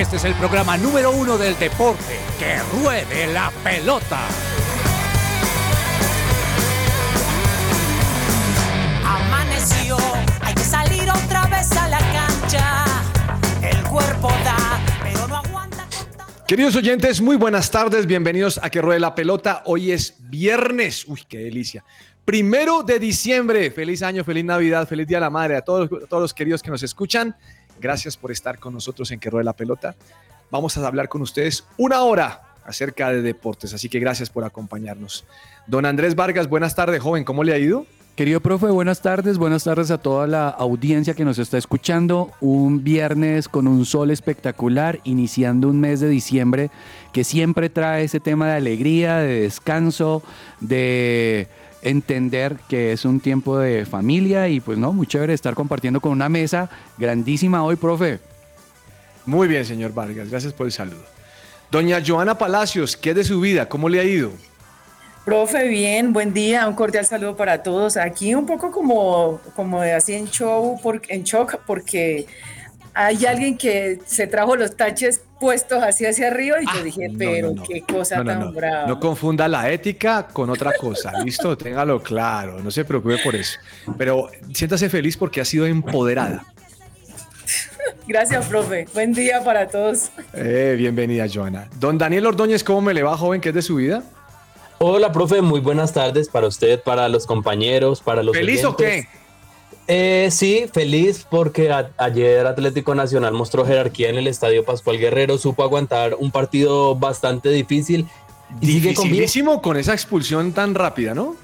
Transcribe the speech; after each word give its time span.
Este 0.00 0.16
es 0.16 0.24
el 0.24 0.32
programa 0.36 0.78
número 0.78 1.10
uno 1.10 1.36
del 1.36 1.58
deporte. 1.58 2.18
¡Que 2.38 2.58
ruede 2.72 3.30
la 3.34 3.52
pelota! 3.62 4.18
Amaneció, 9.04 9.98
hay 10.40 10.54
que 10.54 10.62
salir 10.62 11.02
otra 11.02 11.46
vez 11.48 11.70
a 11.72 11.86
la 11.88 11.98
cancha. 11.98 12.84
El 13.62 13.82
cuerpo 13.88 14.28
da, 14.42 14.80
pero 15.02 15.28
no 15.28 15.36
aguanta. 15.36 15.86
Queridos 16.48 16.76
oyentes, 16.76 17.20
muy 17.20 17.36
buenas 17.36 17.70
tardes, 17.70 18.06
bienvenidos 18.06 18.58
a 18.62 18.70
Que 18.70 18.80
Ruede 18.80 19.00
la 19.00 19.14
Pelota. 19.14 19.62
Hoy 19.66 19.92
es 19.92 20.14
viernes, 20.18 21.04
uy, 21.08 21.24
qué 21.28 21.40
delicia. 21.40 21.84
Primero 22.24 22.82
de 22.82 22.98
diciembre, 22.98 23.70
feliz 23.70 24.02
año, 24.02 24.24
feliz 24.24 24.46
Navidad, 24.46 24.88
feliz 24.88 25.06
Día 25.06 25.18
de 25.18 25.22
la 25.22 25.30
Madre 25.30 25.56
a 25.56 25.60
todos, 25.60 25.90
a 25.92 26.06
todos 26.06 26.22
los 26.22 26.32
queridos 26.32 26.62
que 26.62 26.70
nos 26.70 26.82
escuchan. 26.82 27.36
Gracias 27.80 28.16
por 28.16 28.30
estar 28.30 28.58
con 28.58 28.74
nosotros 28.74 29.10
en 29.10 29.20
Que 29.20 29.30
Ruede 29.30 29.44
la 29.44 29.54
Pelota. 29.54 29.94
Vamos 30.50 30.76
a 30.76 30.86
hablar 30.86 31.08
con 31.08 31.22
ustedes 31.22 31.64
una 31.76 32.02
hora 32.02 32.42
acerca 32.64 33.10
de 33.10 33.22
deportes, 33.22 33.72
así 33.72 33.88
que 33.88 33.98
gracias 33.98 34.30
por 34.30 34.44
acompañarnos. 34.44 35.24
Don 35.66 35.86
Andrés 35.86 36.14
Vargas, 36.14 36.48
buenas 36.48 36.74
tardes, 36.74 37.00
joven, 37.00 37.24
¿cómo 37.24 37.42
le 37.42 37.52
ha 37.52 37.58
ido? 37.58 37.86
Querido 38.16 38.40
profe, 38.40 38.66
buenas 38.66 39.00
tardes, 39.00 39.38
buenas 39.38 39.64
tardes 39.64 39.90
a 39.90 39.96
toda 39.96 40.26
la 40.26 40.48
audiencia 40.48 41.14
que 41.14 41.24
nos 41.24 41.38
está 41.38 41.56
escuchando. 41.56 42.32
Un 42.40 42.84
viernes 42.84 43.48
con 43.48 43.66
un 43.66 43.86
sol 43.86 44.10
espectacular, 44.10 45.00
iniciando 45.04 45.68
un 45.68 45.80
mes 45.80 46.00
de 46.00 46.08
diciembre 46.10 46.70
que 47.14 47.24
siempre 47.24 47.70
trae 47.70 48.04
ese 48.04 48.20
tema 48.20 48.48
de 48.48 48.56
alegría, 48.56 49.16
de 49.18 49.40
descanso, 49.40 50.22
de 50.60 51.48
entender 51.82 52.56
que 52.68 52.92
es 52.92 53.04
un 53.04 53.20
tiempo 53.20 53.58
de 53.58 53.86
familia 53.86 54.48
y 54.48 54.60
pues 54.60 54.78
no, 54.78 54.92
muy 54.92 55.06
chévere 55.06 55.32
estar 55.32 55.54
compartiendo 55.54 56.00
con 56.00 56.12
una 56.12 56.28
mesa 56.28 56.70
grandísima 56.98 57.62
hoy, 57.64 57.76
profe. 57.76 58.18
Muy 59.26 59.48
bien, 59.48 59.64
señor 59.64 59.92
Vargas, 59.92 60.30
gracias 60.30 60.52
por 60.52 60.66
el 60.66 60.72
saludo. 60.72 61.04
Doña 61.70 62.02
Joana 62.04 62.36
Palacios, 62.36 62.96
¿qué 62.96 63.10
es 63.10 63.16
de 63.16 63.24
su 63.24 63.40
vida? 63.40 63.68
¿Cómo 63.68 63.88
le 63.88 64.00
ha 64.00 64.04
ido? 64.04 64.32
Profe, 65.24 65.68
bien, 65.68 66.12
buen 66.12 66.32
día, 66.32 66.66
un 66.66 66.74
cordial 66.74 67.06
saludo 67.06 67.36
para 67.36 67.62
todos. 67.62 67.96
Aquí 67.96 68.34
un 68.34 68.46
poco 68.46 68.72
como, 68.72 69.40
como 69.54 69.80
así 69.82 70.14
en 70.14 70.26
show, 70.28 70.80
por, 70.82 71.02
en 71.08 71.22
shock, 71.22 71.58
porque 71.66 72.26
hay 72.94 73.24
alguien 73.26 73.56
que 73.56 73.98
se 74.06 74.26
trajo 74.26 74.56
los 74.56 74.76
taches 74.76 75.20
puestos 75.38 75.82
así 75.82 76.04
hacia 76.06 76.28
arriba 76.28 76.60
y 76.60 76.66
yo 76.66 76.70
Ah, 76.74 76.82
dije, 76.82 77.10
pero 77.16 77.48
no, 77.48 77.54
no. 77.54 77.62
qué 77.62 77.82
cosa 77.82 78.16
No, 78.16 78.24
no, 78.24 78.30
tan 78.30 78.40
no. 78.40 78.52
brava. 78.52 78.86
No 78.86 79.00
confunda 79.00 79.48
la 79.48 79.70
ética 79.70 80.26
con 80.28 80.50
otra 80.50 80.72
cosa, 80.78 81.12
¿listo? 81.24 81.56
Téngalo 81.56 82.02
claro, 82.02 82.60
no 82.60 82.70
se 82.70 82.84
preocupe 82.84 83.18
por 83.18 83.34
eso. 83.34 83.58
Pero 83.96 84.30
siéntase 84.52 84.88
feliz 84.88 85.16
porque 85.16 85.40
ha 85.40 85.44
sido 85.44 85.66
empoderada. 85.66 86.44
Gracias, 88.06 88.46
profe. 88.46 88.86
Buen 88.92 89.12
día 89.12 89.42
para 89.44 89.68
todos. 89.68 90.10
Eh, 90.34 90.74
bienvenida, 90.76 91.26
Joana. 91.32 91.68
Don 91.78 91.96
Daniel 91.96 92.26
Ordóñez, 92.26 92.64
¿cómo 92.64 92.80
me 92.80 92.94
le 92.94 93.02
va, 93.02 93.16
joven? 93.16 93.40
¿Qué 93.40 93.50
es 93.50 93.54
de 93.54 93.62
su 93.62 93.76
vida? 93.76 94.02
Hola, 94.78 95.12
profe, 95.12 95.42
muy 95.42 95.60
buenas 95.60 95.92
tardes 95.92 96.28
para 96.28 96.46
usted, 96.46 96.80
para 96.82 97.08
los 97.08 97.26
compañeros, 97.26 98.00
para 98.00 98.22
los 98.22 98.34
¿Feliz 98.36 98.64
o 98.64 98.76
qué? 98.76 99.06
Eh, 99.92 100.28
sí, 100.30 100.66
feliz 100.72 101.26
porque 101.28 101.72
a- 101.72 101.90
ayer 101.98 102.46
Atlético 102.46 102.94
Nacional 102.94 103.32
mostró 103.32 103.66
jerarquía 103.66 104.08
en 104.08 104.18
el 104.18 104.28
Estadio 104.28 104.64
Pascual 104.64 104.98
Guerrero, 104.98 105.36
supo 105.36 105.64
aguantar 105.64 106.14
un 106.16 106.30
partido 106.30 106.94
bastante 106.94 107.48
difícil 107.48 108.06
y 108.60 108.66
sigue 108.66 108.94
con. 108.94 109.04
Dificilísimo 109.06 109.60
con 109.60 109.76
esa 109.76 109.92
expulsión 109.92 110.52
tan 110.52 110.76
rápida, 110.76 111.12
¿no? 111.12 111.34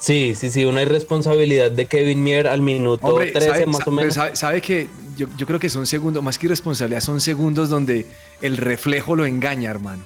Sí, 0.00 0.34
sí, 0.34 0.50
sí, 0.50 0.64
una 0.64 0.82
irresponsabilidad 0.82 1.70
de 1.70 1.86
Kevin 1.86 2.24
Mier 2.24 2.48
al 2.48 2.60
minuto 2.60 3.06
Hombre, 3.06 3.30
13 3.30 3.48
sabe, 3.50 3.66
más 3.66 3.86
o 3.86 3.90
menos. 3.92 4.14
sabe- 4.14 4.34
sabe 4.34 4.60
que 4.60 4.88
yo, 5.16 5.28
yo 5.36 5.46
creo 5.46 5.60
que 5.60 5.68
son 5.70 5.86
segundos, 5.86 6.24
más 6.24 6.38
que 6.38 6.46
irresponsabilidad, 6.46 7.00
son 7.02 7.20
segundos 7.20 7.68
donde 7.68 8.06
el 8.40 8.56
reflejo 8.56 9.14
lo 9.14 9.26
engaña, 9.26 9.70
hermano. 9.70 10.02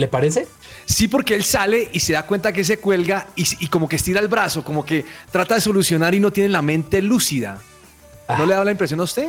¿Le 0.00 0.08
parece? 0.08 0.48
Sí, 0.86 1.08
porque 1.08 1.34
él 1.34 1.44
sale 1.44 1.90
y 1.92 2.00
se 2.00 2.14
da 2.14 2.24
cuenta 2.26 2.54
que 2.54 2.64
se 2.64 2.78
cuelga 2.78 3.26
y, 3.36 3.44
y 3.62 3.68
como 3.68 3.86
que 3.86 3.96
estira 3.96 4.18
el 4.18 4.28
brazo, 4.28 4.64
como 4.64 4.82
que 4.82 5.04
trata 5.30 5.56
de 5.56 5.60
solucionar 5.60 6.14
y 6.14 6.20
no 6.20 6.32
tiene 6.32 6.48
la 6.48 6.62
mente 6.62 7.02
lúcida. 7.02 7.58
¿No 8.26 8.34
Ah. 8.44 8.46
le 8.46 8.54
da 8.54 8.64
la 8.64 8.70
impresión 8.70 8.98
a 9.00 9.02
usted? 9.02 9.28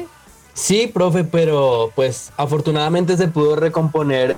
Sí, 0.54 0.88
profe, 0.88 1.26
pero 1.26 1.92
pues 1.94 2.32
afortunadamente 2.38 3.18
se 3.18 3.28
pudo 3.28 3.58
recomponer 3.58 4.38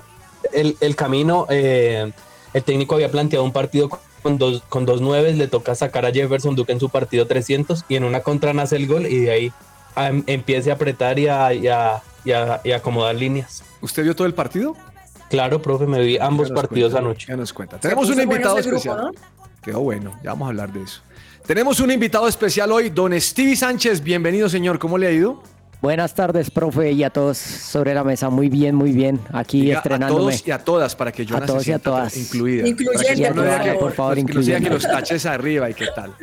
el, 0.54 0.76
el 0.80 0.96
camino. 0.96 1.46
eh, 1.52 2.12
el 2.56 2.64
técnico 2.64 2.96
había 2.96 3.12
planteado 3.12 3.46
un 3.46 3.52
partido 3.54 3.90
con 4.24 4.40
dos, 4.40 4.64
con 4.70 4.86
dos 4.88 5.00
nueves, 5.00 5.38
le 5.38 5.48
toca 5.48 5.76
sacar 5.76 6.06
a 6.08 6.12
Jefferson 6.12 6.56
Duque 6.56 6.72
en 6.72 6.80
su 6.80 6.90
partido 6.90 7.28
300 7.28 7.86
y 7.90 7.96
en 7.96 8.06
una 8.06 8.22
contra 8.22 8.54
nace 8.54 8.76
el 8.78 8.88
gol 8.88 9.06
y 9.06 9.20
de 9.20 9.32
ahí 9.32 9.52
a- 9.96 10.10
empiece 10.26 10.72
a 10.72 10.76
apretar 10.76 11.20
y 11.20 11.28
a, 11.28 11.54
y 11.54 11.68
a- 11.68 12.02
y 12.26 12.30
y 12.32 12.72
a 12.72 12.76
acomodar 12.78 13.14
líneas. 13.16 13.64
¿Usted 13.82 14.02
vio 14.04 14.16
todo 14.16 14.26
el 14.26 14.34
partido? 14.34 14.76
Claro, 15.34 15.60
profe, 15.60 15.88
me 15.88 16.00
vi 16.00 16.18
ambos 16.20 16.52
partidos 16.52 16.92
cuenta, 16.92 17.08
anoche. 17.10 17.26
Ya 17.28 17.36
nos 17.36 17.52
cuenta. 17.52 17.78
Tenemos 17.80 18.08
un 18.08 18.16
bueno 18.16 18.32
invitado 18.32 18.56
grupo, 18.58 18.70
especial. 18.70 18.98
¿no? 18.98 19.12
Quedó 19.64 19.80
bueno, 19.80 20.12
ya 20.24 20.30
vamos 20.30 20.46
a 20.46 20.50
hablar 20.50 20.72
de 20.72 20.84
eso. 20.84 21.02
Tenemos 21.48 21.80
un 21.80 21.90
invitado 21.90 22.28
especial 22.28 22.72
hoy, 22.72 22.92
don 22.92 23.20
Stevie 23.20 23.56
Sánchez. 23.56 24.02
Bienvenido, 24.04 24.48
señor. 24.48 24.78
¿Cómo 24.78 24.96
le 25.00 25.08
ha 25.08 25.12
ido? 25.12 25.42
Buenas 25.82 26.14
tardes, 26.14 26.52
profe, 26.52 26.92
y 26.92 27.04
a 27.04 27.10
todos 27.10 27.40
sobre 27.40 27.96
la 27.96 28.04
mesa. 28.04 28.30
Muy 28.30 28.48
bien, 28.48 28.76
muy 28.76 28.92
bien. 28.92 29.20
Aquí 29.34 29.62
Diga 29.62 29.78
a 29.78 29.78
estrenándome. 29.80 30.20
todos 30.20 30.48
y 30.48 30.52
a 30.52 30.60
todas 30.60 30.96
para 30.96 31.12
que 31.12 31.26
Joana 31.26 31.46
A 31.46 31.48
todos 31.48 31.68
y 31.68 31.72
a 31.72 31.80
todas. 31.80 32.16
incluida. 32.16 32.68
Incluyente, 32.68 33.04
Para 33.04 33.16
que 33.16 33.22
yo 33.22 33.30
no 33.30 33.36
por 33.36 33.44
que- 33.44 33.58
favor. 33.66 33.80
Por 33.80 33.92
favor, 33.94 34.16
que 34.16 34.22
no 34.22 34.28
diga 34.28 34.34
que 34.36 34.40
incluyente. 34.66 34.70
los 34.70 34.84
taches 34.84 35.26
arriba 35.26 35.68
y 35.70 35.74
qué 35.74 35.88
tal. 35.96 36.14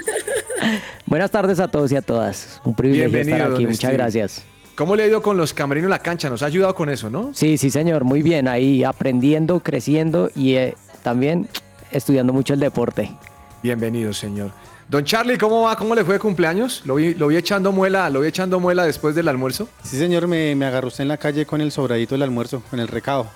Buenas 1.07 1.31
tardes 1.33 1.59
a 1.59 1.67
todos 1.67 1.91
y 1.91 1.97
a 1.97 2.03
todas. 2.03 2.61
Un 2.65 2.75
privilegio 2.77 3.11
Bienvenido, 3.11 3.37
estar 3.39 3.53
aquí. 3.55 3.63
Muchas 3.67 3.79
Steve. 3.79 3.93
gracias. 3.95 4.43
¿Cómo 4.81 4.97
le 4.97 5.03
ha 5.03 5.07
ido 5.07 5.21
con 5.21 5.37
los 5.37 5.53
camerinos 5.53 5.89
en 5.89 5.91
la 5.91 5.99
cancha? 5.99 6.31
Nos 6.31 6.43
ha 6.43 6.47
ayudado 6.47 6.75
con 6.75 6.89
eso, 6.89 7.11
¿no? 7.11 7.33
Sí, 7.35 7.59
sí, 7.59 7.69
señor. 7.69 8.05
Muy 8.05 8.23
bien. 8.23 8.49
Ahí 8.49 8.83
aprendiendo, 8.83 9.61
creciendo 9.61 10.31
y 10.35 10.55
eh, 10.55 10.75
también 11.03 11.51
estudiando 11.91 12.33
mucho 12.33 12.55
el 12.55 12.61
deporte. 12.61 13.15
Bienvenido, 13.63 14.15
señor. 14.15 14.53
Don 14.89 15.05
Charlie, 15.05 15.37
¿cómo 15.37 15.65
va? 15.65 15.77
¿Cómo 15.77 15.95
le 15.95 16.03
fue 16.03 16.15
de 16.15 16.21
cumpleaños? 16.21 16.81
Lo 16.87 16.95
vi, 16.95 17.13
lo 17.13 17.27
vi 17.27 17.37
echando 17.37 17.73
muela, 17.73 18.09
lo 18.09 18.23
vi 18.23 18.29
echando 18.29 18.59
muela 18.59 18.85
después 18.85 19.15
del 19.15 19.29
almuerzo. 19.29 19.69
Sí, 19.83 19.99
señor, 19.99 20.27
me, 20.27 20.55
me 20.57 20.65
agarró 20.65 20.89
usted 20.89 21.03
en 21.03 21.09
la 21.09 21.19
calle 21.19 21.45
con 21.45 21.61
el 21.61 21.73
sobradito 21.73 22.15
del 22.15 22.23
almuerzo, 22.23 22.63
con 22.71 22.81
el 22.81 22.89
recado. 22.89 23.27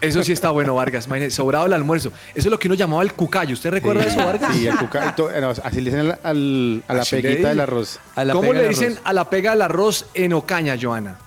Eso 0.00 0.22
sí 0.22 0.32
está 0.32 0.50
bueno, 0.50 0.74
Vargas. 0.76 1.06
Imagínese, 1.06 1.34
sobrado 1.36 1.66
el 1.66 1.72
almuerzo. 1.72 2.10
Eso 2.34 2.46
es 2.48 2.50
lo 2.52 2.58
que 2.58 2.68
uno 2.68 2.74
llamaba 2.76 3.02
el 3.02 3.12
cucayo. 3.14 3.52
¿Usted 3.54 3.70
recuerda 3.70 4.04
eso, 4.04 4.18
Vargas? 4.24 4.54
Sí, 4.54 4.66
el 4.66 4.76
cucarito, 4.76 5.30
eh, 5.30 5.40
no, 5.40 5.50
así 5.50 5.80
le 5.80 5.90
dicen 5.90 6.00
al- 6.00 6.18
al- 6.22 6.82
a 6.86 6.94
la 6.94 7.02
Así 7.02 7.16
peguita 7.20 7.48
del 7.48 7.60
arroz. 7.60 7.98
A 8.14 8.24
la 8.24 8.32
¿Cómo 8.32 8.48
pega 8.48 8.62
le 8.62 8.68
dicen 8.68 8.92
arroz. 8.92 9.00
a 9.04 9.12
la 9.12 9.30
pega 9.30 9.50
del 9.52 9.62
arroz 9.62 10.06
en 10.14 10.32
Ocaña, 10.34 10.76
Joana? 10.80 11.18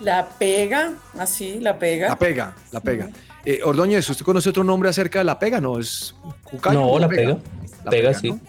La 0.00 0.26
pega, 0.28 0.92
así, 1.18 1.58
la 1.60 1.78
pega. 1.78 2.08
La 2.08 2.16
pega, 2.18 2.54
la 2.70 2.80
pega. 2.80 3.08
Eh, 3.44 3.60
Ordóñez, 3.64 4.08
¿usted 4.10 4.24
conoce 4.24 4.50
otro 4.50 4.62
nombre 4.62 4.90
acerca 4.90 5.20
de 5.20 5.24
la 5.24 5.38
pega? 5.38 5.60
No, 5.60 5.78
es 5.78 6.14
cucayo. 6.44 6.78
No, 6.80 6.86
o 6.88 6.98
la 6.98 7.08
pega. 7.08 7.36
Pega, 7.90 8.12
sí. 8.14 8.30
¿no? 8.30 8.40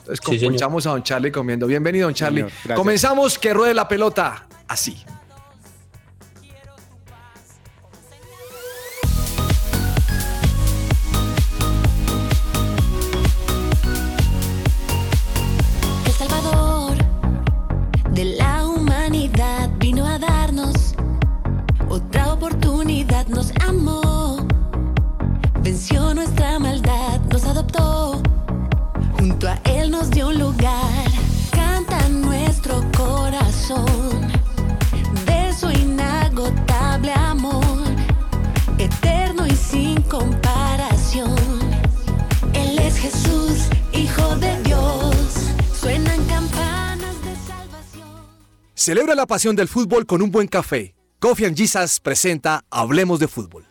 Entonces 0.00 0.20
Sí, 0.26 0.36
escuchamos 0.44 0.86
a 0.86 0.90
don 0.90 1.02
Charlie 1.02 1.30
comiendo. 1.32 1.66
Bienvenido, 1.66 2.06
don 2.06 2.14
Charlie. 2.14 2.46
Señor. 2.62 2.76
Comenzamos 2.76 3.38
que 3.38 3.52
ruede 3.54 3.74
la 3.74 3.86
pelota 3.88 4.46
así. 4.68 5.02
Adoptó, 27.72 28.22
junto 29.18 29.48
a 29.48 29.58
él 29.64 29.90
nos 29.90 30.10
dio 30.10 30.28
un 30.28 30.38
lugar, 30.38 31.10
canta 31.50 32.08
nuestro 32.08 32.82
corazón 32.96 34.32
de 35.26 35.52
su 35.58 35.70
inagotable 35.70 37.12
amor, 37.12 37.64
eterno 38.78 39.46
y 39.46 39.54
sin 39.54 40.00
comparación. 40.02 41.36
Él 42.52 42.78
es 42.78 42.98
Jesús, 42.98 43.68
Hijo 43.92 44.36
de 44.36 44.62
Dios. 44.62 45.14
Suenan 45.78 46.24
campanas 46.24 47.14
de 47.24 47.34
salvación. 47.46 48.08
Celebra 48.74 49.14
la 49.14 49.26
pasión 49.26 49.56
del 49.56 49.68
fútbol 49.68 50.06
con 50.06 50.22
un 50.22 50.30
buen 50.30 50.48
café. 50.48 50.94
Coffee 51.18 51.46
and 51.46 51.56
Jesus 51.56 52.00
presenta 52.00 52.64
Hablemos 52.70 53.20
de 53.20 53.28
fútbol. 53.28 53.64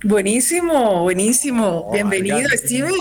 Buenísimo, 0.04 1.04
buenísimo. 1.04 1.86
Oh, 1.88 1.92
Bienvenido, 1.94 2.38
Vargas, 2.38 2.60
Stevie. 2.62 2.96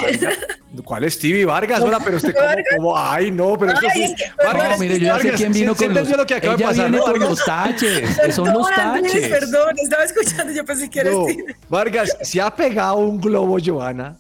¿Cuál 0.85 1.05
es 1.05 1.15
Stevie 1.15 1.45
Vargas? 1.47 1.81
Hola, 1.81 1.99
pero 2.05 2.19
usted 2.19 2.35
como, 2.35 2.47
Vargas. 2.47 2.65
como- 2.77 2.97
ay, 2.99 3.31
no, 3.31 3.59
pero 3.59 3.73
esto 3.73 3.87
Ay, 3.95 4.09
sí- 4.09 4.25
Vargas, 4.37 4.71
No, 4.73 4.79
mire, 4.79 4.99
yo 5.01 5.07
ya 5.07 5.13
sé 5.15 5.23
Vargas, 5.23 5.37
quién 5.41 5.53
vino 5.53 5.73
¿sí- 5.75 5.79
sí 5.81 5.85
con 5.87 5.95
los, 5.95 6.09
lo 6.17 6.27
que 6.27 6.35
acaba 6.35 6.57
de 6.57 6.63
ella 6.63 6.69
pasar, 6.69 6.85
viene 6.91 6.97
¿no, 6.99 7.03
con 7.05 7.13
Vargas? 7.13 7.29
los 7.31 7.45
taches, 7.45 8.19
que 8.27 8.33
son 8.33 8.53
los 8.53 8.69
Perdón, 8.69 8.85
Andrés, 8.97 9.13
taches. 9.13 9.29
perdón, 9.31 9.75
estaba 9.83 10.05
escuchando, 10.05 10.53
yo 10.53 10.65
pensé 10.65 10.91
que 10.91 11.01
era 11.01 11.11
No, 11.11 11.25
Stevie. 11.25 11.57
Vargas, 11.69 12.17
se 12.23 12.41
ha 12.41 12.55
pegado 12.55 12.97
un 12.99 13.21
globo, 13.21 13.57
Joana, 13.65 14.17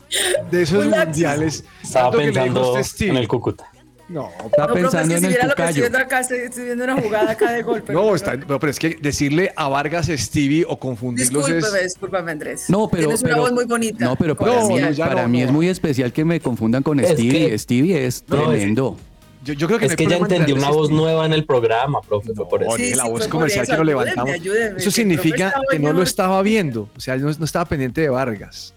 de 0.50 0.62
esos 0.62 0.86
mundiales. 0.86 1.64
Estaba 1.82 2.10
pensando 2.12 2.76
en 3.00 3.16
el 3.16 3.28
Cúcuta. 3.28 3.66
No, 4.10 4.28
Está 4.28 4.62
No, 4.62 4.66
profe, 4.66 4.80
es 4.80 4.82
pensando 4.86 5.08
que 5.08 5.14
en 5.14 5.20
si 5.20 5.26
el 5.26 5.32
lo 5.32 5.54
que 5.54 5.62
estoy 5.62 5.84
acá, 6.02 6.20
estoy, 6.20 6.38
estoy 6.38 6.64
viendo 6.64 6.82
una 6.84 7.00
jugada 7.00 7.30
acá 7.30 7.52
de 7.52 7.62
golpe. 7.62 7.92
no, 7.94 8.14
está, 8.16 8.36
no, 8.36 8.58
pero 8.58 8.70
es 8.70 8.78
que 8.80 8.96
decirle 9.00 9.52
a 9.54 9.68
Vargas 9.68 10.08
Stevie 10.08 10.64
o 10.68 10.78
confundirlos 10.78 11.46
Discúlpeme, 11.46 11.78
es... 11.78 11.84
discúlpame, 11.84 12.32
Andrés. 12.32 12.64
No, 12.68 12.88
pero, 12.88 13.04
Tienes 13.04 13.20
una 13.22 13.30
pero- 13.30 13.42
voz 13.42 13.52
muy 13.52 13.64
bonita. 13.66 14.04
No, 14.04 14.16
pero 14.16 14.34
para, 14.36 14.54
No, 14.62 14.68
mí, 14.68 14.80
no, 14.80 14.96
para 14.96 15.22
no, 15.22 15.28
mí 15.28 15.38
no. 15.40 15.44
es 15.46 15.52
muy 15.52 15.68
especial 15.68 16.12
que 16.12 16.24
me 16.24 16.40
confundan 16.40 16.82
con 16.82 16.98
Es 16.98 17.10
Stevie. 17.10 17.50
que- 17.50 17.58
Stevie 17.58 18.04
es 18.06 18.24
No, 18.26 18.36
es- 18.36 18.48
tremendo. 18.48 18.96
Yo, 19.44 19.54
yo 19.54 19.66
creo 19.68 19.78
que 19.78 19.86
no 19.86 19.90
Es 19.92 19.96
que 19.96 20.06
ya 20.06 20.16
entendí 20.16 20.52
una 20.52 20.70
voz 20.70 20.90
nueva 20.90 21.24
en 21.24 21.32
el 21.32 21.46
programa, 21.46 22.00
profe. 22.02 22.34
fue 22.34 22.46
por 22.48 22.62
eso. 22.62 22.72
Sí, 22.76 22.94
la 22.94 23.04
sí, 23.04 23.10
voz 23.10 23.26
comercial 23.28 23.62
eso. 23.62 23.72
que 23.72 23.80
Ayúdenme, 23.80 24.00
levantamos. 24.04 24.30
ayúdenme, 24.34 24.78
Eso 24.80 24.90
significa 24.90 25.54
que 25.70 25.78
no 25.78 25.92
lo 25.94 26.02
estaba 26.02 26.28
estaba 26.30 26.42
viendo. 26.42 26.90
O 26.96 27.00
sea, 27.00 27.16
no, 27.16 27.30
no 27.32 27.44
estaba 27.44 27.64
pendiente 27.64 28.00
de 28.02 28.08
Vargas. 28.10 28.74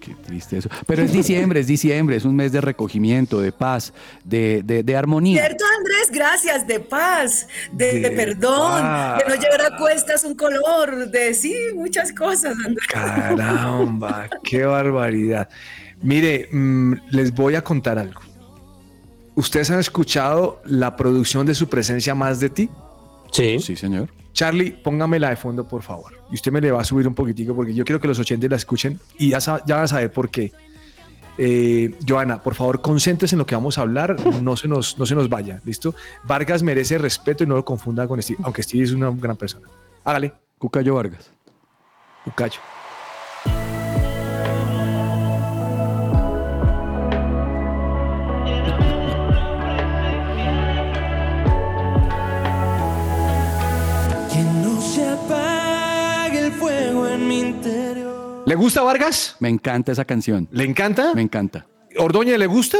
Qué 0.00 0.14
triste 0.14 0.58
eso. 0.58 0.68
Pero 0.86 1.02
es 1.02 1.12
diciembre, 1.12 1.60
es 1.60 1.66
diciembre, 1.66 2.16
es 2.16 2.24
un 2.24 2.34
mes 2.34 2.52
de 2.52 2.60
recogimiento, 2.60 3.40
de 3.40 3.52
paz, 3.52 3.92
de, 4.24 4.62
de, 4.64 4.82
de 4.82 4.96
armonía. 4.96 5.44
Cierto, 5.46 5.64
Andrés, 5.78 6.10
gracias, 6.12 6.66
de 6.66 6.80
paz, 6.80 7.46
de, 7.72 8.00
De 8.00 8.10
perdón, 8.10 8.82
paz. 8.82 9.18
de 9.18 9.24
no 9.28 9.40
llevar 9.40 9.72
a 9.72 9.76
cuestas 9.76 10.24
un 10.24 10.34
color, 10.34 11.08
de 11.10 11.34
sí, 11.34 11.54
muchas 11.74 12.12
cosas, 12.12 12.56
Andrés. 12.64 12.86
Caramba, 12.88 14.28
qué 14.42 14.64
barbaridad. 14.64 15.48
Mire, 16.02 16.48
mm, 16.50 16.94
les 17.10 17.32
voy 17.32 17.54
a 17.54 17.62
contar 17.62 17.98
algo. 17.98 18.20
¿Ustedes 19.34 19.70
han 19.70 19.78
escuchado 19.78 20.60
la 20.64 20.96
producción 20.96 21.46
de 21.46 21.54
su 21.54 21.68
presencia 21.68 22.14
más 22.14 22.40
de 22.40 22.50
ti? 22.50 22.70
Sí. 23.30 23.58
Sí, 23.60 23.76
señor. 23.76 24.08
Charlie, 24.32 24.70
póngamela 24.70 25.30
de 25.30 25.36
fondo, 25.36 25.66
por 25.66 25.82
favor. 25.82 26.12
Y 26.30 26.34
usted 26.34 26.50
me 26.52 26.60
le 26.60 26.70
va 26.70 26.80
a 26.80 26.84
subir 26.84 27.06
un 27.06 27.14
poquitico 27.14 27.54
porque 27.54 27.74
yo 27.74 27.84
quiero 27.84 28.00
que 28.00 28.08
los 28.08 28.18
oyentes 28.18 28.48
la 28.50 28.56
escuchen 28.56 28.98
y 29.18 29.30
ya, 29.30 29.38
ya 29.38 29.74
van 29.74 29.84
a 29.84 29.88
saber 29.88 30.12
por 30.12 30.30
qué. 30.30 30.52
Eh, 31.38 31.94
Joana, 32.06 32.42
por 32.42 32.54
favor, 32.54 32.82
concéntrese 32.82 33.34
en 33.34 33.38
lo 33.38 33.46
que 33.46 33.54
vamos 33.54 33.78
a 33.78 33.82
hablar, 33.82 34.16
no 34.42 34.56
se, 34.56 34.68
nos, 34.68 34.98
no 34.98 35.06
se 35.06 35.14
nos 35.14 35.28
vaya, 35.28 35.60
¿listo? 35.64 35.94
Vargas 36.24 36.62
merece 36.62 36.98
respeto 36.98 37.44
y 37.44 37.46
no 37.46 37.54
lo 37.54 37.64
confunda 37.64 38.06
con 38.06 38.20
Steve, 38.22 38.38
aunque 38.42 38.62
Steve 38.62 38.84
es 38.84 38.92
una 38.92 39.10
gran 39.10 39.36
persona. 39.36 39.66
Hágale, 40.04 40.32
Cucayo 40.58 40.94
Vargas. 40.94 41.30
Ucayo. 42.26 42.60
¿Le 58.52 58.56
gusta 58.56 58.82
Vargas? 58.82 59.34
Me 59.40 59.48
encanta 59.48 59.92
esa 59.92 60.04
canción. 60.04 60.46
¿Le 60.52 60.64
encanta? 60.64 61.14
Me 61.14 61.22
encanta. 61.22 61.64
¿Ordóñez 61.96 62.38
le 62.38 62.44
gusta? 62.46 62.76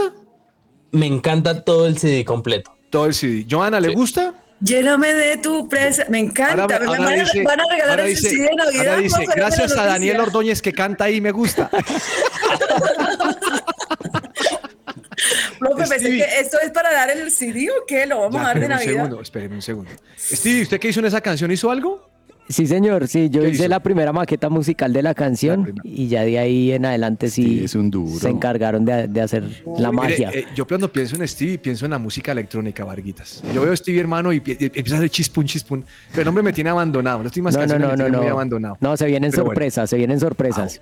Me 0.90 1.06
encanta 1.06 1.64
todo 1.64 1.86
el 1.86 1.96
CD 1.96 2.26
completo. 2.26 2.76
Todo 2.90 3.06
el 3.06 3.14
CD. 3.14 3.46
¿Joana 3.50 3.80
le 3.80 3.88
Sí. 3.88 3.94
gusta? 3.94 4.34
Lléname 4.60 5.14
de 5.14 5.38
tu 5.38 5.66
presa, 5.70 6.04
me 6.10 6.18
encanta. 6.18 6.64
Ahora- 6.64 6.78
van, 6.80 7.04
a, 7.04 7.10
dice- 7.12 7.42
van 7.42 7.58
a 7.58 7.64
regalar 7.70 8.04
dice- 8.04 8.28
CD 8.28 8.42
de 8.50 8.54
Navidad. 8.54 8.86
ahora 8.88 8.96
dice, 9.00 9.24
gracias 9.34 9.72
a 9.78 9.86
Daniel. 9.86 10.20
Ordóñez 10.20 10.60
que 10.60 10.74
canta 10.74 11.04
ahí, 11.04 11.22
me 11.22 11.30
gusta. 11.30 11.70
Profe, 15.58 15.86
pensé 15.88 16.10
que 16.10 16.26
esto 16.38 16.58
es 16.62 16.70
para 16.70 16.92
dar 16.92 17.10
el 17.10 17.30
CD 17.30 17.70
o 17.70 17.86
qué, 17.86 18.04
lo 18.04 18.18
vamos 18.20 18.34
Ya, 18.34 18.40
a 18.42 18.44
dar 18.44 18.54
de 18.60 18.66
espéreme 18.66 18.74
un 18.74 18.78
Navidad. 18.78 18.92
segundo, 19.04 19.22
espéreme 19.22 19.54
un 19.54 19.62
segundo. 19.62 19.90
Stevie, 20.18 20.62
¿usted 20.64 20.78
qué 20.78 20.88
hizo 20.88 21.00
en 21.00 21.06
esa 21.06 21.22
canción? 21.22 21.50
¿Hizo 21.50 21.70
algo? 21.70 22.11
Sí, 22.48 22.66
señor, 22.66 23.08
sí, 23.08 23.30
yo 23.30 23.40
¿Qué 23.42 23.48
hice 23.50 23.60
hizo? 23.62 23.68
la 23.68 23.80
primera 23.80 24.12
maqueta 24.12 24.50
musical 24.50 24.92
de 24.92 25.02
la 25.02 25.14
canción 25.14 25.74
y 25.84 26.08
ya 26.08 26.22
de 26.22 26.38
ahí 26.38 26.72
en 26.72 26.84
adelante 26.84 27.30
sí, 27.30 27.44
Sí, 27.44 27.64
es 27.64 27.74
un 27.74 27.90
duro. 27.90 28.18
se 28.18 28.28
encargaron 28.28 28.84
de, 28.84 29.06
de 29.08 29.20
hacer 29.22 29.44
la 29.78 29.90
Mire, 29.90 29.92
magia. 29.92 30.30
eh, 30.34 30.44
yo 30.54 30.66
cuando 30.66 30.92
pienso 30.92 31.16
en 31.16 31.26
Stevie, 31.26 31.56
pienso 31.58 31.84
en 31.86 31.92
la 31.92 31.98
música 31.98 32.32
electrónica, 32.32 32.84
Varguitas. 32.84 33.42
Yo 33.54 33.62
veo 33.62 33.72
a 33.72 33.76
Stevie, 33.76 34.00
hermano, 34.00 34.32
y, 34.32 34.40
pi- 34.40 34.56
y 34.58 34.64
empieza 34.66 34.96
a 34.96 34.98
hacer 34.98 35.08
chispun, 35.10 35.46
chispun. 35.46 35.84
Pero 36.10 36.22
el 36.22 36.28
hombre 36.28 36.42
me 36.42 36.52
tiene 36.52 36.68
abandonado. 36.70 37.18
Las 37.18 37.26
últimas 37.26 37.54
No, 37.54 37.60
no, 37.60 37.62
canciones 37.68 37.86
no, 37.86 37.88
me 37.88 37.96
no, 37.96 38.04
tienen 38.04 38.18
muy 38.20 38.28
no. 38.28 38.34
abandonado. 38.34 38.76
No, 38.80 38.96
se 38.96 39.06
vienen 39.06 39.30
Pero 39.30 39.44
bueno. 39.44 39.54
sorpresas, 39.54 39.88
se 39.90 39.96
vienen 39.96 40.20
sorpresas. 40.20 40.80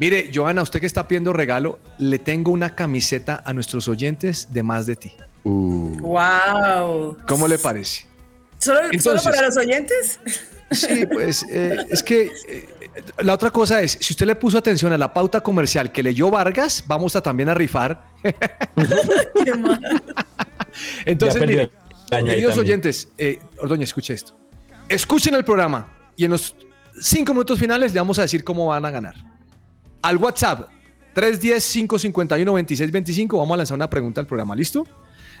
Mire, 0.00 0.30
Joana, 0.34 0.62
usted 0.62 0.80
que 0.80 0.86
está 0.86 1.06
pidiendo 1.06 1.32
regalo, 1.32 1.78
le 1.98 2.18
tengo 2.18 2.50
una 2.52 2.74
camiseta 2.74 3.42
a 3.46 3.52
nuestros 3.52 3.86
oyentes 3.86 4.48
de 4.50 4.62
más 4.62 4.86
de 4.86 4.96
ti. 4.96 5.12
Uh, 5.44 5.98
Wow. 6.00 7.18
¿Cómo 7.28 7.46
le 7.46 7.58
parece? 7.58 8.06
¿Solo, 8.58 8.78
¿Solo 8.80 8.90
Entonces- 8.92 9.22
para 9.24 9.42
los 9.46 9.56
oyentes? 9.56 10.20
Sí, 10.70 11.06
pues 11.06 11.44
eh, 11.48 11.86
es 11.90 12.02
que 12.02 12.32
eh, 12.48 12.68
la 13.22 13.34
otra 13.34 13.50
cosa 13.50 13.82
es, 13.82 13.98
si 14.00 14.12
usted 14.12 14.26
le 14.26 14.34
puso 14.34 14.58
atención 14.58 14.92
a 14.92 14.98
la 14.98 15.12
pauta 15.12 15.40
comercial 15.40 15.92
que 15.92 16.02
leyó 16.02 16.28
Vargas, 16.30 16.82
vamos 16.86 17.14
a 17.14 17.22
también 17.22 17.48
a 17.48 17.54
rifar. 17.54 18.02
Qué 19.44 19.54
mal. 19.54 20.02
Entonces, 21.04 21.46
mire, 21.46 21.70
queridos 22.10 22.58
oyentes, 22.58 23.08
eh, 23.16 23.38
Ordóñez, 23.58 23.90
escuche 23.90 24.14
esto. 24.14 24.36
Escuchen 24.88 25.34
el 25.34 25.44
programa 25.44 25.88
y 26.16 26.24
en 26.24 26.32
los 26.32 26.56
cinco 27.00 27.32
minutos 27.32 27.56
finales 27.58 27.92
le 27.92 28.00
vamos 28.00 28.18
a 28.18 28.22
decir 28.22 28.42
cómo 28.42 28.66
van 28.66 28.84
a 28.84 28.90
ganar. 28.90 29.14
Al 30.02 30.16
WhatsApp 30.16 30.68
310-551-2625 31.14 33.38
vamos 33.38 33.54
a 33.54 33.58
lanzar 33.58 33.76
una 33.76 33.88
pregunta 33.88 34.20
al 34.20 34.26
programa, 34.26 34.56
¿listo? 34.56 34.84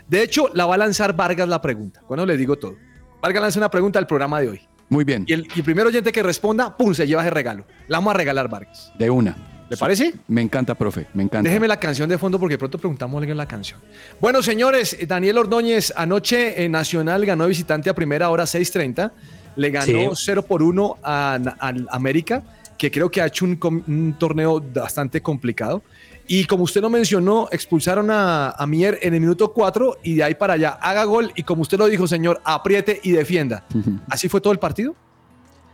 De 0.08 0.22
hecho, 0.22 0.50
la 0.54 0.66
va 0.66 0.76
a 0.76 0.78
lanzar 0.78 1.16
Vargas 1.16 1.48
la 1.48 1.60
pregunta. 1.60 2.00
Bueno, 2.08 2.24
le 2.24 2.36
digo 2.36 2.56
todo. 2.56 2.76
Vargas 3.20 3.42
lanza 3.42 3.58
una 3.58 3.70
pregunta 3.70 3.98
al 3.98 4.06
programa 4.06 4.40
de 4.40 4.50
hoy. 4.50 4.60
Muy 4.88 5.04
bien, 5.04 5.24
Y 5.26 5.32
el, 5.32 5.46
y 5.54 5.58
el 5.58 5.64
primer 5.64 5.86
oyente 5.86 6.12
que 6.12 6.22
responda, 6.22 6.76
¡pum!, 6.76 6.94
se 6.94 7.06
lleva 7.06 7.22
ese 7.22 7.30
regalo. 7.30 7.64
La 7.88 7.98
vamos 7.98 8.14
a 8.14 8.16
regalar, 8.16 8.48
Vargas. 8.48 8.92
de 8.98 9.10
una. 9.10 9.36
¿Le 9.68 9.76
parece? 9.76 10.14
Me 10.28 10.42
encanta, 10.42 10.76
profe, 10.76 11.08
me 11.12 11.24
encanta. 11.24 11.48
Déjeme 11.48 11.66
la 11.66 11.80
canción 11.80 12.08
de 12.08 12.16
fondo 12.18 12.38
porque 12.38 12.56
pronto 12.56 12.78
preguntamos 12.78 13.18
alguien 13.18 13.36
la 13.36 13.48
canción. 13.48 13.80
Bueno, 14.20 14.40
señores, 14.40 14.92
eh, 14.92 15.06
Daniel 15.06 15.38
Ordóñez 15.38 15.92
anoche 15.96 16.62
en 16.64 16.70
Nacional 16.70 17.26
ganó 17.26 17.48
visitante 17.48 17.90
a 17.90 17.94
primera 17.94 18.30
hora 18.30 18.44
6.30. 18.44 19.10
Le 19.56 19.70
ganó 19.70 20.14
Sí. 20.14 20.24
0 20.26 20.44
por 20.46 20.62
1 20.62 20.98
a, 21.02 21.38
a 21.58 21.72
América, 21.90 22.44
que 22.78 22.92
creo 22.92 23.10
que 23.10 23.20
ha 23.20 23.26
hecho 23.26 23.44
un, 23.44 23.56
com- 23.56 23.82
un 23.88 24.14
torneo 24.16 24.60
bastante 24.72 25.20
complicado. 25.20 25.82
Y 26.28 26.44
como 26.44 26.64
usted 26.64 26.80
lo 26.80 26.90
mencionó, 26.90 27.48
expulsaron 27.52 28.10
a, 28.10 28.50
a 28.50 28.66
Mier 28.66 28.98
en 29.02 29.14
el 29.14 29.20
minuto 29.20 29.52
4 29.52 29.98
y 30.02 30.14
de 30.14 30.24
ahí 30.24 30.34
para 30.34 30.54
allá 30.54 30.70
haga 30.80 31.04
gol 31.04 31.32
y 31.36 31.42
como 31.42 31.62
usted 31.62 31.78
lo 31.78 31.86
dijo, 31.86 32.06
señor, 32.06 32.40
apriete 32.44 33.00
y 33.02 33.12
defienda. 33.12 33.64
¿Así 34.08 34.28
fue 34.28 34.40
todo 34.40 34.52
el 34.52 34.58
partido? 34.58 34.94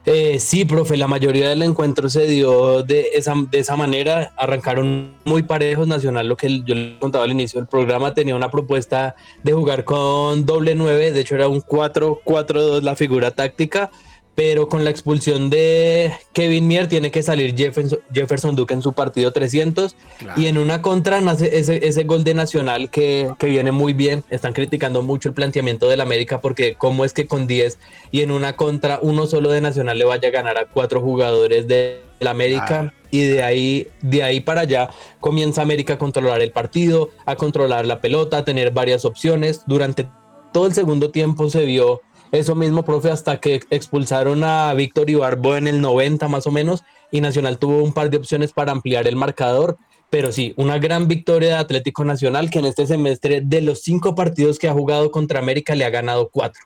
Eh, 0.04 0.40
sí, 0.40 0.64
profe, 0.64 0.96
la 0.96 1.06
mayoría 1.06 1.48
del 1.48 1.62
encuentro 1.62 2.10
se 2.10 2.26
dio 2.26 2.82
de 2.82 3.10
esa, 3.14 3.34
de 3.50 3.60
esa 3.60 3.76
manera. 3.76 4.32
Arrancaron 4.36 5.14
muy 5.24 5.44
parejos. 5.44 5.86
Nacional, 5.86 6.28
lo 6.28 6.36
que 6.36 6.62
yo 6.64 6.74
le 6.74 6.98
contaba 6.98 7.24
al 7.24 7.30
inicio 7.30 7.60
del 7.60 7.68
programa, 7.68 8.12
tenía 8.12 8.34
una 8.34 8.50
propuesta 8.50 9.14
de 9.42 9.52
jugar 9.52 9.84
con 9.84 10.44
doble 10.44 10.74
nueve. 10.74 11.12
De 11.12 11.20
hecho, 11.20 11.36
era 11.36 11.48
un 11.48 11.62
4-4-2 11.62 12.82
la 12.82 12.96
figura 12.96 13.30
táctica. 13.30 13.90
Pero 14.34 14.68
con 14.68 14.82
la 14.84 14.90
expulsión 14.90 15.50
de 15.50 16.12
Kevin 16.32 16.66
Mier, 16.66 16.88
tiene 16.88 17.10
que 17.10 17.22
salir 17.22 17.54
Jefferson, 17.54 18.00
Jefferson 18.12 18.56
Duque 18.56 18.72
en 18.72 18.80
su 18.80 18.94
partido 18.94 19.30
300. 19.30 19.94
Y 20.36 20.46
en 20.46 20.56
una 20.56 20.80
contra 20.80 21.20
nace 21.20 21.58
ese, 21.58 21.86
ese 21.86 22.04
gol 22.04 22.24
de 22.24 22.34
Nacional 22.34 22.88
que, 22.90 23.30
que 23.38 23.46
viene 23.46 23.72
muy 23.72 23.92
bien. 23.92 24.24
Están 24.30 24.54
criticando 24.54 25.02
mucho 25.02 25.28
el 25.28 25.34
planteamiento 25.34 25.88
del 25.88 26.00
América 26.00 26.40
porque 26.40 26.76
cómo 26.76 27.04
es 27.04 27.12
que 27.12 27.26
con 27.26 27.46
10 27.46 27.78
y 28.10 28.22
en 28.22 28.30
una 28.30 28.56
contra 28.56 28.98
uno 29.02 29.26
solo 29.26 29.50
de 29.50 29.60
Nacional 29.60 29.98
le 29.98 30.04
vaya 30.04 30.28
a 30.28 30.32
ganar 30.32 30.56
a 30.56 30.66
cuatro 30.66 31.00
jugadores 31.00 31.68
de 31.68 32.02
la 32.20 32.30
América 32.30 32.94
y 33.10 33.24
de 33.24 33.42
ahí 33.42 33.88
de 34.00 34.22
ahí 34.22 34.40
para 34.40 34.62
allá 34.62 34.90
comienza 35.20 35.62
América 35.62 35.94
a 35.94 35.98
controlar 35.98 36.40
el 36.40 36.52
partido, 36.52 37.10
a 37.26 37.36
controlar 37.36 37.86
la 37.86 38.00
pelota, 38.00 38.38
a 38.38 38.44
tener 38.44 38.72
varias 38.72 39.04
opciones. 39.04 39.62
Durante 39.66 40.08
todo 40.52 40.66
el 40.66 40.74
segundo 40.74 41.10
tiempo 41.10 41.50
se 41.50 41.64
vio 41.64 42.00
eso 42.32 42.54
mismo, 42.54 42.84
profe, 42.84 43.10
hasta 43.10 43.38
que 43.38 43.60
expulsaron 43.70 44.42
a 44.42 44.72
Víctor 44.74 45.10
Ibarbo 45.10 45.56
en 45.56 45.68
el 45.68 45.80
90 45.80 46.28
más 46.28 46.46
o 46.46 46.50
menos 46.50 46.82
y 47.10 47.20
Nacional 47.20 47.58
tuvo 47.58 47.82
un 47.84 47.92
par 47.92 48.10
de 48.10 48.16
opciones 48.16 48.52
para 48.52 48.72
ampliar 48.72 49.06
el 49.06 49.16
marcador, 49.16 49.76
Pero 50.10 50.30
sí, 50.30 50.52
una 50.58 50.78
gran 50.78 51.08
victoria 51.08 51.48
de 51.48 51.54
Atlético 51.54 52.04
Nacional 52.04 52.50
que 52.50 52.58
en 52.58 52.66
este 52.66 52.86
semestre 52.86 53.40
de 53.42 53.62
los 53.62 53.80
cinco 53.80 54.14
partidos 54.14 54.58
que 54.58 54.68
ha 54.68 54.72
jugado 54.72 55.10
contra 55.10 55.38
América 55.38 55.74
le 55.74 55.86
ha 55.86 55.90
ganado 55.90 56.28
cuatro. 56.30 56.62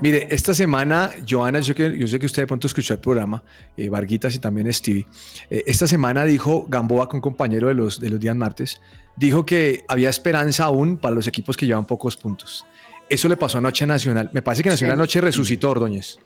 Mire, 0.00 0.28
esta 0.30 0.52
semana, 0.52 1.10
Joana, 1.28 1.60
yo, 1.60 1.74
que, 1.74 1.96
yo 1.96 2.06
sé 2.06 2.18
que 2.18 2.26
usted 2.26 2.42
de 2.42 2.46
pronto 2.46 2.66
escuchó 2.66 2.92
el 2.92 3.00
programa, 3.00 3.42
eh, 3.76 3.88
Varguitas 3.88 4.34
y 4.34 4.38
también 4.38 4.70
Stevie. 4.72 5.06
eh, 5.48 5.64
esta 5.66 5.86
semana 5.86 6.24
dijo 6.24 6.66
Gamboa, 6.68 7.08
con 7.08 7.20
compañero 7.20 7.68
de 7.68 7.74
los, 7.74 7.98
de 7.98 8.10
los 8.10 8.20
días 8.20 8.36
martes, 8.36 8.80
dijo 9.16 9.46
que 9.46 9.84
había 9.88 10.10
esperanza 10.10 10.64
aún 10.64 10.98
para 10.98 11.14
los 11.14 11.26
equipos 11.26 11.56
que 11.56 11.66
llevan 11.66 11.86
pocos 11.86 12.16
puntos. 12.16 12.66
Eso 13.12 13.28
le 13.28 13.36
pasó 13.36 13.58
anoche 13.58 13.84
a 13.84 13.86
Nacional. 13.86 14.30
Me 14.32 14.40
parece 14.40 14.62
que 14.62 14.70
Nacional 14.70 14.94
anoche 14.94 15.20
resucitó, 15.20 15.68
Ordóñez. 15.68 16.18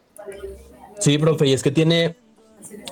Sí, 1.01 1.19
profe, 1.19 1.49
y 1.49 1.53
es 1.53 1.61
que 1.65 1.73
tiene 1.73 2.17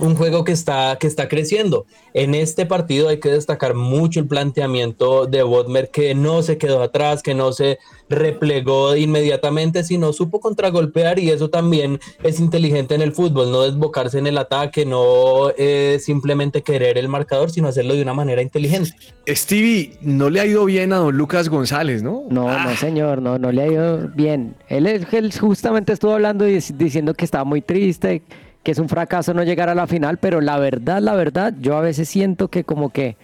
un 0.01 0.15
juego 0.17 0.45
que 0.45 0.53
está, 0.53 0.97
que 0.99 1.07
está 1.07 1.29
creciendo. 1.29 1.87
En 2.15 2.35
este 2.35 2.67
partido 2.67 3.09
hay 3.09 3.19
que 3.19 3.29
destacar 3.31 3.75
mucho 3.75 4.21
el 4.21 4.27
planteamiento 4.27 5.27
de 5.27 5.43
Bodmer, 5.43 5.91
que 5.91 6.15
no 6.15 6.43
se 6.43 6.59
quedó 6.59 6.83
atrás, 6.83 7.23
que 7.23 7.35
no 7.35 7.53
se 7.53 7.79
replegó 8.09 8.95
inmediatamente, 8.97 9.83
sino 9.83 10.13
supo 10.13 10.41
contragolpear 10.41 11.19
y 11.19 11.31
eso 11.31 11.49
también 11.51 12.01
es 12.23 12.39
inteligente 12.39 12.95
en 12.95 13.03
el 13.03 13.13
fútbol, 13.13 13.51
no 13.51 13.63
desbocarse 13.63 14.19
en 14.19 14.27
el 14.27 14.39
ataque, 14.39 14.85
no 14.85 15.51
eh, 15.57 15.99
simplemente 16.01 16.63
querer 16.63 16.99
el 16.99 17.09
marcador, 17.09 17.51
sino 17.51 17.69
hacerlo 17.69 17.95
de 17.95 18.03
una 18.03 18.15
manera 18.15 18.43
inteligente. 18.43 18.91
Stevie, 19.29 19.97
no 20.03 20.29
le 20.31 20.41
ha 20.41 20.47
ido 20.47 20.65
bien 20.65 20.93
a 20.93 20.97
don 20.97 21.17
Lucas 21.17 21.49
González, 21.49 22.03
¿no? 22.03 22.25
No, 22.31 22.47
no, 22.63 22.77
señor, 22.77 23.23
no, 23.23 23.39
no 23.39 23.51
le 23.51 23.63
ha 23.63 23.67
ido 23.67 24.09
bien. 24.15 24.55
Él, 24.69 24.87
él 24.87 25.33
justamente 25.39 25.93
estuvo 25.93 26.13
hablando 26.13 26.47
y 26.49 26.57
dic- 26.57 26.77
diciendo 26.77 27.15
que 27.15 27.25
estaba 27.25 27.45
muy 27.45 27.63
triste, 27.63 28.23
que 28.65 28.73
es 28.73 28.79
un 28.79 28.89
fracaso 28.89 29.35
no 29.35 29.45
llegar 29.45 29.69
a 29.69 29.75
la 29.75 29.87
final, 29.87 30.19
pero 30.19 30.41
la 30.41 30.59
verdad, 30.59 31.01
la 31.01 31.15
verdad, 31.15 31.55
yo 31.61 31.77
a 31.77 31.81
veces 31.81 32.09
siento 32.09 32.49
que 32.49 32.65
como 32.65 32.91
que 32.91 33.17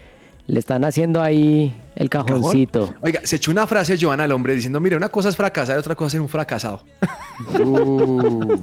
le 0.47 0.61
están 0.61 0.85
haciendo 0.85 1.23
ahí 1.23 1.75
el 1.97 2.11
cajoncito. 2.11 2.95
Oiga, 3.01 3.21
se 3.25 3.37
echó 3.37 3.51
una 3.51 3.67
frase 3.67 3.97
Joana 3.99 4.25
al 4.25 4.33
hombre 4.33 4.55
diciendo, 4.55 4.81
mire, 4.81 4.97
una 4.97 5.09
cosa 5.09 5.31
es 5.31 5.37
fracasar 5.37 5.77
y 5.77 5.79
otra 5.81 5.95
cosa 5.95 6.09
es 6.09 6.13
ser 6.13 6.21
un 6.21 6.29
fracasado. 6.29 6.85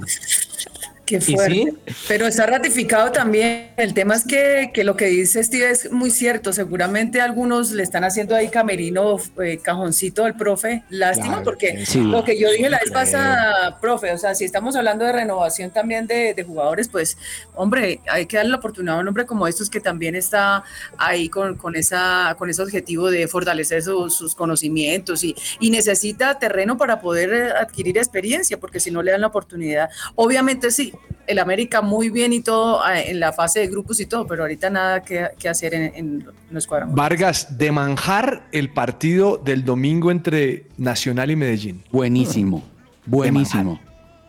Qué 1.08 1.16
¿Y 1.16 1.34
fuerte. 1.34 1.54
sí? 1.54 1.94
Pero 2.06 2.26
está 2.26 2.44
ratificado 2.46 3.10
también. 3.10 3.70
El 3.78 3.94
tema 3.94 4.14
es 4.14 4.24
que, 4.26 4.70
que 4.74 4.84
lo 4.84 4.94
que 4.94 5.06
dice 5.06 5.42
Steve 5.42 5.70
es 5.70 5.90
muy 5.90 6.10
cierto. 6.10 6.52
Seguramente 6.52 7.22
algunos 7.22 7.70
le 7.72 7.82
están 7.82 8.04
haciendo 8.04 8.36
ahí 8.36 8.48
camerino, 8.50 9.16
eh, 9.42 9.58
cajoncito 9.62 10.24
al 10.26 10.36
profe. 10.36 10.82
Lástima 10.90 11.28
Claro, 11.28 11.44
porque 11.44 11.86
sí. 11.86 12.00
lo 12.02 12.24
que 12.24 12.38
yo 12.38 12.50
dije 12.50 12.68
la 12.68 12.78
vez 12.78 12.90
pasada, 12.90 13.78
profe, 13.80 14.12
o 14.12 14.18
sea, 14.18 14.34
si 14.34 14.44
estamos 14.44 14.76
hablando 14.76 15.04
de 15.06 15.12
renovación 15.12 15.70
también 15.70 16.06
de, 16.06 16.34
de 16.34 16.44
jugadores, 16.44 16.88
pues, 16.88 17.16
hombre, 17.54 18.00
hay 18.10 18.26
que 18.26 18.36
darle 18.36 18.50
la 18.50 18.58
oportunidad 18.58 18.96
a 18.96 19.00
un 19.00 19.08
hombre 19.08 19.24
como 19.24 19.46
estos 19.48 19.70
que 19.70 19.80
también 19.80 20.14
está 20.14 20.62
ahí 20.98 21.30
con, 21.30 21.56
con, 21.56 21.74
esa, 21.74 22.34
con 22.38 22.50
ese 22.50 22.60
objetivo 22.62 23.10
de 23.10 23.26
fortalecer 23.28 23.82
su- 23.82 24.10
sus 24.10 24.34
conocimientos 24.34 25.24
y, 25.24 25.34
y 25.58 25.70
necesita 25.70 26.38
terreno 26.38 26.76
para 26.76 27.00
poder 27.00 27.32
eh, 27.32 27.50
adquirir 27.58 27.96
experiencia, 27.96 28.58
porque 28.60 28.78
si 28.80 28.90
no 28.90 29.02
le 29.02 29.12
dan 29.12 29.22
la 29.22 29.28
oportunidad, 29.28 29.88
obviamente 30.14 30.70
sí, 30.70 30.92
el 31.26 31.38
América 31.38 31.82
muy 31.82 32.08
bien 32.10 32.32
y 32.32 32.40
todo 32.40 32.80
eh, 32.88 33.10
en 33.10 33.20
la 33.20 33.32
fase 33.32 33.60
de 33.60 33.68
grupos 33.68 34.00
y 34.00 34.06
todo, 34.06 34.26
pero 34.26 34.42
ahorita 34.42 34.70
nada 34.70 35.02
que, 35.02 35.28
que 35.38 35.48
hacer 35.48 35.74
en, 35.74 35.92
en 35.94 36.26
los 36.50 36.66
cuadrangulares. 36.66 37.18
Vargas, 37.20 37.58
de 37.58 37.70
manjar 37.70 38.48
el 38.50 38.72
partido 38.72 39.36
del 39.36 39.64
domingo 39.64 40.10
entre 40.10 40.66
Nacional 40.78 41.30
y 41.30 41.36
Medellín. 41.36 41.84
Buenísimo, 41.92 42.62
buenísimo. 43.04 43.78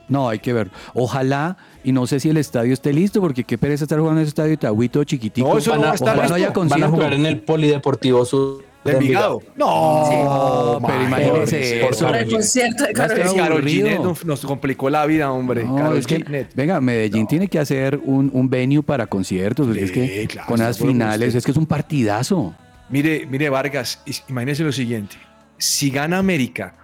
No, 0.09 0.27
hay 0.27 0.39
que 0.39 0.53
ver. 0.53 0.71
Ojalá, 0.95 1.57
y 1.83 1.91
no 1.91 2.07
sé 2.07 2.19
si 2.19 2.29
el 2.29 2.38
estadio 2.38 2.73
esté 2.73 2.91
listo, 2.91 3.21
porque 3.21 3.43
qué 3.43 3.59
pereza 3.59 3.85
estar 3.85 3.99
jugando 3.99 4.19
en 4.19 4.23
ese 4.23 4.29
estadio 4.29 4.49
de 4.49 4.57
Tahuito 4.57 5.03
chiquitico. 5.03 5.47
No, 5.47 5.57
eso 5.57 5.69
no 5.69 5.75
Ojalá 5.77 5.85
va 5.88 5.91
a 5.91 5.95
estar 5.95 6.15
no 6.15 6.21
listo. 6.23 6.35
haya 6.35 6.49
Van 6.49 6.83
a 6.83 6.89
jugar 6.89 7.13
en 7.13 7.25
el 7.27 7.41
Polideportivo 7.41 8.25
Sur 8.25 8.68
De 8.83 8.93
Envigado. 8.93 9.41
No, 9.57 10.79
pero 10.86 11.36
God. 11.39 11.53
eso. 11.53 12.05
Para 12.05 12.21
el 12.21 12.31
concierto 12.31 12.86
de 12.86 12.93
Va 12.93 13.03
a 13.03 13.07
estar 13.07 13.17
Karol 13.17 13.33
G. 13.33 13.38
Karol 13.38 13.57
aburrido. 13.57 13.88
G 13.88 14.03
nos, 14.03 14.25
nos 14.25 14.41
complicó 14.41 14.89
la 14.89 15.05
vida, 15.05 15.31
hombre. 15.31 15.65
No, 15.65 15.93
es 15.93 16.07
que, 16.07 16.48
venga, 16.55 16.79
Medellín 16.79 17.27
tiene 17.27 17.48
que 17.48 17.59
hacer 17.59 18.00
un, 18.03 18.29
un 18.33 18.50
venue 18.50 18.81
para 18.81 19.07
conciertos. 19.07 19.75
es 19.75 19.91
que 19.91 20.27
claro, 20.27 20.48
con 20.48 20.59
las 20.59 20.77
finales, 20.79 21.29
usted. 21.29 21.38
es 21.39 21.45
que 21.45 21.51
es 21.51 21.57
un 21.57 21.65
partidazo. 21.65 22.55
Mire, 22.89 23.27
mire, 23.29 23.50
Vargas, 23.50 24.01
imagínese 24.29 24.63
lo 24.63 24.71
siguiente. 24.71 25.17
Si 25.57 25.89
gana 25.89 26.17
América 26.17 26.75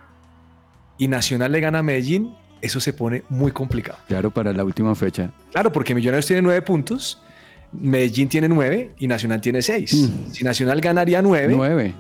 y 0.98 1.08
Nacional 1.08 1.52
le 1.52 1.62
gana 1.62 1.80
a 1.80 1.84
Medellín, 1.84 2.36
eso 2.62 2.80
se 2.80 2.94
pone 2.94 3.24
muy 3.30 3.52
complicado. 3.52 4.00
Claro, 4.08 4.32
para 4.32 4.52
la 4.52 4.64
última 4.64 4.94
fecha. 4.96 5.32
Claro, 5.52 5.72
porque 5.72 5.96
Millonarios 5.96 6.26
tiene 6.26 6.42
nueve 6.42 6.62
puntos, 6.62 7.22
Medellín 7.82 8.30
tiene 8.30 8.48
nueve 8.48 8.92
y 9.00 9.08
Nacional 9.08 9.42
tiene 9.42 9.62
seis. 9.62 9.94
Mm. 9.94 10.32
Si 10.32 10.44
Nacional 10.44 10.82
ganaría 10.82 11.22
nueve, 11.22 11.54
Nueve. 11.56 11.94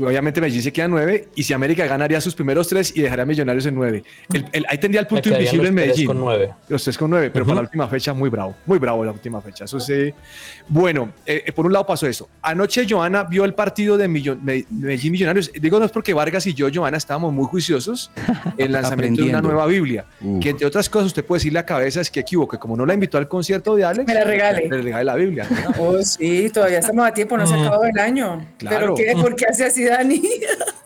Obviamente 0.00 0.40
Medellín 0.40 0.62
se 0.62 0.72
queda 0.72 0.88
nueve 0.88 1.28
y 1.34 1.42
si 1.42 1.52
América 1.52 1.86
ganaría 1.86 2.20
sus 2.20 2.34
primeros 2.34 2.68
tres 2.68 2.92
y 2.96 3.02
dejaría 3.02 3.22
a 3.22 3.26
Millonarios 3.26 3.66
en 3.66 3.74
nueve. 3.74 4.04
El- 4.32 4.46
el- 4.52 4.66
ahí 4.68 4.78
tendría 4.78 5.00
el 5.00 5.06
punto 5.06 5.28
invisible 5.28 5.68
en 5.68 5.74
los 5.74 5.82
tres 5.82 5.86
Medellín. 5.88 6.06
con 6.06 6.18
nueve. 6.20 6.50
Los 6.68 6.84
tres 6.84 6.98
con 6.98 7.10
nueve, 7.10 7.30
pero 7.30 7.44
para 7.44 7.56
la 7.56 7.60
última 7.62 7.88
fecha 7.88 8.12
muy 8.12 8.30
bravo, 8.30 8.54
muy 8.66 8.78
bravo 8.78 9.04
la 9.04 9.12
última 9.12 9.40
fecha. 9.40 9.64
Eso 9.64 9.78
sí. 9.80 10.12
Bueno, 10.68 11.12
eh, 11.26 11.42
eh, 11.46 11.52
por 11.52 11.66
un 11.66 11.72
lado 11.72 11.86
pasó 11.86 12.06
eso. 12.06 12.28
Anoche 12.42 12.86
Joana 12.88 13.24
vio 13.24 13.44
el 13.44 13.54
partido 13.54 13.96
de 13.98 14.08
Millo- 14.08 14.38
Me- 14.40 14.64
Medellín 14.70 15.12
Millonarios. 15.12 15.50
Digo, 15.52 15.78
no 15.78 15.84
es 15.84 15.90
porque 15.92 16.14
Vargas 16.14 16.46
y 16.46 16.54
yo, 16.54 16.68
Joana, 16.72 16.96
estábamos 16.96 17.32
muy 17.32 17.44
juiciosos 17.46 18.10
en 18.58 18.66
el 18.66 18.72
lanzamiento 18.72 19.22
de 19.22 19.28
una 19.30 19.40
nueva 19.40 19.66
Biblia. 19.66 20.04
Uf. 20.20 20.42
Que 20.42 20.50
entre 20.50 20.66
otras 20.66 20.88
cosas 20.88 21.08
usted 21.08 21.24
puede 21.24 21.38
decirle 21.40 21.58
a 21.58 21.66
cabezas 21.66 22.10
que 22.10 22.20
equivoque. 22.20 22.58
Como 22.58 22.76
no 22.76 22.86
la 22.86 22.94
invitó 22.94 23.18
al 23.18 23.28
concierto 23.28 23.74
de 23.76 23.84
Alex, 23.84 24.06
Me 24.06 24.14
la 24.14 24.24
regale. 24.24 24.68
Le 24.68 24.82
regale 24.82 25.04
la 25.04 25.14
Biblia. 25.16 25.46
¿no? 25.50 25.82
Oh, 25.84 26.02
sí, 26.02 26.48
todavía 26.52 26.78
estamos 26.78 27.06
a 27.06 27.12
tiempo, 27.12 27.36
no 27.36 27.46
se 27.46 27.54
ha 27.54 27.60
acabado 27.60 27.84
el 27.84 27.98
año. 27.98 28.46
Claro. 28.58 28.94
¿Pero 28.96 29.14
qué? 29.16 29.20
¿Por 29.20 29.34
qué 29.36 29.46
hace 29.46 29.64
así, 29.72 29.84
Dani? 29.84 30.22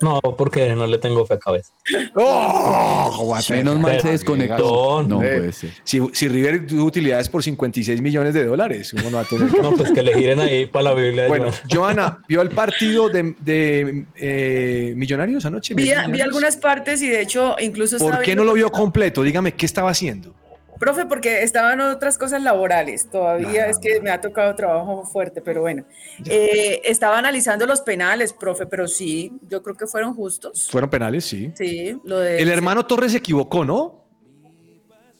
No, 0.01 0.21
porque 0.21 0.75
no 0.75 0.87
le 0.87 0.99
tengo 0.99 1.25
fe 1.27 1.35
a 1.35 1.39
cabeza. 1.39 1.73
¡Oh! 2.15 3.35
Menos 3.51 3.79
mal 3.79 4.01
se 4.01 4.11
desconectó. 4.11 5.03
No 5.03 5.23
Eh, 5.23 5.37
puede 5.37 5.53
ser. 5.53 5.71
Si, 5.85 6.01
si 6.13 6.29
River 6.29 6.67
tuvo 6.67 6.85
utilidades 6.85 7.29
por 7.29 7.43
56 7.43 8.01
millones 8.01 8.35
de 8.35 8.45
dólares, 8.45 8.93
uno 8.93 9.11
no 9.11 9.17
va 9.17 9.23
a 9.23 9.25
tener 9.25 9.51
No, 9.61 9.73
pues 9.73 9.91
que 9.93 10.03
le 10.03 10.15
giren 10.15 10.41
ahí 10.41 10.67
para 10.67 10.85
la 10.91 10.95
Biblia. 10.95 11.29
Bueno, 11.29 11.51
Joana. 11.71 12.19
¿vio 12.29 12.43
el 12.43 12.51
partido 12.51 13.09
de, 13.09 13.35
de, 13.41 14.05
eh, 14.17 14.93
Millonarios 14.97 15.45
anoche? 15.47 15.75
Vi, 15.75 15.93
vi 16.11 16.21
algunas 16.21 16.57
partes 16.57 17.03
y 17.03 17.09
de 17.09 17.23
hecho 17.23 17.57
incluso 17.59 17.99
¿Por 17.99 18.21
qué 18.23 18.37
no 18.37 18.45
lo 18.45 18.53
vio 18.53 18.71
completo? 18.71 19.23
Dígame, 19.23 19.55
¿qué 19.55 19.67
estaba 19.67 19.91
haciendo? 19.91 20.35
Profe, 20.79 21.07
porque 21.07 21.43
estaban 21.43 21.81
otras 21.81 22.19
cosas 22.19 22.43
laborales. 22.43 23.09
Todavía 23.11 23.67
es 23.69 23.79
que 23.79 24.01
me 24.01 24.11
ha 24.11 24.21
tocado 24.21 24.55
trabajo 24.55 25.05
fuerte, 25.05 25.41
pero 25.41 25.63
bueno. 25.63 25.85
Eh, 26.29 26.83
estaba 26.85 27.19
analizando 27.19 27.67
los 27.67 27.81
penales, 27.81 28.33
profe, 28.33 28.67
pero 28.67 28.87
sí, 28.87 29.33
yo 29.49 29.63
creo 29.63 29.77
que 29.77 29.87
fueron 29.87 30.15
justos. 30.15 30.69
Fueron 30.71 30.91
penales, 30.91 31.25
sí. 31.25 31.53
Sí, 31.55 31.99
lo 32.05 32.19
de 32.19 32.43
El 32.43 32.51
hermano 32.51 32.85
Torres 32.87 33.13
se 33.13 33.19
equivocó, 33.19 33.65
¿no? 33.65 34.05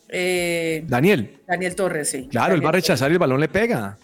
eh, 0.09 0.85
Daniel. 0.87 1.41
Daniel 1.47 1.75
Torres, 1.75 2.11
sí. 2.11 2.29
Claro, 2.31 2.55
él 2.55 2.65
va 2.65 2.69
a 2.69 2.73
rechazar 2.73 3.11
y 3.11 3.15
el 3.15 3.19
balón 3.19 3.41
le 3.41 3.49
pega. 3.49 3.99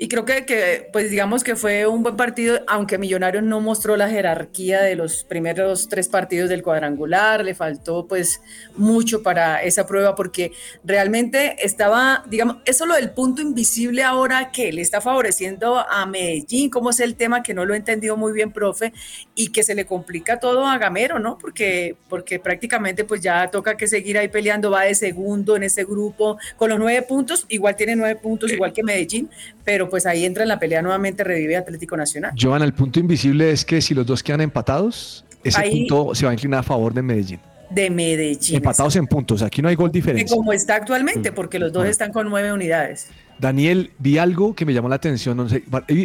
Y 0.00 0.06
creo 0.06 0.24
que, 0.24 0.46
que, 0.46 0.88
pues 0.92 1.10
digamos 1.10 1.42
que 1.42 1.56
fue 1.56 1.84
un 1.88 2.04
buen 2.04 2.16
partido, 2.16 2.60
aunque 2.68 2.98
Millonarios 2.98 3.42
no 3.42 3.60
mostró 3.60 3.96
la 3.96 4.08
jerarquía 4.08 4.80
de 4.80 4.94
los 4.94 5.24
primeros 5.24 5.88
tres 5.88 6.08
partidos 6.08 6.48
del 6.48 6.62
cuadrangular, 6.62 7.44
le 7.44 7.56
faltó 7.56 8.06
pues 8.06 8.40
mucho 8.76 9.24
para 9.24 9.60
esa 9.60 9.88
prueba 9.88 10.14
porque 10.14 10.52
realmente 10.84 11.56
estaba, 11.64 12.22
digamos, 12.28 12.58
eso 12.64 12.86
lo 12.86 12.94
del 12.94 13.10
punto 13.10 13.42
invisible 13.42 14.04
ahora 14.04 14.52
que 14.52 14.72
le 14.72 14.82
está 14.82 15.00
favoreciendo 15.00 15.78
a 15.80 16.06
Medellín, 16.06 16.70
cómo 16.70 16.90
es 16.90 17.00
el 17.00 17.16
tema 17.16 17.42
que 17.42 17.52
no 17.52 17.64
lo 17.64 17.74
he 17.74 17.76
entendido 17.76 18.16
muy 18.16 18.32
bien, 18.32 18.52
profe, 18.52 18.92
y 19.34 19.48
que 19.48 19.64
se 19.64 19.74
le 19.74 19.84
complica 19.84 20.38
todo 20.38 20.64
a 20.64 20.78
Gamero, 20.78 21.18
¿no? 21.18 21.38
Porque, 21.38 21.96
porque 22.08 22.38
prácticamente 22.38 23.04
pues 23.04 23.20
ya 23.20 23.50
toca 23.50 23.76
que 23.76 23.88
seguir 23.88 24.16
ahí 24.16 24.28
peleando, 24.28 24.70
va 24.70 24.82
de 24.82 24.94
segundo 24.94 25.56
en 25.56 25.64
ese 25.64 25.82
grupo 25.82 26.38
con 26.56 26.70
los 26.70 26.78
nueve 26.78 27.02
puntos, 27.02 27.46
igual 27.48 27.74
tiene 27.74 27.96
nueve 27.96 28.14
puntos, 28.14 28.52
igual 28.52 28.72
que 28.72 28.84
Medellín, 28.84 29.28
pero 29.64 29.87
pues 29.88 30.06
ahí 30.06 30.24
entra 30.24 30.42
en 30.44 30.48
la 30.48 30.58
pelea 30.58 30.82
nuevamente, 30.82 31.24
revive 31.24 31.56
Atlético 31.56 31.96
Nacional. 31.96 32.32
Joana, 32.40 32.64
el 32.64 32.72
punto 32.74 33.00
invisible 33.00 33.50
es 33.50 33.64
que 33.64 33.80
si 33.80 33.94
los 33.94 34.06
dos 34.06 34.22
quedan 34.22 34.40
empatados, 34.40 35.24
ese 35.44 35.60
Ahí- 35.60 35.86
punto 35.88 36.14
se 36.14 36.24
va 36.24 36.30
a 36.30 36.34
inclinar 36.34 36.60
a 36.60 36.62
favor 36.62 36.92
de 36.94 37.02
Medellín. 37.02 37.40
De 37.70 37.90
Medellín. 37.90 38.56
Empatados 38.56 38.96
en 38.96 39.06
puntos, 39.06 39.42
aquí 39.42 39.60
no 39.60 39.68
hay 39.68 39.74
gol 39.74 39.90
Que 39.92 39.98
diferencia. 39.98 40.34
como 40.36 40.52
está 40.52 40.76
actualmente, 40.76 41.32
porque 41.32 41.58
los 41.58 41.72
dos 41.72 41.86
están 41.86 42.12
con 42.12 42.28
nueve 42.28 42.52
unidades. 42.52 43.08
Daniel, 43.38 43.92
vi 43.98 44.18
algo 44.18 44.54
que 44.54 44.64
me 44.64 44.72
llamó 44.72 44.88
la 44.88 44.96
atención. 44.96 45.36
No 45.36 45.48
sé, 45.48 45.62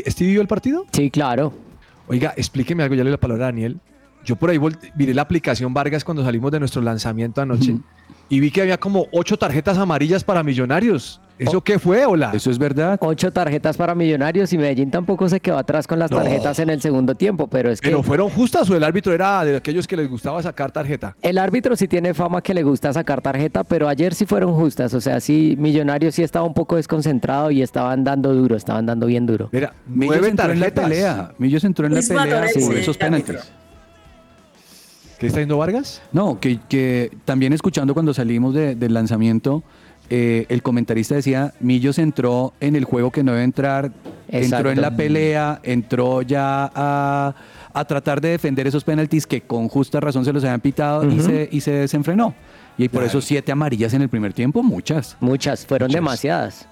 ¿Steve 0.07 0.31
vio 0.31 0.41
el 0.41 0.47
partido? 0.47 0.85
Sí, 0.91 1.09
claro. 1.09 1.53
Oiga, 2.07 2.33
explíqueme 2.35 2.83
algo, 2.83 2.95
ya 2.95 3.03
le 3.03 3.09
doy 3.09 3.13
la 3.15 3.19
palabra 3.19 3.45
a 3.45 3.47
Daniel. 3.47 3.77
yo 4.25 4.35
por 4.37 4.49
ahí 4.49 4.59
miré 4.95 5.13
la 5.13 5.21
aplicación 5.23 5.73
Vargas 5.73 6.03
cuando 6.03 6.23
salimos 6.23 6.51
de 6.51 6.59
nuestro 6.59 6.81
lanzamiento 6.81 7.41
anoche 7.41 7.75
y 8.33 8.39
vi 8.39 8.49
que 8.49 8.61
había 8.63 8.79
como 8.79 9.05
ocho 9.11 9.37
tarjetas 9.37 9.77
amarillas 9.77 10.23
para 10.23 10.41
millonarios. 10.41 11.21
¿Eso 11.37 11.61
qué 11.61 11.77
fue, 11.77 12.03
Hola? 12.05 12.31
¿Eso 12.33 12.49
es 12.49 12.57
verdad? 12.57 12.97
Ocho 13.01 13.31
tarjetas 13.31 13.75
para 13.75 13.95
Millonarios 13.95 14.53
y 14.53 14.57
Medellín 14.57 14.91
tampoco 14.91 15.27
se 15.27 15.39
quedó 15.39 15.57
atrás 15.57 15.87
con 15.87 15.97
las 15.99 16.09
No. 16.11 16.17
tarjetas 16.17 16.59
en 16.59 16.69
el 16.69 16.79
segundo 16.79 17.15
tiempo, 17.15 17.47
pero 17.47 17.69
es 17.71 17.81
que 17.81 17.89
¿Pero 17.89 18.01
fueron 18.03 18.29
justas 18.29 18.69
o 18.69 18.77
el 18.77 18.83
árbitro 18.83 19.13
era 19.13 19.43
de 19.43 19.57
aquellos 19.57 19.85
que 19.87 19.97
les 19.97 20.07
gustaba 20.09 20.41
sacar 20.43 20.71
tarjeta? 20.71 21.15
el 21.21 21.37
árbitro 21.39 21.75
sí 21.75 21.87
tiene 21.87 22.13
fama 22.13 22.41
que 22.41 22.53
le 22.53 22.61
gusta 22.63 22.93
sacar 22.93 23.21
tarjeta, 23.21 23.63
pero 23.63 23.87
ayer 23.89 24.13
sí 24.13 24.25
fueron 24.27 24.53
justas, 24.53 24.93
o 24.93 25.01
sea, 25.01 25.19
sí 25.19 25.55
Millonarios 25.59 26.15
sí 26.15 26.23
estaba 26.23 26.45
un 26.45 26.53
poco 26.53 26.75
desconcentrado 26.75 27.49
y 27.51 27.61
estaban 27.61 28.03
dando 28.03 28.33
duro, 28.33 28.55
estaban 28.55 28.85
dando 28.85 29.07
bien 29.07 29.25
duro. 29.25 29.49
Mira, 29.51 29.73
Millos 29.87 30.25
entró 30.27 30.51
en 30.51 30.59
la 30.59 30.69
pelea. 30.71 31.31
Millos 31.39 31.63
entró 31.63 31.87
en 31.87 31.95
la 31.95 32.01
pelea 32.01 32.45
por 32.65 32.75
esos 32.77 32.97
penaltis. 32.97 33.51
Árbitro. 35.23 35.27
¿Qué 35.27 35.27
está 35.27 35.39
diciendo 35.39 35.57
Vargas? 35.57 36.01
No, 36.11 36.39
que, 36.39 36.59
que 36.69 37.11
también 37.25 37.53
escuchando 37.53 37.93
cuando 37.93 38.13
salimos 38.13 38.53
de- 38.53 38.75
del 38.75 38.93
lanzamiento, 38.93 39.63
eh, 40.09 40.45
el 40.49 40.61
comentarista 40.61 41.15
decía, 41.15 41.53
Millos 41.59 41.97
entró 41.97 42.53
en 42.59 42.75
el 42.75 42.83
juego 42.85 43.11
que 43.11 43.23
no 43.23 43.31
debe 43.31 43.43
entrar, 43.43 43.91
Exacto. 44.27 44.55
entró 44.57 44.71
en 44.71 44.81
la 44.81 44.95
pelea, 44.95 45.59
entró 45.63 46.21
ya 46.21 46.69
a, 46.75 47.33
a 47.73 47.85
tratar 47.85 48.19
de 48.21 48.29
defender 48.29 48.67
esos 48.67 48.83
penaltis 48.83 49.25
que 49.25 49.41
con 49.41 49.69
justa 49.69 49.99
razón 49.99 50.25
se 50.25 50.33
los 50.33 50.43
habían 50.43 50.61
pitado 50.61 51.09
y, 51.09 51.19
se, 51.21 51.49
y 51.51 51.61
se 51.61 51.71
desenfrenó. 51.71 52.33
Y 52.77 52.89
por 52.89 53.01
Claro. 53.01 53.07
eso 53.07 53.21
siete 53.21 53.51
amarillas 53.51 53.93
en 53.93 54.01
el 54.01 54.09
primer 54.09 54.33
tiempo, 54.33 54.61
muchas. 54.63 55.15
Muchas, 55.19 55.65
fueron 55.65 55.87
Muchas. 55.87 55.95
demasiadas. 56.01 56.67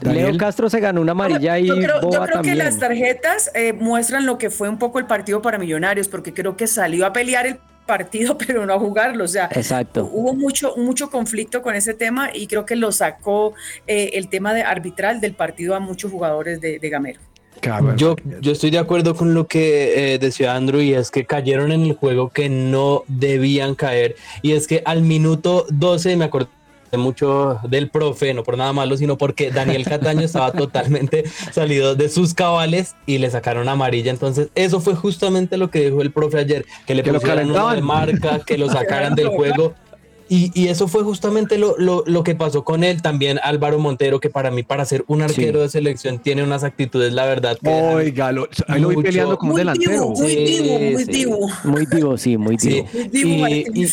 Daniel. 0.00 0.26
Leo 0.32 0.38
Castro 0.38 0.68
se 0.68 0.80
ganó 0.80 1.00
una 1.00 1.12
amarilla 1.12 1.56
y 1.58 1.68
yo 1.68 1.76
creo, 1.76 2.00
yo 2.02 2.08
creo 2.10 2.22
que 2.26 2.32
también. 2.32 2.58
las 2.58 2.78
tarjetas 2.80 3.50
eh, 3.54 3.72
muestran 3.72 4.26
lo 4.26 4.36
que 4.38 4.50
fue 4.50 4.68
un 4.68 4.76
poco 4.76 4.98
el 4.98 5.06
partido 5.06 5.40
para 5.40 5.56
Millonarios, 5.56 6.08
porque 6.08 6.34
creo 6.34 6.56
que 6.56 6.66
salió 6.66 7.06
a 7.06 7.12
pelear 7.12 7.46
el 7.46 7.58
partido, 7.86 8.36
pero 8.46 8.66
no 8.66 8.74
a 8.74 8.78
jugarlo. 8.78 9.24
O 9.24 9.28
sea, 9.28 9.48
Exacto. 9.52 10.08
hubo 10.12 10.34
mucho, 10.34 10.74
mucho 10.76 11.10
conflicto 11.10 11.62
con 11.62 11.74
ese 11.74 11.94
tema 11.94 12.30
y 12.34 12.46
creo 12.46 12.66
que 12.66 12.76
lo 12.76 12.92
sacó 12.92 13.54
eh, 13.86 14.10
el 14.14 14.28
tema 14.28 14.54
de 14.54 14.62
arbitral 14.62 15.20
del 15.20 15.34
partido 15.34 15.74
a 15.74 15.80
muchos 15.80 16.10
jugadores 16.10 16.60
de, 16.60 16.78
de 16.78 16.88
Gamero. 16.90 17.20
Yo, 17.96 18.16
yo 18.40 18.52
estoy 18.52 18.70
de 18.70 18.78
acuerdo 18.78 19.14
con 19.14 19.32
lo 19.32 19.46
que 19.46 20.14
eh, 20.14 20.18
decía 20.18 20.54
Andrew 20.54 20.82
y 20.82 20.92
es 20.92 21.10
que 21.10 21.24
cayeron 21.24 21.72
en 21.72 21.82
el 21.82 21.94
juego 21.94 22.28
que 22.28 22.50
no 22.50 23.04
debían 23.08 23.74
caer 23.74 24.16
y 24.42 24.52
es 24.52 24.66
que 24.66 24.82
al 24.84 25.00
minuto 25.00 25.64
12 25.70 26.16
me 26.16 26.26
acordé 26.26 26.48
mucho 26.96 27.58
del 27.68 27.90
profe, 27.90 28.34
no 28.34 28.42
por 28.42 28.56
nada 28.58 28.72
malo, 28.72 28.96
sino 28.96 29.16
porque 29.18 29.50
Daniel 29.50 29.84
Cataño 29.84 30.22
estaba 30.22 30.52
totalmente 30.52 31.24
salido 31.52 31.94
de 31.94 32.08
sus 32.08 32.34
cabales 32.34 32.94
y 33.06 33.18
le 33.18 33.30
sacaron 33.30 33.68
amarilla. 33.68 34.10
Entonces, 34.10 34.48
eso 34.54 34.80
fue 34.80 34.94
justamente 34.94 35.56
lo 35.56 35.70
que 35.70 35.84
dijo 35.86 36.02
el 36.02 36.10
profe 36.12 36.38
ayer, 36.38 36.64
que 36.86 36.94
le 36.94 37.02
Que 37.02 37.12
pusieran 37.12 37.38
calentaban. 37.48 37.82
marca, 37.84 38.40
que 38.44 38.58
lo 38.58 38.68
sacaran 38.70 39.14
del 39.14 39.28
juego. 39.28 39.74
Y, 40.26 40.50
y 40.58 40.68
eso 40.68 40.88
fue 40.88 41.02
justamente 41.02 41.58
lo, 41.58 41.76
lo, 41.76 42.02
lo 42.06 42.24
que 42.24 42.34
pasó 42.34 42.64
con 42.64 42.82
él. 42.82 43.02
También 43.02 43.38
Álvaro 43.42 43.78
Montero, 43.78 44.20
que 44.20 44.30
para 44.30 44.50
mí, 44.50 44.62
para 44.62 44.86
ser 44.86 45.04
un 45.06 45.20
arquero 45.20 45.60
de 45.60 45.68
selección, 45.68 46.18
tiene 46.18 46.42
unas 46.42 46.64
actitudes, 46.64 47.12
la 47.12 47.26
verdad. 47.26 47.58
Que 47.62 47.68
Oiga, 47.68 48.32
lo- 48.32 48.48
ahí 48.68 48.80
lo 48.80 48.88
vi 48.88 48.96
mucho- 48.96 49.06
peleando 49.06 49.36
como 49.36 49.50
un 49.50 49.56
Muy 49.56 49.60
delantero. 49.60 49.92
divo, 49.92 50.10
muy 50.14 50.28
Sí, 50.30 50.36
divo, 50.46 50.78
muy 50.78 51.04
sí. 51.04 51.12
divo. 51.12 51.38
Muy 51.64 51.86
divo, 51.86 52.16
sí, 52.16 52.36
muy 52.38 52.56
divo. 52.56 52.88
Y. 53.74 53.86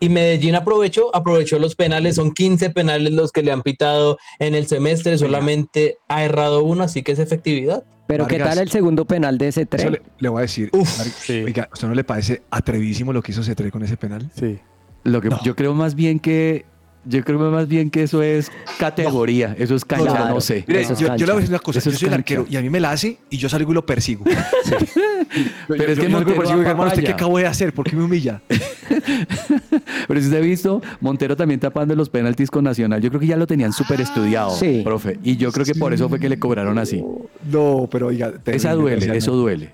y 0.00 0.08
Medellín 0.08 0.54
aprovechó, 0.54 1.14
aprovechó 1.14 1.58
los 1.58 1.74
penales, 1.74 2.16
son 2.16 2.32
15 2.32 2.70
penales 2.70 3.12
los 3.12 3.32
que 3.32 3.42
le 3.42 3.52
han 3.52 3.62
pitado 3.62 4.18
en 4.38 4.54
el 4.54 4.66
semestre, 4.66 5.16
solamente 5.18 5.98
ha 6.08 6.22
errado 6.24 6.62
uno, 6.64 6.84
así 6.84 7.02
que 7.02 7.12
es 7.12 7.18
efectividad. 7.18 7.84
Pero 8.06 8.26
¿qué 8.26 8.38
Vargas. 8.38 8.54
tal 8.56 8.62
el 8.64 8.70
segundo 8.70 9.04
penal 9.04 9.36
de 9.38 9.48
ese 9.48 9.66
tren? 9.66 9.92
le, 9.92 10.02
le 10.18 10.28
voy 10.28 10.38
a 10.38 10.42
decir. 10.42 10.68
Uf, 10.72 10.98
Mar- 10.98 11.44
Oiga, 11.44 11.64
¿a 11.64 11.68
¿usted 11.72 11.88
no 11.88 11.94
le 11.94 12.04
parece 12.04 12.42
atrevidísimo 12.50 13.12
lo 13.12 13.20
que 13.22 13.32
hizo 13.32 13.42
Cetré 13.42 13.70
con 13.72 13.82
ese 13.82 13.96
penal? 13.96 14.30
Sí. 14.38 14.58
Lo 15.02 15.20
que 15.20 15.28
No. 15.28 15.42
yo 15.42 15.56
creo 15.56 15.74
más 15.74 15.94
bien 15.94 16.20
que 16.20 16.66
yo 17.08 17.22
creo 17.24 17.38
más 17.38 17.68
bien 17.68 17.88
que 17.90 18.02
eso 18.02 18.20
es 18.20 18.50
categoría, 18.80 19.54
eso 19.60 19.76
es 19.76 19.84
cancha, 19.84 20.06
Claro. 20.10 20.34
no 20.34 20.40
sé. 20.40 20.64
Mire, 20.66 20.82
yo, 20.84 20.94
yo 20.94 21.06
le 21.08 21.14
voy 21.16 21.30
a 21.30 21.34
decir 21.36 21.50
una 21.50 21.58
cosa. 21.60 21.78
Eso 21.78 21.90
Yo 21.90 21.94
es 21.94 22.00
soy 22.00 22.08
el 22.08 22.14
arquero 22.14 22.46
y 22.50 22.56
a 22.56 22.60
mí 22.62 22.68
me 22.68 22.80
la 22.80 22.90
hace 22.90 23.18
y 23.30 23.36
yo 23.38 23.48
salgo 23.48 23.70
y 23.70 23.74
lo 23.74 23.86
persigo. 23.86 24.24
Pero 25.68 25.92
es 25.92 25.98
que 25.98 26.02
yo, 26.02 26.08
y 26.08 26.12
lo 26.12 26.18
Montero 26.18 26.36
persigo 26.36 26.62
hermano, 26.62 26.90
¿usted 26.90 27.04
qué 27.04 27.12
acabo 27.12 27.38
de 27.38 27.46
hacer? 27.46 27.72
¿Por 27.72 27.88
qué 27.88 27.94
me 27.94 28.02
humilla? 28.04 28.42
Pero 30.06 30.20
si 30.20 30.28
se 30.28 30.36
ha 30.36 30.40
visto, 30.40 30.80
Montero 31.00 31.36
también 31.36 31.60
tapando 31.60 31.94
los 31.94 32.08
penaltis 32.08 32.50
con 32.50 32.64
Nacional. 32.64 33.00
Yo 33.00 33.08
creo 33.10 33.20
que 33.20 33.26
ya 33.26 33.36
lo 33.36 33.46
tenían 33.46 33.72
súper 33.72 34.00
estudiado, 34.00 34.50
Sí. 34.50 34.82
profe. 34.84 35.18
Y 35.22 35.36
yo 35.36 35.52
creo 35.52 35.64
que 35.66 35.74
por 35.74 35.92
eso 35.92 36.08
fue 36.08 36.18
que 36.20 36.28
le 36.28 36.38
cobraron 36.38 36.78
así. 36.78 37.04
No, 37.50 37.88
pero 37.90 38.08
oiga. 38.08 38.32
Esa 38.46 38.72
duele, 38.74 39.16
eso 39.16 39.32
duele. 39.32 39.70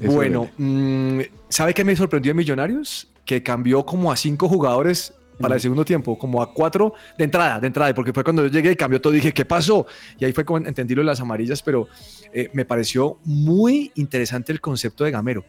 Eso 0.00 0.10
Bueno, 0.12 0.48
duele. 0.58 1.22
mm, 1.28 1.34
¿sabe 1.48 1.72
qué 1.74 1.84
me 1.84 1.94
sorprendió 1.96 2.30
en 2.32 2.36
Millonarios? 2.36 3.08
Que 3.24 3.42
cambió 3.42 3.84
como 3.86 4.10
a 4.12 4.16
cinco 4.16 4.48
jugadores 4.48 5.12
para 5.40 5.56
el 5.56 5.60
segundo 5.60 5.84
tiempo, 5.84 6.16
como 6.18 6.40
a 6.42 6.52
cuatro 6.52 6.94
de 7.18 7.24
entrada, 7.24 7.58
de 7.58 7.66
entrada, 7.66 7.92
porque 7.94 8.12
fue 8.12 8.22
cuando 8.22 8.42
yo 8.46 8.48
llegué 8.52 8.72
y 8.72 8.76
cambió 8.76 9.00
todo, 9.00 9.12
dije, 9.12 9.32
¿qué 9.32 9.44
pasó? 9.44 9.86
Y 10.18 10.24
ahí 10.24 10.32
fue 10.32 10.44
como 10.44 10.58
entendí 10.66 10.94
lo 10.94 11.00
de 11.02 11.06
las 11.06 11.20
amarillas, 11.20 11.60
pero 11.62 11.88
eh, 12.32 12.50
me 12.52 12.64
pareció 12.64 13.18
muy 13.24 13.90
interesante 13.96 14.52
el 14.52 14.60
concepto 14.60 15.02
de 15.04 15.10
Gamero. 15.10 15.44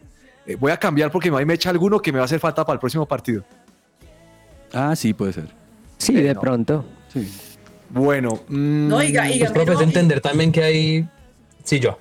Eh, 0.46 0.56
voy 0.58 0.72
a 0.72 0.76
cambiar 0.76 1.10
porque 1.12 1.30
ahí 1.36 1.44
me 1.44 1.54
echa 1.54 1.70
alguno 1.70 2.00
que 2.00 2.10
me 2.12 2.18
va 2.18 2.22
a 2.22 2.26
hacer 2.26 2.40
falta 2.40 2.64
para 2.64 2.74
el 2.74 2.80
próximo 2.80 3.06
partido. 3.06 3.44
Ah, 4.72 4.94
sí, 4.96 5.14
puede 5.14 5.32
ser. 5.32 5.48
Sí, 5.98 6.16
Eh, 6.16 6.22
de 6.22 6.34
no. 6.34 6.40
pronto. 6.40 6.84
Sí. 7.12 7.30
Bueno, 7.90 8.42
mm, 8.48 8.88
No, 8.88 9.02
y, 9.02 9.08
y 9.08 9.44
Pues, 9.54 9.80
entender 9.80 10.20
también 10.20 10.52
que 10.52 10.62
hay... 10.62 11.08
Sí, 11.64 11.80
yo. 11.80 11.98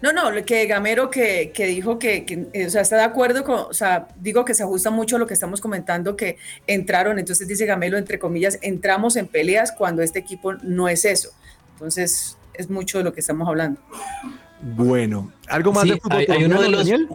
No, 0.00 0.12
no, 0.12 0.30
lo 0.30 0.44
que 0.44 0.66
Gamero 0.66 1.10
que, 1.10 1.50
que 1.52 1.66
dijo 1.66 1.98
que, 1.98 2.24
que, 2.24 2.46
eh, 2.52 2.66
o 2.66 2.70
sea, 2.70 2.82
está 2.82 2.96
de 2.96 3.02
acuerdo 3.02 3.42
con, 3.42 3.58
o 3.58 3.72
sea, 3.72 4.06
digo 4.20 4.44
que 4.44 4.54
se 4.54 4.62
ajusta 4.62 4.90
mucho 4.90 5.16
a 5.16 5.18
lo 5.18 5.26
que 5.26 5.34
estamos 5.34 5.60
comentando, 5.60 6.16
que 6.16 6.36
entraron, 6.68 7.18
entonces 7.18 7.48
dice 7.48 7.66
Gamero, 7.66 7.98
entre 7.98 8.18
comillas, 8.20 8.58
entramos 8.62 9.16
en 9.16 9.26
peleas 9.26 9.72
cuando 9.72 10.02
este 10.02 10.20
equipo 10.20 10.54
no 10.62 10.88
es 10.88 11.04
eso. 11.04 11.30
Entonces, 11.72 12.36
es 12.54 12.70
mucho 12.70 12.98
de 12.98 13.04
lo 13.04 13.12
que 13.12 13.20
estamos 13.20 13.48
hablando. 13.48 13.80
bueno, 14.62 15.32
algo 15.48 15.72
más 15.72 15.82
Sí, 15.84 15.90
de 15.90 15.96
fútbol 16.00 16.18
hay, 16.18 16.26
hay 16.28 16.44
uno 16.44 16.62
de 16.62 16.68
los... 16.68 16.78
Daniel? 16.88 17.08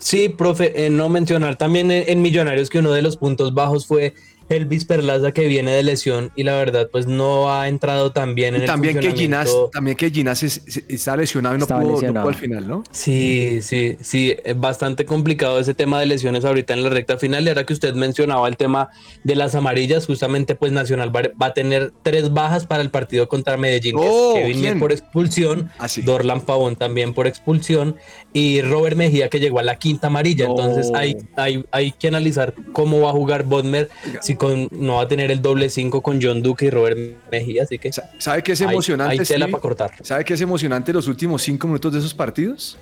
Sí, 0.00 0.30
profe, 0.30 0.86
eh, 0.86 0.90
no 0.90 1.10
mencionar 1.10 1.56
también 1.56 1.90
en, 1.90 2.08
en 2.08 2.22
Millonarios 2.22 2.70
que 2.70 2.78
uno 2.78 2.90
de 2.90 3.02
los 3.02 3.18
puntos 3.18 3.52
bajos 3.52 3.86
fue 3.86 4.14
Elvis 4.50 4.84
Perlaza 4.84 5.32
que 5.32 5.46
viene 5.46 5.70
de 5.70 5.82
lesión 5.82 6.32
y 6.36 6.42
la 6.42 6.56
verdad 6.56 6.88
pues 6.90 7.06
no 7.06 7.52
ha 7.54 7.68
entrado 7.68 8.12
tan 8.12 8.34
bien 8.34 8.54
en 8.56 8.64
Y 8.64 8.66
también 8.66 8.98
el 8.98 9.04
que 9.04 9.12
Ginás, 9.16 9.48
también 9.72 9.96
que 9.96 10.10
Ginás 10.10 10.42
es- 10.42 10.62
es- 10.66 10.84
está 10.88 11.16
lesionado 11.16 11.54
y 11.54 11.58
no 11.58 11.66
pudo, 11.66 11.78
no 11.80 11.92
lesionado. 11.92 12.24
pudo 12.26 12.28
al 12.28 12.34
final, 12.40 12.68
¿no? 12.68 12.82
Sí, 12.90 13.60
sí, 13.62 13.96
sí, 14.00 14.34
es 14.44 14.58
bastante 14.58 15.04
complicado 15.06 15.58
ese 15.60 15.72
tema 15.74 16.00
de 16.00 16.06
lesiones 16.06 16.44
ahorita 16.44 16.74
en 16.74 16.82
la 16.82 16.90
recta 16.90 17.16
final. 17.16 17.44
Y 17.44 17.48
ahora 17.48 17.64
que 17.64 17.72
usted 17.72 17.94
mencionaba 17.94 18.48
el 18.48 18.56
tema 18.56 18.90
de 19.24 19.36
las 19.36 19.54
amarillas, 19.54 20.06
justamente 20.06 20.54
pues 20.56 20.72
Nacional 20.72 21.14
va, 21.14 21.22
va 21.40 21.46
a 21.46 21.54
tener 21.54 21.92
tres 22.02 22.32
bajas 22.32 22.66
para 22.66 22.82
el 22.82 22.90
partido 22.90 23.28
contra 23.28 23.56
Medellín, 23.56 23.96
que 23.96 24.04
es 24.04 24.10
Oh, 24.12 24.34
Kevin 24.34 24.60
¿quién? 24.60 24.78
por 24.80 24.90
expulsión, 24.92 25.70
Ah, 25.78 25.88
sí. 25.88 26.02
Dorlan 26.02 26.40
Pavón 26.40 26.74
también 26.76 27.14
por 27.14 27.26
expulsión 27.28 27.94
y 28.32 28.62
Robert 28.62 28.96
Mejía 28.96 29.28
que 29.28 29.38
llegó 29.38 29.60
a 29.60 29.62
la 29.62 29.76
quinta 29.76 30.08
amarilla. 30.08 30.46
No. 30.46 30.50
Entonces 30.58 30.90
hay, 30.94 31.16
hay, 31.36 31.64
hay 31.70 31.92
que 31.92 32.08
analizar 32.08 32.54
cómo 32.72 33.00
va 33.00 33.10
a 33.10 33.12
jugar 33.12 33.44
Bodmer 33.44 33.88
si 34.20 34.34
con, 34.40 34.68
no 34.70 34.94
va 34.96 35.02
a 35.02 35.08
tener 35.08 35.30
el 35.30 35.42
doble 35.42 35.68
cinco 35.68 36.00
con 36.00 36.18
John 36.22 36.40
Duque 36.40 36.64
y 36.64 36.70
Robert 36.70 36.98
Mejía, 37.30 37.64
así 37.64 37.78
que 37.78 37.92
Sa- 37.92 38.08
¿Sabe 38.16 38.42
qué 38.42 38.52
es 38.52 38.60
emocionante? 38.62 39.18
hay 39.20 39.26
tela 39.26 39.46
para 39.48 39.60
cortar. 39.60 39.90
¿Sabe 40.00 40.24
qué 40.24 40.32
es 40.32 40.40
emocionante 40.40 40.94
los 40.94 41.06
últimos 41.08 41.42
cinco 41.42 41.66
minutos 41.66 41.92
de 41.92 41.98
esos 41.98 42.14
partidos? 42.14 42.78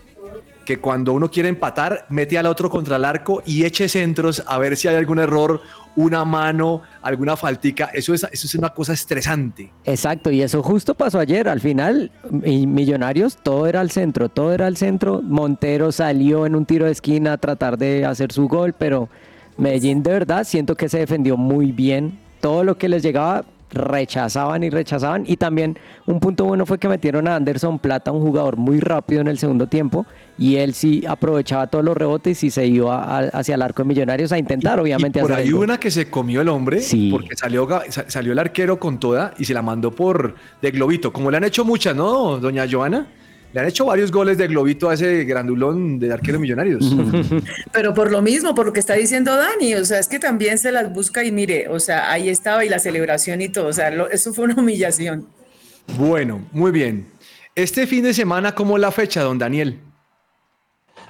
Que 0.65 0.79
cuando 0.79 1.15
uno 1.15 1.29
quiere 1.31 1.49
empatar, 1.49 2.07
mete 2.11 2.39
al 2.39 2.47
otro 2.47 2.71
contra 2.71 2.95
el 2.97 3.05
arco 3.05 3.43
y 3.45 3.65
eche 3.65 3.89
centros 3.89 4.45
a 4.47 4.57
ver 4.59 4.77
si 4.77 4.87
hay 4.87 4.95
algún 4.95 5.19
error, 5.19 5.61
una 5.97 6.25
mano, 6.25 6.83
alguna 7.03 7.37
faltica. 7.37 7.87
Eso 7.93 8.15
es, 8.15 8.23
eso 8.31 8.47
es 8.47 8.55
una 8.55 8.69
cosa 8.73 8.93
estresante. 8.93 9.73
Exacto, 9.85 10.31
y 10.31 10.43
eso 10.43 10.63
justo 10.63 10.95
pasó 10.95 11.19
ayer. 11.19 11.49
Al 11.49 11.61
final, 11.61 12.13
Millonarios, 12.31 13.37
todo 13.43 13.67
era 13.67 13.81
al 13.81 13.91
centro, 13.91 14.29
todo 14.29 14.53
era 14.53 14.67
al 14.67 14.77
centro. 14.77 15.23
Montero 15.23 15.91
salió 15.91 16.47
en 16.47 16.55
un 16.55 16.67
tiro 16.67 16.85
de 16.87 16.93
esquina 16.93 17.33
a 17.33 17.39
tratar 17.39 17.79
de 17.79 18.05
hacer 18.05 18.31
su 18.31 18.47
gol, 18.47 18.75
pero 18.79 19.09
Medellín 19.59 20.03
de 20.03 20.13
verdad 20.13 20.45
siento 20.45 20.75
que 20.77 20.89
se 20.89 20.99
defendió 20.99 21.37
muy 21.37 21.73
bien. 21.73 22.19
Todo 22.41 22.65
lo 22.65 22.79
que 22.79 22.89
les 22.89 23.03
llegaba 23.03 23.45
rechazaban 23.71 24.63
y 24.63 24.71
rechazaban. 24.71 25.25
Y 25.27 25.37
también 25.37 25.77
un 26.07 26.21
punto 26.21 26.45
bueno 26.47 26.65
fue 26.65 26.79
que 26.79 26.89
metieron 26.89 27.29
a 27.29 27.37
Anderson 27.37 27.79
Plata, 27.79 28.13
un 28.13 28.23
jugador 28.23 28.57
muy 28.57 28.81
rápido 28.81 29.21
en 29.21 29.29
el 29.29 29.39
segundo 29.39 29.67
tiempo, 29.67 30.07
y 30.39 30.57
él 30.57 30.73
sí 30.73 31.05
aprovechaba 31.07 31.67
todos 31.67 31.85
los 31.85 31.95
rebotes 31.97 32.43
y 32.45 32.51
se 32.51 32.67
iba 32.67 33.03
a- 33.03 33.19
hacia 33.29 33.57
el 33.57 33.63
arco 33.63 33.83
de 33.83 33.89
Millonarios 33.89 34.33
a 34.33 34.39
intentar, 34.39 34.81
obviamente, 34.81 35.19
y 35.19 35.23
por 35.23 35.33
hacer 35.33 35.45
ahí 35.45 35.53
una 35.53 35.79
que 35.79 35.91
se 35.91 36.09
comió 36.09 36.41
el 36.41 36.49
hombre, 36.49 36.81
Sí. 36.81 37.11
porque 37.11 37.37
salió, 37.37 37.69
salió 38.07 38.33
el 38.33 38.39
arquero 38.39 38.79
con 38.79 38.99
toda 38.99 39.35
y 39.39 39.45
se 39.45 39.53
la 39.53 39.61
mandó 39.61 39.91
por 39.91 40.35
de 40.63 40.71
globito, 40.71 41.13
como 41.13 41.31
le 41.31 41.37
han 41.37 41.45
hecho 41.45 41.65
muchas, 41.65 41.95
¿no, 41.95 42.39
doña 42.39 42.65
Joana? 42.71 43.07
Le 43.53 43.61
han 43.61 43.67
hecho 43.67 43.87
varios 43.87 44.13
goles 44.13 44.37
de 44.37 44.47
globito 44.47 44.91
a 44.91 44.95
ese 44.95 45.25
grandulón 45.25 45.99
de 45.99 46.13
arquero 46.13 46.39
millonarios. 46.39 46.85
Pero 47.73 47.95
por 47.95 48.11
lo 48.13 48.21
mismo, 48.21 48.55
por 48.55 48.67
lo 48.67 48.73
que 48.75 48.81
está 48.81 48.95
diciendo 48.95 49.35
Dani, 49.37 49.75
o 49.75 49.85
sea, 49.87 49.99
es 50.01 50.09
que 50.09 50.19
también 50.19 50.59
se 50.59 50.71
las 50.71 50.93
busca 50.93 51.25
y 51.25 51.33
mire, 51.33 51.67
o 51.69 51.81
sea, 51.81 52.11
ahí 52.13 52.29
estaba 52.29 52.65
y 52.65 52.69
la 52.69 52.79
celebración 52.79 53.41
y 53.41 53.49
todo, 53.49 53.69
o 53.69 53.73
sea, 53.73 53.91
lo- 53.91 54.11
eso 54.11 54.35
fue 54.35 54.45
una 54.45 54.55
humillación. 54.57 55.27
Bueno, 55.97 56.47
muy 56.53 56.71
bien. 56.73 57.07
Este 57.55 57.87
fin 57.87 58.05
de 58.05 58.13
semana, 58.13 58.55
¿cómo 58.55 58.77
es 58.77 58.83
la 58.83 58.91
fecha, 58.93 59.23
don 59.23 59.39
Daniel? 59.39 59.81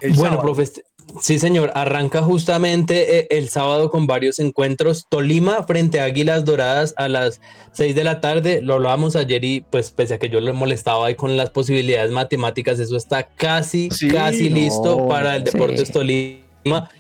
El 0.01 0.13
Bueno, 0.13 0.31
sábado. 0.37 0.43
profe, 0.43 0.63
este, 0.63 0.85
Sí, 1.21 1.39
señor. 1.39 1.73
Arranca 1.75 2.23
justamente 2.23 3.19
eh, 3.19 3.27
el 3.31 3.49
sábado 3.49 3.91
con 3.91 4.07
varios 4.07 4.39
encuentros. 4.39 5.07
Tolima 5.09 5.63
frente 5.65 6.01
a 6.01 6.05
Águilas 6.05 6.45
Doradas 6.45 6.95
a 6.97 7.09
las 7.09 7.41
6 7.73 7.95
de 7.95 8.05
la 8.05 8.21
tarde. 8.21 8.61
Lo 8.63 8.75
hablábamos 8.75 9.17
ayer 9.17 9.45
y 9.45 9.61
pues 9.63 9.91
pese 9.91 10.15
a 10.15 10.19
que 10.19 10.29
yo 10.29 10.41
le 10.41 10.53
molestaba 10.53 11.07
ahí 11.07 11.15
con 11.15 11.37
las 11.37 11.51
posibilidades 11.51 12.11
matemáticas, 12.11 12.79
eso 12.79 12.97
está 12.97 13.25
casi, 13.25 13.89
Sí, 13.91 14.09
casi 14.09 14.51
no, 14.51 14.57
listo 14.57 15.09
para 15.09 15.37
el 15.37 15.47
sí. 15.47 15.53
Deportes 15.53 15.91
Tolima. 15.91 16.91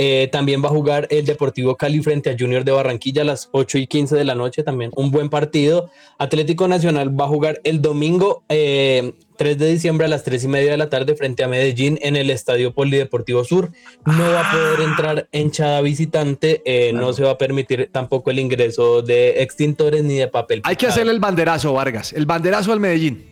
Eh, 0.00 0.28
también 0.30 0.62
va 0.62 0.68
a 0.68 0.70
jugar 0.70 1.08
el 1.10 1.26
Deportivo 1.26 1.76
Cali 1.76 2.00
frente 2.00 2.30
a 2.30 2.36
Junior 2.38 2.64
de 2.64 2.70
Barranquilla 2.70 3.22
a 3.22 3.24
las 3.24 3.48
8 3.50 3.78
y 3.78 3.86
15 3.88 4.14
de 4.14 4.24
la 4.24 4.36
noche. 4.36 4.62
También 4.62 4.92
un 4.94 5.10
buen 5.10 5.28
partido. 5.28 5.90
Atlético 6.18 6.68
Nacional 6.68 7.18
va 7.20 7.24
a 7.24 7.28
jugar 7.28 7.60
el 7.64 7.82
domingo 7.82 8.44
eh, 8.48 9.12
3 9.38 9.56
de 9.56 9.70
diciembre 9.70 10.04
a 10.04 10.08
las 10.08 10.22
3 10.24 10.44
y 10.44 10.48
media 10.48 10.72
de 10.72 10.76
la 10.76 10.90
tarde 10.90 11.14
frente 11.16 11.42
a 11.44 11.48
Medellín 11.48 11.98
en 12.02 12.16
el 12.16 12.28
Estadio 12.28 12.74
Polideportivo 12.74 13.44
Sur. 13.44 13.70
No 14.04 14.30
va 14.30 14.46
a 14.46 14.52
poder 14.52 14.80
entrar 14.86 15.28
hinchada 15.32 15.80
visitante. 15.80 16.60
eh, 16.66 16.92
No 16.92 17.14
se 17.14 17.22
va 17.22 17.30
a 17.30 17.38
permitir 17.38 17.88
tampoco 17.90 18.30
el 18.30 18.38
ingreso 18.40 19.00
de 19.00 19.42
extintores 19.42 20.04
ni 20.04 20.16
de 20.16 20.28
papel. 20.28 20.60
Hay 20.64 20.76
que 20.76 20.86
hacerle 20.88 21.12
el 21.12 21.20
banderazo, 21.20 21.72
Vargas. 21.72 22.12
El 22.12 22.26
banderazo 22.26 22.72
al 22.72 22.80
Medellín. 22.80 23.24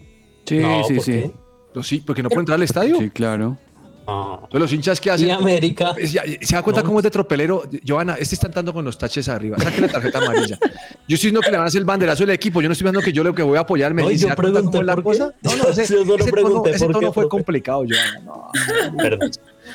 Sí, 0.47 0.59
No, 0.59 0.85
sí, 0.85 0.95
¿por 0.95 1.05
sí. 1.05 1.31
No, 1.75 1.83
sí, 1.83 2.03
porque 2.07 2.23
no 2.23 2.31
puede 2.31 2.41
entrar 2.41 2.57
al 2.57 2.63
estadio. 2.63 2.97
Sí, 2.99 3.11
claro. 3.11 3.59
Ah. 4.07 4.35
Entonces, 4.45 4.61
los 4.61 4.73
hinchas 4.73 5.01
que 5.01 5.11
hacen. 5.11 5.29
Y 5.29 5.31
América. 5.31 5.95
Es- 5.99 6.13
ya- 6.13 6.23
¿Se 6.41 6.55
da 6.55 6.63
cuenta 6.63 6.83
No. 6.83 6.87
cómo 6.87 6.99
es 7.01 7.03
de 7.05 7.11
tropelero? 7.11 7.65
Joana, 7.87 8.15
este 8.19 8.35
está 8.35 8.47
andando 8.47 8.73
con 8.73 8.85
los 8.85 8.97
taches 8.97 9.29
arriba. 9.29 9.59
Saque 9.59 9.81
la 9.81 9.89
tarjeta 9.89 10.19
amarilla. 10.19 10.59
Yo 10.61 10.69
estoy 11.15 11.15
diciendo 11.17 11.41
que 11.41 11.51
le 11.51 11.57
van 11.57 11.65
a 11.65 11.69
hacer 11.69 11.81
el 11.81 11.85
banderazo 11.85 12.23
del 12.25 12.31
equipo. 12.31 12.61
Yo 12.63 12.69
no 12.69 12.73
estoy 12.73 12.85
diciendo 12.85 13.05
que 13.05 13.13
yo 13.13 13.25
lo 13.25 13.35
que 13.35 13.43
voy 13.43 13.57
a 13.59 13.61
apoyar 13.61 13.93
me 13.95 14.03
No, 14.03 14.11
yo 14.11 14.19
¿Se 14.19 14.27
da 14.29 14.37
cuenta 14.37 14.53
pregunté 14.61 14.79
cómo 14.79 14.81
es 14.81 14.87
la 14.97 15.03
cosa? 15.03 15.35
No, 15.43 15.57
no, 15.57 15.69
ese, 15.69 15.87
Yo 15.93 16.05
solo 16.05 16.17
ese 16.17 16.31
pregunté 16.33 16.55
tono, 16.71 16.75
ese 16.77 16.85
por 16.87 16.95
tono 16.95 17.09
qué, 17.09 17.15
fue 17.15 17.29
complicado, 17.29 17.85
Joana. 17.89 18.21
No. 18.25 18.51
Perdón. 18.97 19.31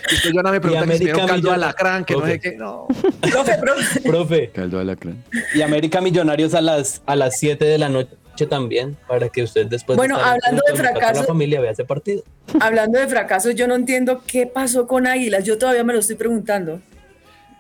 Después 0.10 0.34
Joana 0.34 0.52
me 0.52 0.62
pregunta 0.62 0.86
que 0.88 0.98
si 0.98 1.06
caldo 1.06 1.22
Millonarios. 1.22 1.54
alacrán, 1.54 2.06
que 2.06 2.14
no 2.14 2.20
Profe. 2.22 2.34
sé 2.34 2.40
qué. 2.40 2.56
No. 2.58 2.88
Profe, 3.20 3.58
profe. 3.60 4.00
Profe. 4.02 4.50
Caldo 4.52 4.80
alacrán. 4.80 5.24
Y 5.54 5.62
América 5.62 6.00
Millonarios 6.02 6.54
a 6.54 6.62
las 6.62 7.02
a 7.06 7.16
las 7.16 7.38
7 7.38 7.66
de 7.66 7.78
la 7.78 7.90
noche 7.90 8.16
también, 8.48 8.98
para 9.08 9.30
que 9.30 9.44
usted 9.44 9.68
después 9.68 9.98
Bueno, 9.98 10.16
hablando 10.18 10.62
de 10.66 10.74
a 10.74 10.76
fracaso- 10.76 11.22
la 11.22 11.28
familia 11.28 11.62
vea 11.62 11.72
ese 11.72 11.86
partido. 11.86 12.24
Hablando 12.60 13.00
de 13.00 13.08
fracasos, 13.08 13.54
yo 13.56 13.68
no 13.68 13.76
entiendo 13.76 14.22
qué 14.26 14.48
pasó 14.48 14.88
con 14.88 15.06
Águilas. 15.08 15.44
Yo 15.44 15.58
todavía 15.58 15.84
me 15.84 15.94
lo 15.94 16.00
estoy 16.00 16.16
preguntando. 16.16 16.82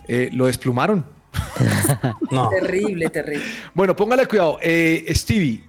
Eh, 0.08 0.30
lo 0.34 0.48
desplumaron. 0.48 1.06
No. 2.32 2.50
Terrible, 2.50 3.10
terrible. 3.10 3.44
Bueno, 3.74 3.96
póngale 3.96 4.26
cuidado. 4.26 4.58
Eh, 4.62 5.06
Stevie, 5.14 5.64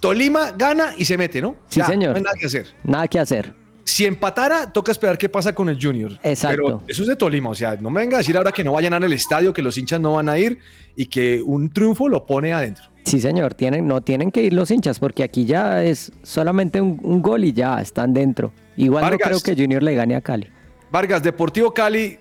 Tolima 0.00 0.52
gana 0.52 0.92
y 0.96 1.04
se 1.04 1.16
mete, 1.16 1.40
¿no? 1.40 1.56
Sí, 1.68 1.80
Ya, 1.80 1.86
señor. 1.86 2.10
No 2.10 2.16
hay 2.16 2.22
nada 2.22 2.36
que 2.38 2.46
hacer. 2.46 2.66
Nada 2.84 3.08
que 3.08 3.18
hacer. 3.18 3.52
Si 3.84 4.04
empatara, 4.04 4.70
toca 4.72 4.92
esperar 4.92 5.16
qué 5.16 5.28
pasa 5.28 5.54
con 5.54 5.68
el 5.68 5.78
Junior. 5.82 6.12
Exacto. 6.22 6.62
Pero 6.62 6.82
eso 6.86 7.02
es 7.02 7.08
de 7.08 7.16
Tolima, 7.16 7.50
o 7.50 7.54
sea, 7.54 7.76
no 7.76 7.90
me 7.90 8.00
venga 8.00 8.16
a 8.16 8.18
decir 8.18 8.36
ahora 8.36 8.52
que 8.52 8.62
no 8.62 8.72
vayan 8.72 8.92
al 8.92 9.12
estadio, 9.12 9.52
que 9.52 9.62
los 9.62 9.78
hinchas 9.78 9.98
no 10.00 10.14
van 10.14 10.28
a 10.28 10.38
ir 10.38 10.58
y 10.94 11.06
que 11.06 11.40
un 11.42 11.70
triunfo 11.72 12.08
lo 12.08 12.26
pone 12.26 12.52
adentro. 12.52 12.84
Sí, 13.08 13.20
señor, 13.20 13.54
tienen, 13.54 13.86
no 13.86 14.00
tienen 14.02 14.30
que 14.30 14.42
ir 14.42 14.52
los 14.52 14.70
hinchas 14.70 14.98
porque 14.98 15.22
aquí 15.22 15.44
ya 15.44 15.82
es 15.82 16.12
solamente 16.22 16.80
un, 16.80 17.00
un 17.02 17.22
gol 17.22 17.44
y 17.44 17.52
ya 17.52 17.80
están 17.80 18.12
dentro. 18.12 18.52
Igual 18.76 19.02
Vargas. 19.02 19.20
no 19.20 19.40
creo 19.40 19.40
que 19.40 19.60
Junior 19.60 19.82
le 19.82 19.94
gane 19.94 20.14
a 20.14 20.20
Cali. 20.20 20.48
Vargas, 20.90 21.22
Deportivo 21.22 21.72
Cali. 21.72 22.18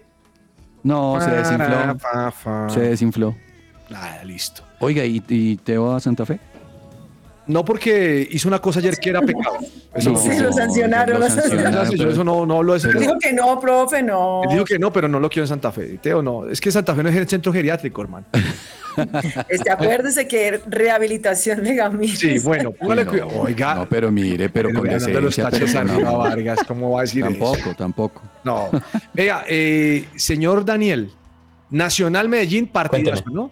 No, 0.84 1.20
se 1.22 1.30
desinfló. 1.30 2.00
Fa, 2.00 2.32
fa. 2.32 2.70
Se 2.70 2.80
desinfló. 2.80 3.36
Nada, 3.90 4.24
listo. 4.24 4.64
Oiga, 4.80 5.04
¿y, 5.06 5.24
y 5.28 5.58
Teo 5.58 5.94
a 5.94 6.00
Santa 6.00 6.26
Fe? 6.26 6.40
No 7.48 7.64
porque 7.64 8.28
hizo 8.30 8.48
una 8.48 8.60
cosa 8.60 8.80
ayer 8.80 8.98
que 8.98 9.10
era 9.10 9.22
pecado. 9.22 9.58
Eso 9.96 10.12
no. 10.12 10.20
Sí, 10.20 10.38
lo 10.40 10.52
sancionaron, 10.52 11.20
lo 11.20 11.28
lo 11.28 11.34
sancionaron. 11.34 11.92
Yo 11.92 12.10
eso 12.10 12.24
no, 12.24 12.46
no 12.46 12.62
de 12.64 12.78
eso. 12.78 12.90
Dijo 12.90 13.18
que 13.20 13.32
no, 13.32 13.60
profe, 13.60 14.04
no. 14.04 14.44
Él 14.44 14.50
dijo 14.52 14.66
que 14.66 14.78
no, 14.78 14.92
pero 14.92 15.08
no 15.08 15.20
lo 15.20 15.30
quiero 15.30 15.46
en 15.46 15.50
Santa 15.50 15.72
Fe. 15.72 15.98
Teo, 15.98 16.22
no. 16.22 16.48
Es 16.50 16.60
que 16.60 16.72
Santa 16.72 16.94
Fe 16.94 17.04
no 17.04 17.10
es 17.10 17.16
el 17.16 17.28
centro 17.28 17.54
geriátrico, 17.54 18.02
hermano. 18.02 18.26
Este, 19.50 19.70
acuérdese 19.70 20.28
que 20.28 20.62
rehabilitación 20.68 21.64
de 21.64 21.76
Gamines. 21.76 22.20
Sí, 22.20 22.40
bueno, 22.40 22.72
póngale 22.80 23.06
No, 23.06 23.12
cuidado. 23.12 23.30
Oiga, 23.36 23.76
No, 23.76 23.90
pero 23.90 24.12
mire, 24.12 24.50
pero 24.50 24.70
con 24.70 24.78
hablando 24.78 25.06
de 25.06 25.22
los 25.22 25.36
decencia, 25.36 25.50
pero 25.50 25.66
taches 25.66 25.74
con 25.76 25.90
arriba, 25.90 26.10
amor. 26.10 26.30
Vargas, 26.30 26.60
¿cómo 26.68 26.92
va 26.92 27.00
a 27.00 27.02
decir 27.04 27.26
eso? 27.26 27.32
Tampoco, 27.32 27.76
tampoco. 27.76 28.22
No. 28.44 28.70
Vea, 29.14 29.46
eh, 29.48 30.06
señor 30.16 30.66
Daniel, 30.66 31.12
Nacional 31.70 32.30
Medellín, 32.30 32.68
partidazo, 32.68 33.24
Cuénteme. 33.24 33.36
¿no? 33.36 33.52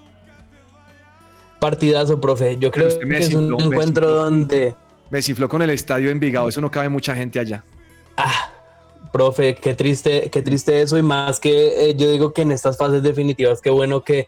Partidazo, 1.60 2.20
profe. 2.22 2.58
Yo 2.60 2.72
creo 2.72 2.88
que 3.00 3.18
es 3.18 3.34
un 3.34 3.60
encuentro 3.60 4.10
donde, 4.10 4.76
Me 5.10 5.22
cifló 5.22 5.50
con 5.50 5.62
el 5.62 5.70
estadio 5.70 6.10
Envigado, 6.12 6.50
eso 6.50 6.62
no 6.62 6.72
cabe 6.72 6.90
mucha 6.90 7.16
gente 7.16 7.40
allá. 7.40 7.64
profe, 9.12 9.56
qué 9.56 9.74
triste, 9.74 10.30
qué 10.30 10.42
triste 10.42 10.82
eso 10.82 10.98
y 10.98 11.02
más 11.02 11.40
que 11.40 11.90
eh, 11.90 11.96
yo 11.96 12.12
digo 12.12 12.34
que 12.34 12.42
en 12.42 12.52
estas 12.52 12.78
fases 12.78 13.02
definitivas, 13.02 13.62
qué 13.62 13.70
bueno 13.70 14.04
que 14.04 14.28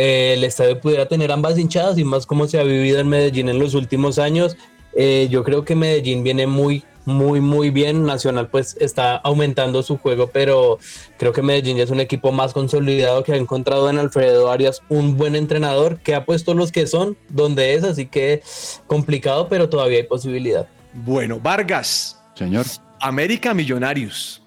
eh, 0.00 0.34
el 0.34 0.44
estadio 0.44 0.80
pudiera 0.80 1.06
tener 1.06 1.32
ambas 1.32 1.58
hinchadas 1.58 1.98
y 1.98 2.04
más 2.04 2.24
como 2.26 2.46
se 2.46 2.58
ha 2.60 2.62
vivido 2.62 3.00
en 3.00 3.08
Medellín 3.08 3.48
en 3.48 3.58
los 3.58 3.74
últimos 3.74 4.18
años. 4.18 4.56
Eh, 4.94 5.28
yo 5.30 5.42
creo 5.44 5.64
que 5.64 5.74
Medellín 5.74 6.22
viene 6.22 6.46
muy, 6.46 6.82
muy, 7.04 7.40
muy 7.40 7.70
bien. 7.70 8.04
Nacional 8.04 8.48
pues 8.48 8.76
está 8.80 9.16
aumentando 9.16 9.82
su 9.82 9.98
juego, 9.98 10.28
pero 10.32 10.78
creo 11.18 11.32
que 11.32 11.42
Medellín 11.42 11.76
ya 11.76 11.84
es 11.84 11.90
un 11.90 12.00
equipo 12.00 12.32
más 12.32 12.52
consolidado 12.52 13.22
que 13.24 13.32
ha 13.32 13.36
encontrado 13.36 13.90
en 13.90 13.98
Alfredo 13.98 14.50
Arias 14.50 14.82
un 14.88 15.16
buen 15.16 15.34
entrenador 15.36 15.98
que 15.98 16.14
ha 16.14 16.24
puesto 16.24 16.54
los 16.54 16.70
que 16.72 16.86
son 16.86 17.16
donde 17.28 17.74
es, 17.74 17.84
así 17.84 18.06
que 18.06 18.42
complicado, 18.86 19.48
pero 19.48 19.68
todavía 19.68 19.98
hay 19.98 20.04
posibilidad. 20.04 20.68
Bueno, 20.94 21.38
Vargas, 21.40 22.18
Señor. 22.34 22.64
América 23.00 23.54
Millonarios. 23.54 24.42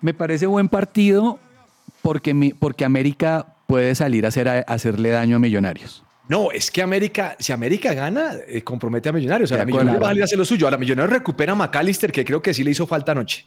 Me 0.00 0.12
parece 0.12 0.46
buen 0.46 0.68
partido 0.68 1.38
porque, 2.02 2.34
mi- 2.34 2.52
porque 2.52 2.84
América 2.84 3.53
puede 3.66 3.94
salir 3.94 4.24
a, 4.24 4.28
hacer, 4.28 4.48
a 4.48 4.60
hacerle 4.60 5.10
daño 5.10 5.36
a 5.36 5.38
Millonarios. 5.38 6.04
No, 6.28 6.50
es 6.50 6.70
que 6.70 6.80
América, 6.80 7.36
si 7.38 7.52
América 7.52 7.92
gana, 7.92 8.32
eh, 8.48 8.62
compromete 8.62 9.08
a 9.10 9.12
Millonarios. 9.12 9.50
O 9.50 9.54
sea, 9.54 9.58
De 9.58 9.64
la 9.64 9.68
acuerdo. 9.70 9.84
Millonarios 9.92 10.02
va 10.02 10.06
a 10.06 10.10
salir 10.10 10.22
a 10.22 10.24
hacer 10.24 10.38
lo 10.38 10.44
suyo. 10.44 10.66
Ahora 10.66 10.78
Millonarios 10.78 11.12
recupera 11.12 11.52
a 11.52 11.54
McAllister, 11.54 12.10
que 12.12 12.24
creo 12.24 12.40
que 12.40 12.54
sí 12.54 12.64
le 12.64 12.70
hizo 12.70 12.86
falta 12.86 13.12
anoche. 13.12 13.44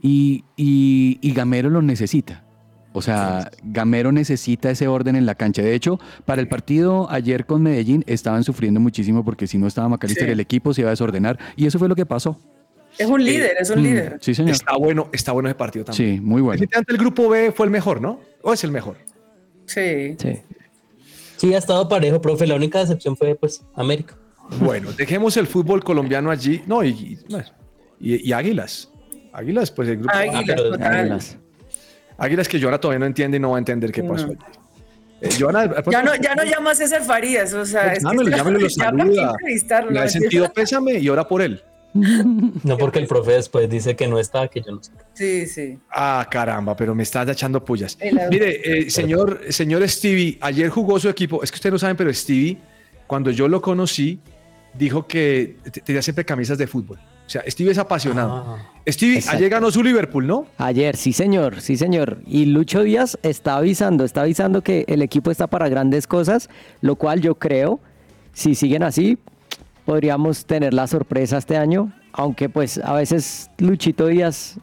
Y, 0.00 0.44
y, 0.56 1.18
y 1.20 1.32
Gamero 1.32 1.70
lo 1.70 1.82
necesita. 1.82 2.44
O 2.92 3.02
sea, 3.02 3.50
Gamero 3.62 4.12
necesita 4.12 4.70
ese 4.70 4.88
orden 4.88 5.14
en 5.16 5.26
la 5.26 5.34
cancha. 5.34 5.60
De 5.62 5.74
hecho, 5.74 6.00
para 6.24 6.40
el 6.40 6.48
partido 6.48 7.10
ayer 7.10 7.46
con 7.46 7.62
Medellín 7.62 8.02
estaban 8.06 8.44
sufriendo 8.44 8.80
muchísimo 8.80 9.24
porque 9.24 9.46
si 9.46 9.58
no 9.58 9.66
estaba 9.66 9.88
McAllister, 9.88 10.26
Sí. 10.26 10.32
el 10.32 10.40
equipo 10.40 10.72
se 10.74 10.80
iba 10.82 10.90
a 10.90 10.92
desordenar. 10.92 11.38
Y 11.56 11.66
eso 11.66 11.78
fue 11.78 11.88
lo 11.88 11.94
que 11.96 12.06
pasó. 12.06 12.40
Es 12.96 13.06
un 13.08 13.22
líder, 13.24 13.52
es 13.60 13.70
un 13.70 13.80
Mm, 13.80 13.82
líder. 13.84 14.18
Sí, 14.20 14.34
señor. 14.34 14.52
Está 14.52 14.76
bueno, 14.76 15.10
está 15.12 15.32
bueno 15.32 15.48
ese 15.48 15.54
partido 15.56 15.84
también. 15.84 16.16
Sí, 16.16 16.20
muy 16.20 16.40
bueno. 16.42 16.64
El 16.88 16.96
grupo 16.96 17.28
B 17.28 17.52
fue 17.52 17.66
el 17.66 17.70
mejor, 17.72 18.00
¿no? 18.00 18.20
¿O 18.42 18.52
es 18.52 18.64
el 18.64 18.70
mejor? 18.72 18.96
Sí. 19.68 20.16
Sí. 20.18 20.42
Sí, 21.36 21.54
ha 21.54 21.58
estado 21.58 21.88
parejo, 21.88 22.20
profe. 22.20 22.46
La 22.46 22.56
única 22.56 22.80
decepción 22.80 23.16
fue 23.16 23.34
pues 23.36 23.62
América. 23.76 24.16
Bueno, 24.60 24.90
dejemos 24.92 25.36
el 25.36 25.46
fútbol 25.46 25.84
colombiano 25.84 26.30
allí. 26.30 26.62
No, 26.66 26.82
y, 26.82 26.88
y- 26.88 27.18
no, 27.28 27.38
y- 28.00 28.28
y 28.28 28.32
Águilas. 28.32 28.90
Águilas, 29.32 29.70
pues 29.70 29.88
el 29.88 29.98
grupo 29.98 30.12
Águilas. 30.14 30.60
Águilas. 30.80 31.36
Águilas 32.16 32.48
que 32.48 32.60
Joana 32.60 32.78
todavía 32.80 32.98
no 32.98 33.06
entiende 33.06 33.36
y 33.36 33.40
no 33.40 33.50
va 33.50 33.56
a 33.56 33.60
entender 33.60 33.92
qué 33.92 34.02
pasó 34.02 34.26
No. 34.26 34.32
allí. 34.32 34.40
Eh, 35.20 35.28
Joana, 35.38 35.82
Ya 35.90 36.02
no, 36.02 36.14
ya 36.16 36.34
no 36.34 36.44
llama 36.44 36.70
a 36.70 36.74
César 36.74 37.02
Farías, 37.02 37.52
o 37.52 37.64
sea, 37.66 37.92
es 37.92 37.98
que 37.98 38.04
Llámelo, 38.04 38.30
llámelo, 38.36 38.58
lo 38.60 38.70
saluda. 38.70 39.34
Le 39.90 39.98
ha 40.00 40.04
¿no? 40.04 40.08
sentido 40.08 40.52
pésame 40.52 40.98
y 40.98 41.08
ora 41.08 41.26
por 41.28 41.42
él. 41.42 41.62
No 41.94 42.76
porque 42.78 42.98
el 42.98 43.06
profe 43.06 43.32
después 43.32 43.68
dice 43.68 43.96
que 43.96 44.06
no 44.06 44.18
está, 44.18 44.48
que 44.48 44.60
yo 44.60 44.72
no 44.72 44.82
sé. 44.82 44.92
Sí, 45.14 45.46
sí. 45.46 45.78
Ah, 45.90 46.26
caramba, 46.30 46.76
pero 46.76 46.94
me 46.94 47.02
estás 47.02 47.28
echando 47.28 47.64
pullas. 47.64 47.98
Mire, 48.30 48.60
eh, 48.86 48.90
señor, 48.90 49.40
señor 49.48 49.88
Stevie, 49.88 50.38
ayer 50.40 50.68
jugó 50.68 50.98
su 51.00 51.08
equipo. 51.08 51.42
Es 51.42 51.50
que 51.50 51.56
ustedes 51.56 51.72
no 51.72 51.78
saben, 51.78 51.96
pero 51.96 52.12
Stevie, 52.12 52.58
cuando 53.06 53.30
yo 53.30 53.48
lo 53.48 53.60
conocí, 53.60 54.20
dijo 54.74 55.06
que 55.06 55.56
te- 55.72 55.80
tenía 55.80 56.02
siempre 56.02 56.24
camisas 56.24 56.58
de 56.58 56.66
fútbol. 56.66 56.98
O 57.26 57.30
sea, 57.30 57.42
Stevie 57.46 57.72
es 57.72 57.78
apasionado. 57.78 58.32
Ah. 58.58 58.72
Stevie, 58.86 59.16
Exacto. 59.16 59.36
ayer 59.38 59.50
ganó 59.50 59.70
su 59.70 59.82
Liverpool, 59.82 60.26
¿no? 60.26 60.46
Ayer, 60.56 60.96
sí 60.96 61.12
señor, 61.12 61.60
sí 61.60 61.76
señor. 61.76 62.20
Y 62.26 62.46
Lucho 62.46 62.82
Díaz 62.82 63.18
está 63.22 63.56
avisando, 63.56 64.04
está 64.04 64.22
avisando 64.22 64.62
que 64.62 64.84
el 64.88 65.02
equipo 65.02 65.30
está 65.30 65.46
para 65.46 65.68
grandes 65.68 66.06
cosas, 66.06 66.48
lo 66.80 66.96
cual 66.96 67.20
yo 67.20 67.34
creo, 67.34 67.80
si 68.32 68.54
siguen 68.54 68.82
así, 68.82 69.18
podríamos 69.88 70.44
tener 70.44 70.74
la 70.74 70.86
sorpresa 70.86 71.38
este 71.38 71.56
año, 71.56 71.90
aunque 72.12 72.50
pues 72.50 72.76
a 72.76 72.92
veces 72.92 73.50
Luchito 73.56 74.06
Díaz 74.06 74.58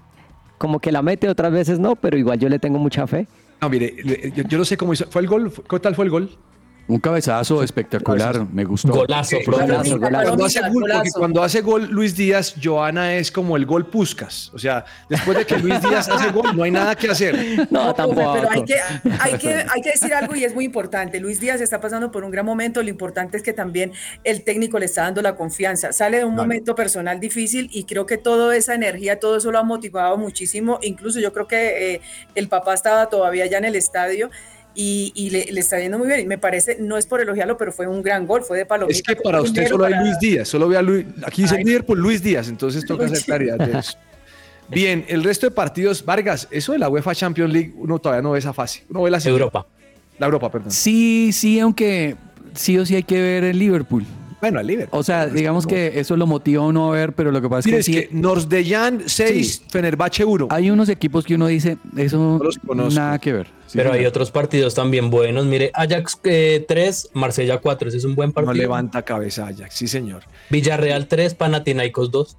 como 0.60 0.78
que 0.80 0.92
la 0.92 1.02
mete, 1.02 1.28
otras 1.28 1.52
veces 1.52 1.80
no, 1.80 1.96
pero 1.96 2.16
igual 2.16 2.38
yo 2.38 2.48
le 2.48 2.60
tengo 2.60 2.78
mucha 2.78 3.08
fe. 3.08 3.28
No, 3.60 3.68
mire, 3.68 3.96
yo, 4.36 4.44
yo 4.44 4.58
no 4.60 4.66
sé 4.66 4.78
cómo 4.78 4.94
hizo. 4.94 5.08
¿Fue 5.10 5.24
el 5.24 5.28
gol? 5.28 5.52
¿Qué 5.68 5.80
tal 5.80 5.96
fue 5.96 6.06
el 6.06 6.12
gol? 6.12 6.30
Un 6.88 7.00
cabezazo 7.00 7.64
espectacular, 7.64 8.46
me 8.52 8.64
gustó. 8.64 8.94
Golazo. 8.94 9.38
Golazo, 9.44 10.00
golazo. 10.00 10.30
Cuando 10.30 10.46
hace, 10.46 10.62
gol, 10.70 10.84
porque 10.94 11.10
cuando 11.12 11.44
hace 11.44 11.62
gol 11.62 11.88
Luis 11.90 12.16
Díaz, 12.16 12.56
Joana 12.64 13.16
es 13.16 13.32
como 13.32 13.58
el 13.58 13.66
gol 13.66 13.88
Puscas. 13.88 14.52
O 14.54 14.60
sea, 14.60 14.86
después 15.10 15.36
de 15.36 15.46
que 15.46 15.58
Luis 15.58 15.82
Díaz 15.82 16.08
hace 16.10 16.30
gol, 16.30 16.56
no 16.56 16.62
hay 16.62 16.70
nada 16.70 16.96
que 16.96 17.10
hacer. 17.10 17.68
No, 17.72 17.94
tampoco. 17.96 18.34
Pero 18.34 18.52
hay 18.52 18.64
que, 18.64 18.76
hay, 19.20 19.38
que, 19.40 19.50
hay 19.70 19.82
que 19.82 19.92
decir 19.92 20.14
algo 20.14 20.36
y 20.36 20.44
es 20.44 20.54
muy 20.54 20.66
importante. 20.66 21.20
Luis 21.20 21.40
Díaz 21.40 21.60
está 21.60 21.82
pasando 21.82 22.12
por 22.12 22.24
un 22.24 22.30
gran 22.30 22.46
momento. 22.46 22.84
Lo 22.84 22.90
importante 22.90 23.38
es 23.38 23.42
que 23.42 23.54
también 23.54 23.92
el 24.24 24.44
técnico 24.44 24.78
le 24.78 24.86
está 24.86 25.02
dando 25.02 25.24
la 25.24 25.36
confianza. 25.36 25.92
Sale 25.92 26.20
de 26.20 26.26
un 26.26 26.36
Vale. 26.36 26.48
momento 26.48 26.76
personal 26.76 27.20
difícil 27.20 27.68
y 27.72 27.86
creo 27.86 28.06
que 28.06 28.18
toda 28.18 28.56
esa 28.56 28.76
energía, 28.76 29.20
todo 29.20 29.38
eso 29.38 29.52
lo 29.52 29.58
ha 29.58 29.64
motivado 29.64 30.18
muchísimo. 30.18 30.78
Incluso 30.84 31.20
yo 31.20 31.34
creo 31.34 31.48
que 31.48 31.96
eh, 31.96 32.02
el 32.36 32.48
papá 32.48 32.76
estaba 32.76 33.10
todavía 33.10 33.48
ya 33.48 33.58
en 33.58 33.66
el 33.66 33.76
estadio. 33.76 34.30
Y, 34.76 35.14
y 35.16 35.30
le, 35.30 35.46
le 35.52 35.60
está 35.60 35.80
yendo 35.80 35.98
muy 35.98 36.08
bien. 36.08 36.20
Y 36.20 36.26
me 36.26 36.38
parece, 36.38 36.78
no 36.80 36.98
es 36.98 37.06
por 37.08 37.22
elogiarlo, 37.22 37.58
pero 37.58 37.72
fue 37.72 37.88
un 37.88 38.02
gran 38.02 38.28
gol, 38.28 38.44
fue 38.44 38.58
de 38.58 38.66
palomita. 38.66 38.98
Es 38.98 39.02
que 39.02 39.16
para 39.16 39.42
usted 39.42 39.68
solo 39.68 39.86
hay 39.86 39.94
Luis 39.96 40.20
Díaz, 40.20 40.50
solo 40.50 40.68
ve 40.68 40.78
a 40.78 40.82
Luis. 40.82 41.06
Aquí 41.26 41.44
dice 41.44 41.58
líder 41.64 41.86
por 41.86 41.98
Luis 41.98 42.22
Díaz, 42.22 42.50
entonces 42.50 42.86
toca 42.88 43.06
hacer 43.06 43.22
claridad 43.24 43.58
de 43.58 43.80
eso. 43.80 43.98
Bien, 44.68 45.06
el 45.08 45.24
resto 45.24 45.46
de 45.46 45.52
partidos, 45.52 46.04
Vargas, 46.04 46.48
eso 46.52 46.74
de 46.74 46.80
la 46.80 46.90
UEFA 46.90 47.14
Champions 47.14 47.54
League, 47.54 47.74
uno 47.76 48.00
todavía 48.00 48.22
no 48.22 48.32
ve 48.32 48.40
esa 48.40 48.54
fase. 48.54 48.84
Uno 48.90 49.04
ve 49.04 49.12
la 49.12 49.20
Europa. 49.20 49.68
La 50.18 50.26
Europa, 50.26 50.52
perdón. 50.52 50.72
Sí, 50.72 51.32
sí, 51.32 51.60
aunque 51.60 52.16
sí 52.54 52.78
o 52.78 52.86
sí 52.86 52.96
hay 52.96 53.04
que 53.04 53.22
ver 53.22 53.44
el 53.44 53.60
Liverpool. 53.60 54.06
Bueno, 54.46 54.60
al 54.60 54.68
Liverpool. 54.68 55.00
O 55.00 55.04
sea, 55.04 55.26
digamos 55.28 55.66
que 55.66 56.00
eso 56.00 56.16
lo 56.16 56.28
motiva 56.28 56.64
a 56.64 56.68
uno 56.68 56.92
a 56.94 56.96
ver, 56.96 57.14
pero 57.14 57.32
lo 57.32 57.42
que 57.42 57.50
pasa 57.50 57.68
es 57.70 57.76
es 57.76 57.86
que 57.88 57.92
que 57.94 58.02
sí, 58.08 58.08
Nordeyan 58.12 59.04
6, 59.08 59.64
Fenerbahce 59.70 60.24
1. 60.24 60.48
hay 60.52 60.70
unos 60.70 60.88
equipos 60.90 61.26
que 61.26 61.34
uno 61.36 61.48
dice, 61.48 61.78
eso 61.98 62.38
No 62.38 62.44
los 62.44 62.60
conozco. 62.60 62.94
nada 63.00 63.18
que 63.20 63.34
ver. 63.34 63.48
Sí, 63.66 63.80
Pero 63.80 63.92
hay 63.94 64.06
otros 64.06 64.30
partidos 64.30 64.76
también 64.76 65.10
buenos. 65.10 65.46
Mire, 65.48 65.72
Ajax 65.74 66.20
eh, 66.26 66.64
3, 66.68 67.10
Marsella 67.14 67.58
4. 67.58 67.88
Ese 67.90 67.98
es 67.98 68.06
un 68.06 68.14
buen 68.14 68.30
No 68.30 68.34
partido. 68.36 68.54
levanta 68.54 69.02
cabeza 69.02 69.48
Ajax, 69.48 69.74
sí 69.74 69.88
señor. 69.88 70.24
Villarreal 70.52 71.08
3, 71.08 71.34
Panathinaikos 71.34 72.12
2. 72.12 72.36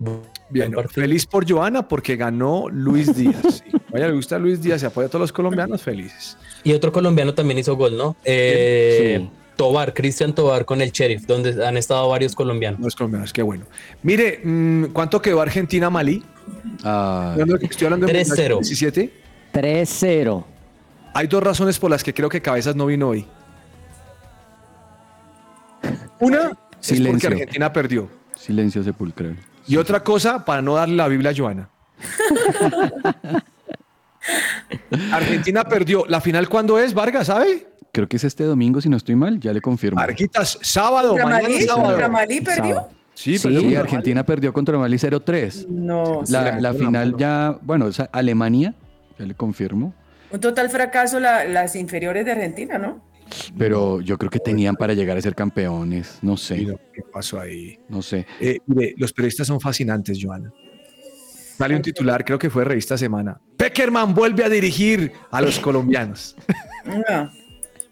Bien, 0.50 0.72
feliz 0.88 1.26
por 1.26 1.50
Joana 1.50 1.88
porque 1.88 2.14
ganó 2.14 2.68
Luis 2.70 3.16
Díaz. 3.16 3.62
Sí. 3.64 3.76
Vaya, 3.90 4.06
le 4.06 4.12
gusta 4.14 4.38
Luis 4.38 4.62
Díaz, 4.62 4.80
se 4.80 4.86
apoya 4.86 5.06
a 5.06 5.10
todos 5.10 5.22
los 5.22 5.32
colombianos 5.32 5.82
felices. 5.82 6.36
Y 6.62 6.72
otro 6.72 6.92
colombiano 6.92 7.34
también 7.34 7.58
hizo 7.58 7.74
gol, 7.74 7.96
¿no? 7.96 8.14
Eh, 8.24 9.18
Sí. 9.20 9.30
Tobar, 9.56 9.92
Cristian 9.94 10.34
Tobar 10.34 10.64
con 10.64 10.80
el 10.82 10.92
Sheriff, 10.92 11.26
donde 11.26 11.66
han 11.66 11.76
estado 11.76 12.08
varios 12.08 12.34
colombianos. 12.34 12.78
Los 12.80 12.94
colombianos, 12.94 13.32
qué 13.32 13.42
bueno. 13.42 13.64
Mire, 14.02 14.40
mm, 14.44 14.84
¿cuánto 14.92 15.20
quedó 15.20 15.40
Argentina-Malí? 15.40 16.22
Ah, 16.84 17.34
Estoy 17.62 17.86
hablando 17.86 18.06
de 18.06 18.12
3-0. 18.12 18.60
17. 18.60 19.12
3-0. 19.52 20.44
Hay 21.14 21.26
dos 21.26 21.42
razones 21.42 21.78
por 21.78 21.90
las 21.90 22.04
que 22.04 22.12
creo 22.14 22.28
que 22.28 22.40
Cabezas 22.42 22.76
no 22.76 22.86
vino 22.86 23.08
hoy. 23.08 23.26
Una 26.20 26.38
es 26.38 26.46
porque 26.48 26.56
Silencio. 26.80 27.30
Argentina 27.30 27.72
perdió. 27.72 28.08
silencio 28.36 28.82
sepulcral. 28.84 29.36
Y 29.66 29.76
otra 29.76 30.04
cosa, 30.04 30.44
para 30.44 30.62
no 30.62 30.74
darle 30.74 30.94
la 30.96 31.08
Biblia 31.08 31.30
a 31.30 31.34
Joana. 31.36 31.68
Argentina 35.12 35.64
perdió. 35.64 36.04
¿La 36.06 36.20
final 36.20 36.48
cuándo 36.48 36.78
es, 36.78 36.94
Vargas, 36.94 37.26
sabe? 37.28 37.66
Creo 37.96 38.06
que 38.10 38.18
es 38.18 38.24
este 38.24 38.44
domingo, 38.44 38.78
si 38.82 38.90
no 38.90 38.98
estoy 38.98 39.16
mal, 39.16 39.40
ya 39.40 39.54
le 39.54 39.62
confirmo. 39.62 39.96
Marquitas, 39.96 40.58
sábado, 40.60 41.12
¿Contra 41.12 41.24
mañana 41.24 41.48
Malí? 41.48 41.62
sábado. 41.62 41.86
¿Contra 41.88 42.08
Malí 42.10 42.40
perdió? 42.42 42.74
Sábado. 42.74 42.88
Sí, 43.14 43.38
Sí, 43.38 43.42
perdió 43.44 43.62
contra 43.62 43.80
Argentina 43.80 44.26
perdió 44.26 44.52
contra 44.52 44.78
Mali 44.78 44.96
0-3. 44.98 45.66
No, 45.68 46.20
sí. 46.26 46.30
La, 46.34 46.56
le 46.56 46.60
la 46.60 46.74
final 46.74 47.16
ya, 47.16 47.56
bueno, 47.62 47.88
es 47.88 47.98
Alemania, 48.12 48.74
ya 49.18 49.24
le 49.24 49.32
confirmo. 49.34 49.94
Un 50.30 50.40
total 50.40 50.68
fracaso 50.68 51.18
la- 51.18 51.44
las 51.46 51.74
inferiores 51.74 52.26
de 52.26 52.32
Argentina, 52.32 52.76
¿no? 52.76 53.00
Pero 53.56 54.02
yo 54.02 54.18
creo 54.18 54.30
que 54.30 54.40
tenían 54.40 54.76
para 54.76 54.92
llegar 54.92 55.16
a 55.16 55.22
ser 55.22 55.34
campeones. 55.34 56.18
No 56.20 56.36
sé, 56.36 56.56
Mira, 56.56 56.74
¿Qué 56.92 57.00
pasó 57.10 57.40
ahí? 57.40 57.78
no 57.88 58.02
sé. 58.02 58.26
Eh, 58.42 58.58
mire, 58.66 58.92
los 58.98 59.10
periodistas 59.14 59.46
son 59.46 59.58
fascinantes, 59.58 60.18
Joana. 60.22 60.52
Sale 61.56 61.74
un 61.74 61.80
titular, 61.80 62.22
creo 62.26 62.38
que 62.38 62.50
fue 62.50 62.60
de 62.64 62.68
Revista 62.68 62.98
Semana. 62.98 63.40
Peckerman 63.56 64.14
vuelve 64.14 64.44
a 64.44 64.50
dirigir 64.50 65.12
a 65.30 65.40
los 65.40 65.58
colombianos. 65.58 66.36
No. 66.84 67.30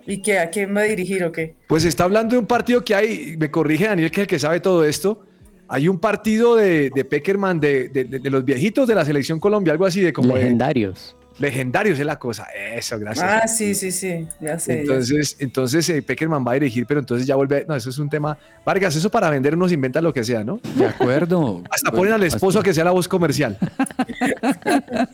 ¿Y 0.06 0.18
qué? 0.22 0.38
¿A 0.38 0.50
quién 0.50 0.74
va 0.76 0.80
a 0.80 0.84
dirigir 0.84 1.24
o 1.24 1.32
qué? 1.32 1.54
Pues 1.66 1.84
está 1.84 2.04
hablando 2.04 2.34
de 2.34 2.38
un 2.38 2.46
partido 2.46 2.84
que 2.84 2.94
hay, 2.94 3.36
me 3.38 3.50
corrige 3.50 3.86
Daniel, 3.86 4.10
que 4.10 4.20
es 4.20 4.24
el 4.24 4.28
que 4.28 4.38
sabe 4.38 4.60
todo 4.60 4.84
esto. 4.84 5.24
Hay 5.66 5.88
un 5.88 5.98
partido 5.98 6.56
de, 6.56 6.90
de 6.94 7.04
Peckerman, 7.04 7.58
de, 7.58 7.88
de- 7.88 8.04
de 8.04 8.30
los 8.30 8.44
viejitos 8.44 8.86
de 8.86 8.94
la 8.94 9.04
selección 9.04 9.40
Colombia, 9.40 9.72
algo 9.72 9.86
así 9.86 10.00
de 10.02 10.12
como 10.12 10.34
de- 10.34 10.42
Legendarios. 10.42 11.16
legendarios 11.38 11.98
es 11.98 12.04
la 12.04 12.18
cosa. 12.18 12.46
Eso, 12.76 12.98
gracias. 12.98 13.26
Ah, 13.28 13.48
sí, 13.48 13.74
sí, 13.74 13.90
sí. 13.90 14.26
Ya 14.40 14.58
sé. 14.58 14.74
ya. 14.74 14.80
Entonces, 14.82 15.36
entonces 15.40 15.88
eh, 15.88 16.02
Peckerman 16.02 16.44
va 16.46 16.52
a 16.52 16.54
dirigir, 16.54 16.84
pero 16.86 17.00
entonces 17.00 17.26
ya 17.26 17.34
vuelve. 17.34 17.64
No, 17.66 17.74
eso 17.74 17.88
es 17.90 17.98
un 17.98 18.10
tema. 18.10 18.36
Vargas, 18.64 18.94
eso 18.94 19.10
para 19.10 19.30
vender 19.30 19.54
uno 19.54 19.66
se 19.66 19.74
inventa 19.74 20.00
lo 20.02 20.12
que 20.12 20.22
sea, 20.22 20.44
¿no? 20.44 20.60
De 20.76 20.84
acuerdo. 20.86 21.62
Hasta 21.70 21.90
ponen 21.90 22.12
al 22.12 22.22
esposo 22.24 22.60
a 22.60 22.62
que 22.62 22.74
sea 22.74 22.84
la 22.84 22.90
voz 22.92 23.08
comercial. 23.08 23.58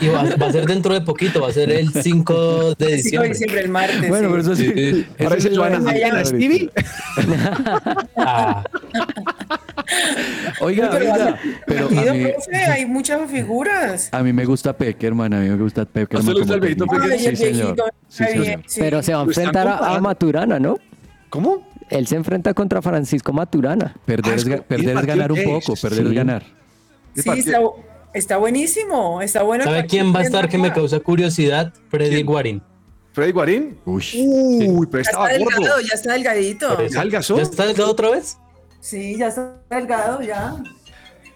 Y 0.00 0.08
va, 0.08 0.24
va 0.40 0.46
a 0.46 0.52
ser 0.52 0.66
dentro 0.66 0.94
de 0.94 1.00
poquito, 1.02 1.40
va 1.42 1.48
a 1.48 1.52
ser 1.52 1.70
el 1.70 1.90
5 1.92 2.02
de 2.02 2.02
5 2.02 2.74
de 2.78 2.96
diciembre. 2.96 3.28
diciembre, 3.30 3.60
el 3.60 3.68
martes. 3.68 4.08
Bueno, 4.08 4.28
sí. 4.28 4.30
pero 4.30 4.42
eso 4.42 4.56
sí. 4.56 4.72
Sí. 4.74 5.06
eso 5.18 5.24
Ahora 5.24 5.36
dice 5.36 5.48
sí 5.50 5.56
Joana, 5.56 5.78
va 5.80 5.90
a 5.90 5.94
ser- 5.94 6.14
¿a 6.14 6.24
Stevie? 6.24 6.70
Ah, 8.16 8.64
Oiga, 10.60 10.90
Pero, 10.90 11.04
oiga, 11.12 11.38
pero 11.66 11.86
a 11.88 12.12
mí, 12.14 12.24
profe, 12.24 12.56
hay 12.56 12.86
muchas 12.86 13.30
figuras. 13.30 14.08
a 14.12 14.22
mí 14.22 14.32
me 14.32 14.44
gusta 14.44 14.72
Peckerman, 14.76 15.32
a 15.34 15.40
mí 15.40 15.48
me 15.48 15.56
gusta 15.56 15.84
Peckerman. 15.84 16.28
¿A 16.28 16.32
gusta 16.32 16.54
el 16.54 16.60
viejito 16.60 16.84
Sí, 17.18 17.36
señor. 17.36 17.76
Sí, 18.08 18.24
señor. 18.24 18.62
sí. 18.66 18.80
Pero 18.80 19.02
se 19.02 19.12
va 19.14 19.20
a 19.20 19.24
están 19.24 19.44
enfrentar 19.46 19.68
a- 19.68 19.96
a. 19.96 20.00
Maturana, 20.00 20.58
¿no? 20.58 20.76
¿Cómo? 21.28 21.68
Él 21.88 22.06
se 22.06 22.16
enfrenta 22.16 22.54
contra 22.54 22.80
Francisco 22.82 23.32
Maturana. 23.32 23.94
Perder, 24.04 24.32
Ah, 24.32 24.36
es, 24.36 24.46
es 24.46 24.60
perder 24.62 24.86
¿y 24.86 24.90
el 24.90 24.98
es 24.98 25.06
ganar 25.06 25.32
un 25.32 25.42
poco, 25.44 25.72
es? 25.72 25.80
perder 25.80 26.02
es 26.04 26.08
Sí. 26.08 26.14
ganar. 26.14 26.42
¿Qué 27.14 27.22
Sí? 27.22 27.28
Está, 28.14 28.36
buenísimo. 28.36 29.20
Está 29.22 29.42
bueno. 29.42 29.64
¿Sabe 29.64 29.86
quién 29.86 30.14
va 30.14 30.20
a 30.20 30.22
estar 30.22 30.48
que 30.48 30.58
me 30.58 30.72
causa 30.72 31.00
curiosidad? 31.00 31.72
Freddy 31.88 32.16
¿Quién? 32.16 32.26
Guarín. 32.26 32.62
¿Freddy 33.12 33.32
Guarín? 33.32 33.78
Uy, 33.84 34.04
Uy, 34.14 34.86
pero 34.90 35.02
Ya 35.02 35.10
estaba 35.10 35.30
está 35.32 35.44
gordo. 35.44 35.58
delgado, 35.58 35.80
ya 35.80 35.94
está 35.94 36.12
delgadito. 36.12 36.88
¿Ya 36.88 37.42
está 37.42 37.66
delgado 37.66 37.90
otra 37.90 38.10
vez? 38.10 38.38
Sí, 38.80 39.16
ya 39.18 39.28
está 39.28 39.56
delgado, 39.68 40.22
ya. 40.22 40.56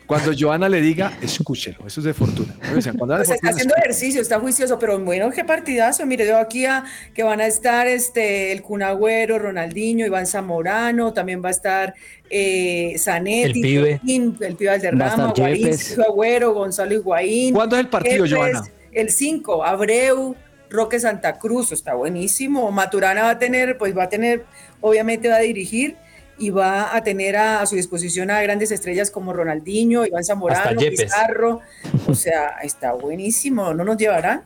Cuando 0.07 0.33
Joana 0.39 0.69
le 0.69 0.81
diga, 0.83 1.17
escúchelo. 1.23 1.79
Eso 1.87 2.01
es 2.01 2.05
de 2.05 2.13
fortuna. 2.15 2.55
O 2.77 2.81
sea, 2.81 2.93
cuando 2.93 3.15
habla 3.15 3.25
de 3.25 3.27
Pues 3.27 3.37
está 3.37 3.49
haciendo 3.49 3.75
escúchelo. 3.75 3.77
ejercicio, 3.77 4.21
está 4.21 4.39
juicioso, 4.39 4.79
pero 4.79 4.99
bueno, 4.99 5.31
qué 5.31 5.45
partidazo. 5.45 6.05
Mire, 6.05 6.27
yo 6.27 6.37
aquí 6.39 6.67
a, 6.67 6.85
que 7.15 7.23
van 7.23 7.41
a 7.41 7.47
estar 7.47 7.87
este, 7.87 8.53
el 8.53 8.61
Cunagüero, 8.63 9.39
Ronaldinho, 9.39 10.05
Iván 10.05 10.27
Zamorano, 10.27 11.13
también 11.15 11.43
va 11.43 11.49
a 11.49 11.53
estar 11.53 11.95
eh, 12.29 12.95
Zanetti, 12.99 13.47
El 13.47 13.53
pibe. 13.53 13.91
Joaquín, 13.99 14.37
el 14.41 14.57
pibe 14.57 14.69
Va 14.69 14.75
a 14.75 14.77
Valderrama, 14.77 15.29
estar 15.29 15.37
Guarín, 15.39 15.65
Yepes. 15.65 15.81
Sergio 15.81 16.05
Agüero, 16.05 16.53
Gonzalo 16.53 16.95
Higuaín. 16.95 17.55
¿Cuándo 17.55 17.77
es 17.77 17.81
el 17.81 17.89
partido, 17.89 18.27
Joana? 18.29 18.63
El 18.93 19.11
5, 19.11 19.65
Abreu, 19.65 20.37
Roque 20.71 21.01
Santa 21.01 21.39
Cruz, 21.39 21.73
está 21.73 21.95
buenísimo. 21.95 22.71
Maturana 22.71 23.23
va 23.23 23.31
a 23.31 23.39
tener, 23.39 23.79
pues 23.79 23.97
va 23.97 24.05
a 24.05 24.09
tener, 24.09 24.45
obviamente 24.81 25.29
va 25.29 25.37
a 25.37 25.41
dirigir 25.41 25.97
y 26.39 26.51
va 26.51 26.95
a 26.97 27.03
tener 27.05 27.37
a, 27.37 27.61
a 27.61 27.67
su 27.67 27.77
disposición 27.77 28.31
a 28.31 28.41
grandes 28.43 28.71
estrellas 28.71 29.11
como 29.11 29.33
Ronaldinho, 29.33 30.05
Iván 30.05 30.25
Zamorano. 30.25 30.79
Pizarro. 30.81 31.61
O 32.07 32.15
sea, 32.15 32.57
está 32.63 32.93
buenísimo. 32.93 33.73
¿No 33.75 33.85
nos 33.85 33.97
llevarán 33.97 34.43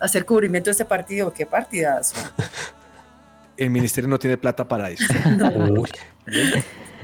a 0.00 0.04
hacer 0.04 0.24
cubrimiento 0.24 0.68
de 0.68 0.72
este 0.72 0.84
partido? 0.84 1.32
¿Qué 1.32 1.46
partidas? 1.46 2.14
El 3.56 3.70
ministerio 3.70 4.08
no 4.08 4.18
tiene 4.18 4.36
plata 4.38 4.66
para 4.66 4.90
eso. 4.90 5.04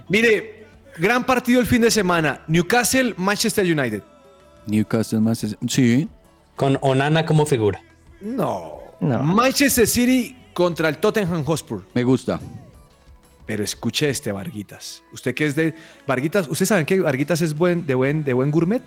Mire, 0.08 0.66
gran 0.98 1.24
partido 1.24 1.60
el 1.60 1.66
fin 1.66 1.82
de 1.82 1.90
semana. 1.90 2.42
Newcastle, 2.46 3.14
Manchester 3.16 3.64
United. 3.64 4.02
Newcastle 4.66 5.20
más. 5.20 5.44
Sí, 5.68 6.08
Con 6.54 6.78
Onana 6.80 7.26
como 7.26 7.44
figura. 7.46 7.80
No. 8.20 8.78
No. 9.00 9.22
Manchester 9.22 9.86
City 9.86 10.36
contra 10.54 10.88
el 10.88 10.96
Tottenham 10.98 11.44
Hotspur. 11.44 11.82
me 11.92 12.02
gusta. 12.02 12.40
Pero 13.46 13.62
escuche 13.62 14.11
este, 14.11 14.32
Varguitas. 14.32 15.02
Usted 15.12 15.35
que 15.35 15.46
es 15.46 15.54
de 15.54 15.74
Varguitas, 16.06 16.48
¿ustedes 16.48 16.68
saben 16.68 16.85
que 16.85 17.00
Varguitas 17.00 17.40
es 17.40 17.56
buen, 17.56 17.87
de, 17.87 17.94
buen, 17.94 18.24
de 18.24 18.32
buen 18.32 18.50
gourmet? 18.50 18.82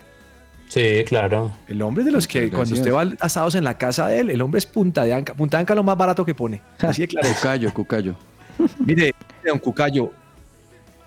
Sí, 0.68 1.02
claro. 1.06 1.50
El 1.66 1.82
hombre 1.82 2.04
de 2.04 2.12
los 2.12 2.28
que 2.28 2.48
cuando 2.48 2.74
usted 2.74 2.92
va 2.92 3.04
asados 3.18 3.56
en 3.56 3.64
la 3.64 3.76
casa 3.76 4.06
de 4.06 4.20
él, 4.20 4.30
el 4.30 4.40
hombre 4.40 4.58
es 4.58 4.66
punta 4.66 5.04
de 5.04 5.12
anca. 5.12 5.34
Punta 5.34 5.56
de 5.56 5.62
anca 5.62 5.72
es 5.72 5.76
lo 5.76 5.82
más 5.82 5.96
barato 5.96 6.24
que 6.24 6.34
pone. 6.34 6.62
Así 6.78 7.02
de 7.02 7.08
claro. 7.08 7.28
Cucayo, 7.28 7.74
Cucayo. 7.74 8.14
Mire, 8.78 9.12
don 9.44 9.58
Cucayo. 9.58 10.12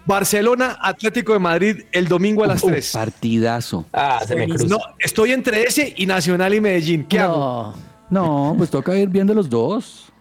Barcelona, 0.06 0.78
Atlético 0.82 1.32
de 1.32 1.40
Madrid, 1.40 1.84
el 1.94 2.10
domingo 2.10 2.44
a 2.44 2.48
las 2.48 2.62
3. 2.62 2.92
Partidazo. 2.92 3.86
Ah, 3.94 4.20
se 4.28 4.36
me 4.36 4.50
cruza. 4.50 4.66
No, 4.68 4.80
estoy 5.00 5.32
entre 5.32 5.64
ese 5.64 5.94
y 5.96 6.06
Nacional 6.06 6.54
y 6.54 6.60
Medellín. 6.60 7.06
¿Qué 7.06 7.20
hago? 7.20 7.74
No, 8.10 8.54
pues 8.58 8.70
toca 8.70 8.96
ir 8.98 9.08
viendo 9.08 9.34
los 9.34 9.50
dos. 9.50 10.12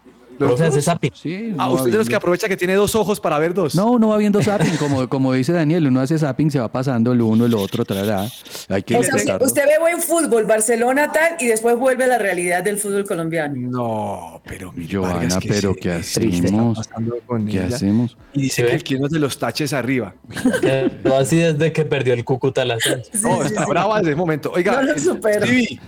Hace 0.48 0.83
zapping. 0.83 1.11
Sí, 1.14 1.55
Ah, 1.59 1.70
usted 1.70 1.90
de 1.92 1.98
los 1.98 2.09
que 2.09 2.14
aprovecha 2.14 2.48
que 2.48 2.57
tiene 2.57 2.74
dos 2.74 2.94
ojos 2.94 3.20
para 3.20 3.38
ver 3.38 3.55
dos. 3.55 3.74
No, 3.74 3.92
uno 3.92 4.09
va 4.09 4.16
viendo 4.18 4.42
zapping, 4.42 4.76
como, 4.76 5.09
como 5.09 5.33
dice 5.33 5.52
Daniel, 5.52 5.87
uno 5.87 6.00
hace 6.00 6.18
zapping, 6.18 6.50
se 6.50 6.59
va 6.61 6.70
pasando 6.70 7.12
el 7.12 7.20
uno, 7.20 7.46
el 7.46 7.55
otro, 7.55 7.85
trará. 7.85 8.26
Hay 8.68 8.83
que 8.83 8.96
O 8.96 9.02
sea, 9.02 9.38
usted, 9.40 9.62
ve 9.66 9.78
buen 9.81 10.00
fútbol, 10.00 10.44
Barcelona 10.44 11.11
tal, 11.12 11.37
y 11.40 11.46
después 11.46 11.76
vuelve 11.78 12.05
a 12.05 12.07
la 12.09 12.18
realidad 12.18 12.62
del 12.62 12.78
fútbol 12.78 13.05
colombiano. 13.05 13.55
No, 13.57 14.42
pero 14.46 14.72
mire, 14.72 14.94
Joana, 14.96 15.14
Vargas, 15.14 15.38
¿qué 15.38 15.48
pero 15.48 15.74
¿qué 15.74 15.92
hacemos? 15.92 16.78
pasando 16.78 17.16
con 17.26 17.46
¿Qué 17.46 17.64
ella? 17.64 17.76
hacemos? 17.76 18.16
Y 18.35 18.42
dice 18.42 18.78
que 18.83 18.96
uno 18.96 19.09
de 19.09 19.18
los 19.18 19.38
taches 19.38 19.72
arriba. 19.72 20.14
Quedó 20.61 21.16
así 21.16 21.37
desde 21.37 21.72
que 21.72 21.85
perdió 21.85 22.14
el 22.14 22.24
Cúcuta 22.24 22.64
la 22.64 22.74
Ascenso. 22.74 23.11
No, 23.22 23.42
está 23.42 23.66
brava 23.66 23.98
desde 23.98 24.11
el 24.11 24.16
momento. 24.16 24.50
Oiga, 24.55 24.81
No 24.83 24.92
lo 24.92 24.98
supero. 24.98 25.44
Stevie, 25.46 25.81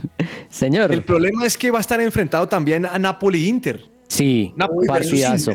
Señor. 0.49 0.93
el 0.93 1.03
problema 1.05 1.45
es 1.47 1.57
que 1.57 1.71
va 1.71 1.79
a 1.79 1.81
estar 1.81 2.01
enfrentado 2.01 2.47
también 2.49 2.87
a 2.87 2.99
Napoli-Inter. 2.99 3.94
Sí, 4.15 4.53
Napoli 4.57 4.87
partidazo. 4.87 5.53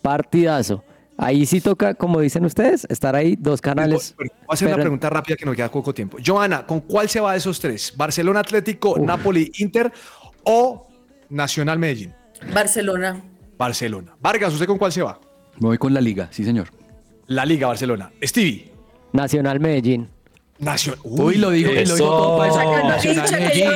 Partidazo. 0.00 0.84
Ahí 1.18 1.44
sí 1.46 1.60
toca, 1.60 1.94
como 1.94 2.20
dicen 2.20 2.44
ustedes, 2.44 2.86
estar 2.88 3.14
ahí 3.14 3.36
dos 3.36 3.60
canales. 3.60 4.14
Voy 4.16 4.28
a 4.48 4.54
hacer 4.54 4.68
una 4.68 4.76
pregunta 4.76 5.10
rápida 5.10 5.36
que 5.36 5.44
nos 5.44 5.56
queda 5.56 5.70
poco 5.70 5.92
tiempo. 5.92 6.16
Joana, 6.24 6.64
¿con 6.64 6.80
cuál 6.80 7.08
se 7.08 7.20
va 7.20 7.32
de 7.32 7.38
esos 7.38 7.58
tres? 7.60 7.92
¿Barcelona 7.96 8.40
Atlético, 8.40 8.96
Napoli 8.98 9.50
Inter 9.58 9.92
o 10.44 10.88
Nacional 11.28 11.78
Medellín? 11.78 12.14
Barcelona. 12.54 13.20
Barcelona. 13.58 14.16
Vargas, 14.20 14.52
¿usted 14.52 14.66
con 14.66 14.78
cuál 14.78 14.92
se 14.92 15.02
va? 15.02 15.20
Me 15.58 15.66
voy 15.66 15.78
con 15.78 15.92
la 15.92 16.00
liga, 16.00 16.28
sí, 16.30 16.44
señor. 16.44 16.68
La 17.26 17.44
Liga 17.44 17.66
Barcelona. 17.66 18.10
Stevie. 18.22 18.72
Nacional 19.12 19.60
Medellín. 19.60 20.08
Nacional. 20.58 20.98
Uy, 21.04 21.36
lo 21.36 21.50
digo, 21.50 21.70
lo 21.70 21.78
digo 21.80 21.94
eso. 21.94 22.04
todo 22.04 22.44
el 22.44 22.88
Nacional 22.88 23.30
Medellín. 23.30 23.68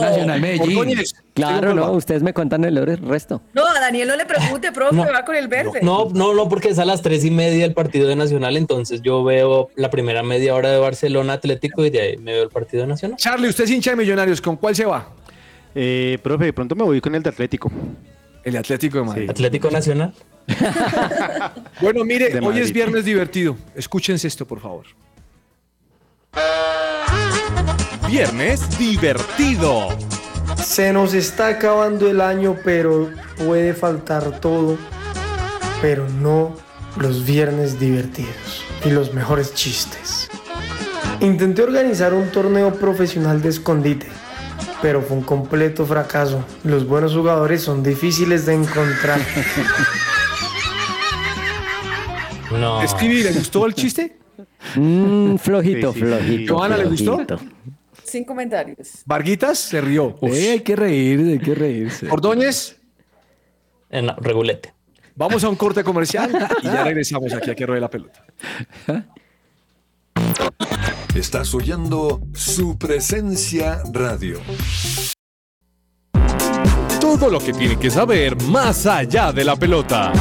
Nacional 0.00 0.40
Medellín. 0.40 1.04
Claro, 1.32 1.56
¿usted 1.56 1.66
con 1.68 1.76
no, 1.76 1.92
ustedes 1.92 2.22
me 2.22 2.34
cuentan 2.34 2.64
el 2.64 2.98
resto. 2.98 3.40
No, 3.54 3.66
a 3.66 3.80
Daniel 3.80 4.08
no 4.08 4.16
le 4.16 4.26
pregunte, 4.26 4.70
profe, 4.72 4.96
No. 4.96 5.04
va 5.04 5.24
con 5.24 5.34
el 5.36 5.48
verde. 5.48 5.80
No, 5.82 6.08
no, 6.12 6.34
no, 6.34 6.48
porque 6.48 6.68
es 6.68 6.78
a 6.78 6.84
las 6.84 7.00
tres 7.00 7.24
y 7.24 7.30
media 7.30 7.64
el 7.64 7.72
partido 7.72 8.06
de 8.06 8.16
Nacional, 8.16 8.56
entonces 8.58 9.00
yo 9.02 9.24
veo 9.24 9.70
la 9.76 9.88
primera 9.88 10.22
media 10.22 10.54
hora 10.54 10.70
de 10.70 10.78
Barcelona 10.78 11.34
Atlético 11.34 11.84
y 11.86 11.90
de 11.90 12.00
ahí 12.00 12.16
me 12.18 12.32
veo 12.32 12.42
el 12.42 12.50
partido 12.50 12.82
de 12.82 12.88
Nacional. 12.88 13.16
Charlie, 13.16 13.48
usted 13.48 13.64
es 13.64 13.70
hincha 13.70 13.90
de 13.92 13.96
Millonarios. 13.96 14.40
¿Con 14.42 14.56
cuál 14.56 14.76
se 14.76 14.84
va? 14.84 15.08
Eh, 15.74 16.18
profe, 16.22 16.44
de 16.46 16.52
pronto 16.52 16.74
me 16.74 16.82
voy 16.84 17.00
con 17.00 17.14
el 17.14 17.22
de 17.22 17.30
Atlético. 17.30 17.70
El 18.44 18.56
Atlético 18.56 18.98
de 18.98 19.04
Madrid. 19.04 19.30
Atlético 19.30 19.70
Nacional. 19.70 20.12
Bueno, 21.80 22.04
mire, 22.04 22.38
hoy 22.40 22.58
es 22.58 22.72
viernes 22.72 23.04
divertido. 23.04 23.56
Escúchense 23.74 24.26
esto, 24.28 24.46
por 24.46 24.60
favor. 24.60 24.84
Viernes 28.10 28.76
divertido. 28.76 29.88
Se 30.60 30.92
nos 30.92 31.14
está 31.14 31.46
acabando 31.46 32.08
el 32.10 32.20
año, 32.20 32.56
pero 32.64 33.08
puede 33.38 33.72
faltar 33.72 34.40
todo, 34.40 34.76
pero 35.80 36.08
no 36.08 36.56
los 36.96 37.24
viernes 37.24 37.78
divertidos 37.78 38.64
y 38.84 38.90
los 38.90 39.14
mejores 39.14 39.54
chistes. 39.54 40.28
Intenté 41.20 41.62
organizar 41.62 42.12
un 42.12 42.32
torneo 42.32 42.74
profesional 42.74 43.40
de 43.42 43.50
escondite, 43.50 44.08
pero 44.82 45.02
fue 45.02 45.16
un 45.18 45.22
completo 45.22 45.86
fracaso. 45.86 46.44
Los 46.64 46.88
buenos 46.88 47.12
jugadores 47.14 47.62
son 47.62 47.84
difíciles 47.84 48.44
de 48.44 48.54
encontrar. 48.54 49.20
No. 52.50 52.84
Stevie, 52.86 53.22
¿le 53.22 53.32
gustó 53.32 53.64
el 53.64 53.74
chiste? 53.74 54.18
Mm, 54.74 55.36
flojito, 55.36 55.92
Sí, 55.92 56.00
sí, 56.00 56.04
sí. 56.04 56.10
flojito. 56.10 56.56
Joana, 56.56 56.76
¿le 56.76 56.84
gustó? 56.86 57.24
Sin 58.10 58.24
comentarios. 58.24 59.02
Varguitas 59.06 59.58
se 59.58 59.80
rió. 59.80 60.16
Eh, 60.22 60.50
hay 60.52 60.60
que 60.60 60.74
reír, 60.74 61.20
hay 61.20 61.38
que 61.38 61.54
reírse. 61.54 62.08
Ordóñez, 62.10 62.76
En 63.88 64.06
la- 64.06 64.16
regulete. 64.16 64.74
vamos 65.14 65.44
a 65.44 65.48
un 65.48 65.54
corte 65.56 65.84
comercial 65.84 66.30
y 66.62 66.64
ya 66.66 66.82
regresamos 66.84 67.32
aquí 67.32 67.50
a 67.50 67.54
que 67.54 67.66
ruede 67.66 67.80
la 67.80 67.88
pelota. 67.90 68.24
Estás 71.14 71.54
oyendo 71.54 72.20
su 72.34 72.76
presencia 72.78 73.82
radio. 73.92 74.40
Todo 77.00 77.30
lo 77.30 77.38
que 77.40 77.52
tiene 77.52 77.78
que 77.78 77.90
saber 77.90 78.40
más 78.42 78.86
allá 78.86 79.32
de 79.32 79.44
la 79.44 79.56
pelota. 79.56 80.12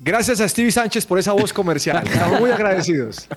Gracias 0.00 0.40
a 0.40 0.48
Stevie 0.48 0.70
Sánchez 0.70 1.04
por 1.06 1.18
esa 1.18 1.32
voz 1.32 1.52
comercial. 1.52 2.06
Estamos 2.12 2.40
muy 2.40 2.50
agradecidos. 2.50 3.28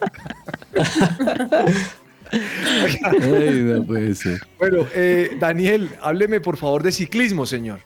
Ay, 2.32 3.62
no 3.63 3.84
puede 3.86 4.16
ser. 4.16 4.40
Bueno, 4.58 4.86
eh, 4.96 5.32
Daniel, 5.40 5.90
hábleme 6.02 6.40
por 6.42 6.58
favor 6.58 6.84
de 6.84 6.92
ciclismo, 6.92 7.46
señor. 7.46 7.80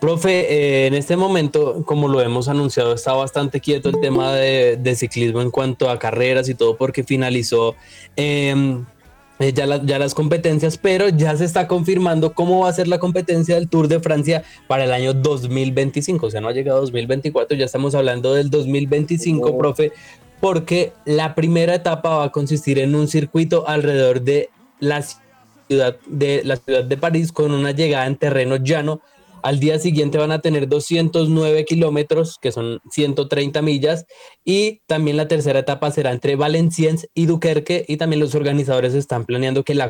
Profe, 0.00 0.52
eh, 0.52 0.86
en 0.88 0.94
este 0.94 1.16
momento, 1.16 1.82
como 1.86 2.08
lo 2.08 2.20
hemos 2.20 2.48
anunciado, 2.48 2.94
está 2.94 3.12
bastante 3.14 3.60
quieto 3.60 3.88
el 3.88 3.98
tema 4.00 4.32
de, 4.34 4.76
de 4.76 4.94
ciclismo 4.94 5.40
en 5.40 5.50
cuanto 5.50 5.88
a 5.88 5.98
carreras 5.98 6.48
y 6.50 6.54
todo 6.54 6.76
porque 6.76 7.02
finalizó 7.02 7.74
em, 8.14 8.84
eh, 9.38 9.52
ya, 9.54 9.64
la- 9.66 9.82
ya 9.82 9.98
las 9.98 10.14
competencias, 10.14 10.76
pero 10.76 11.08
ya 11.08 11.34
se 11.36 11.44
está 11.46 11.66
confirmando 11.66 12.34
cómo 12.34 12.60
va 12.60 12.68
a 12.68 12.72
ser 12.74 12.88
la 12.88 12.98
competencia 12.98 13.54
del 13.54 13.68
Tour 13.68 13.88
de 13.88 14.00
Francia 14.00 14.42
para 14.66 14.84
el 14.84 14.92
año 14.92 15.14
2025. 15.14 16.26
O 16.26 16.30
sea, 16.30 16.42
no 16.42 16.48
ha 16.48 16.52
llegado 16.52 16.80
2024, 16.80 17.56
ya 17.56 17.64
estamos 17.64 17.94
hablando 17.94 18.34
del 18.34 18.50
2025, 18.50 19.56
profe, 19.56 19.92
porque 20.40 20.92
la 21.04 21.34
primera 21.34 21.74
etapa 21.74 22.16
va 22.16 22.24
a 22.24 22.32
consistir 22.32 22.78
en 22.78 22.94
un 22.94 23.08
circuito 23.08 23.68
alrededor 23.68 24.22
de 24.22 24.50
la 24.80 25.02
ciudad 25.02 25.96
de, 26.06 26.42
la 26.44 26.56
ciudad 26.56 26.84
de 26.84 26.96
París 26.96 27.32
con 27.32 27.52
una 27.52 27.72
llegada 27.72 28.06
en 28.06 28.16
terreno 28.16 28.56
llano. 28.56 29.00
Al 29.42 29.60
día 29.60 29.78
siguiente 29.78 30.18
van 30.18 30.32
a 30.32 30.40
tener 30.40 30.66
209 30.68 31.64
kilómetros, 31.64 32.38
que 32.40 32.50
son 32.50 32.80
130 32.90 33.62
millas, 33.62 34.06
y 34.44 34.80
también 34.86 35.16
la 35.16 35.28
tercera 35.28 35.60
etapa 35.60 35.90
será 35.92 36.10
entre 36.10 36.34
Valenciennes 36.34 37.08
y 37.14 37.26
Duquerque, 37.26 37.84
y 37.86 37.96
también 37.96 38.20
los 38.20 38.34
organizadores 38.34 38.94
están 38.94 39.24
planeando 39.24 39.62
que 39.62 39.76
la 39.76 39.88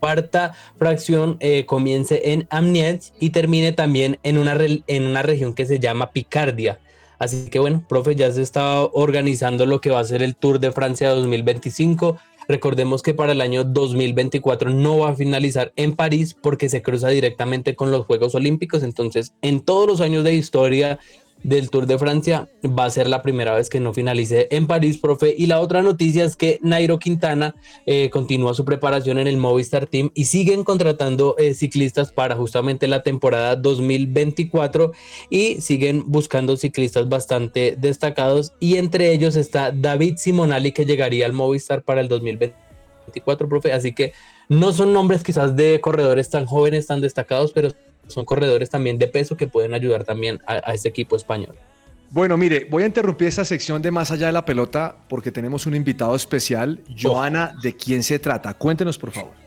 cuarta 0.00 0.54
fracción 0.78 1.36
eh, 1.40 1.66
comience 1.66 2.32
en 2.32 2.46
Amiens 2.50 3.12
y 3.20 3.30
termine 3.30 3.72
también 3.72 4.18
en 4.22 4.38
una, 4.38 4.56
en 4.58 5.06
una 5.06 5.22
región 5.22 5.54
que 5.54 5.66
se 5.66 5.78
llama 5.80 6.10
Picardia. 6.10 6.80
Así 7.18 7.48
que 7.50 7.58
bueno, 7.58 7.84
profe, 7.88 8.14
ya 8.14 8.30
se 8.32 8.42
está 8.42 8.82
organizando 8.82 9.66
lo 9.66 9.80
que 9.80 9.90
va 9.90 10.00
a 10.00 10.04
ser 10.04 10.22
el 10.22 10.36
Tour 10.36 10.60
de 10.60 10.72
Francia 10.72 11.10
2025. 11.10 12.18
Recordemos 12.48 13.02
que 13.02 13.14
para 13.14 13.32
el 13.32 13.40
año 13.40 13.64
2024 13.64 14.70
no 14.70 14.98
va 14.98 15.10
a 15.10 15.14
finalizar 15.14 15.72
en 15.76 15.96
París 15.96 16.36
porque 16.40 16.68
se 16.68 16.82
cruza 16.82 17.08
directamente 17.08 17.74
con 17.74 17.90
los 17.90 18.04
Juegos 18.06 18.34
Olímpicos. 18.34 18.82
Entonces, 18.82 19.32
en 19.40 19.60
todos 19.60 19.86
los 19.86 20.00
años 20.00 20.24
de 20.24 20.34
historia 20.34 20.98
del 21.44 21.70
Tour 21.70 21.86
de 21.86 21.98
Francia 21.98 22.48
va 22.64 22.86
a 22.86 22.90
ser 22.90 23.08
la 23.08 23.22
primera 23.22 23.54
vez 23.54 23.68
que 23.68 23.78
no 23.78 23.92
finalice 23.92 24.48
en 24.50 24.66
París, 24.66 24.98
profe. 24.98 25.34
Y 25.36 25.46
la 25.46 25.60
otra 25.60 25.82
noticia 25.82 26.24
es 26.24 26.34
que 26.34 26.58
Nairo 26.62 26.98
Quintana 26.98 27.54
eh, 27.86 28.10
continúa 28.10 28.54
su 28.54 28.64
preparación 28.64 29.18
en 29.18 29.28
el 29.28 29.36
Movistar 29.36 29.86
Team 29.86 30.10
y 30.14 30.24
siguen 30.24 30.64
contratando 30.64 31.36
eh, 31.38 31.54
ciclistas 31.54 32.10
para 32.10 32.34
justamente 32.34 32.88
la 32.88 33.02
temporada 33.02 33.56
2024 33.56 34.92
y 35.30 35.60
siguen 35.60 36.04
buscando 36.06 36.56
ciclistas 36.56 37.08
bastante 37.08 37.76
destacados 37.78 38.54
y 38.58 38.76
entre 38.78 39.12
ellos 39.12 39.36
está 39.36 39.70
David 39.70 40.16
Simonali 40.16 40.72
que 40.72 40.86
llegaría 40.86 41.26
al 41.26 41.34
Movistar 41.34 41.82
para 41.82 42.00
el 42.00 42.08
2024, 42.08 43.48
profe. 43.48 43.72
Así 43.72 43.92
que 43.92 44.14
no 44.48 44.72
son 44.72 44.92
nombres 44.92 45.22
quizás 45.22 45.56
de 45.56 45.80
corredores 45.80 46.30
tan 46.30 46.46
jóvenes, 46.46 46.86
tan 46.86 47.00
destacados, 47.00 47.52
pero 47.52 47.70
son 48.08 48.24
corredores 48.24 48.70
también 48.70 48.98
de 48.98 49.08
peso 49.08 49.36
que 49.36 49.46
pueden 49.46 49.74
ayudar 49.74 50.04
también 50.04 50.40
a, 50.46 50.54
a 50.70 50.74
este 50.74 50.88
equipo 50.88 51.16
español. 51.16 51.56
Bueno, 52.10 52.36
mire, 52.36 52.68
voy 52.70 52.84
a 52.84 52.86
interrumpir 52.86 53.26
esta 53.26 53.44
sección 53.44 53.82
de 53.82 53.90
Más 53.90 54.12
allá 54.12 54.26
de 54.26 54.32
la 54.32 54.44
pelota 54.44 54.96
porque 55.08 55.32
tenemos 55.32 55.66
un 55.66 55.74
invitado 55.74 56.14
especial. 56.14 56.80
Joana, 56.96 57.56
¿de 57.60 57.74
quién 57.74 58.04
se 58.04 58.20
trata? 58.20 58.54
Cuéntenos, 58.54 58.98
por 58.98 59.10
favor. 59.10 59.44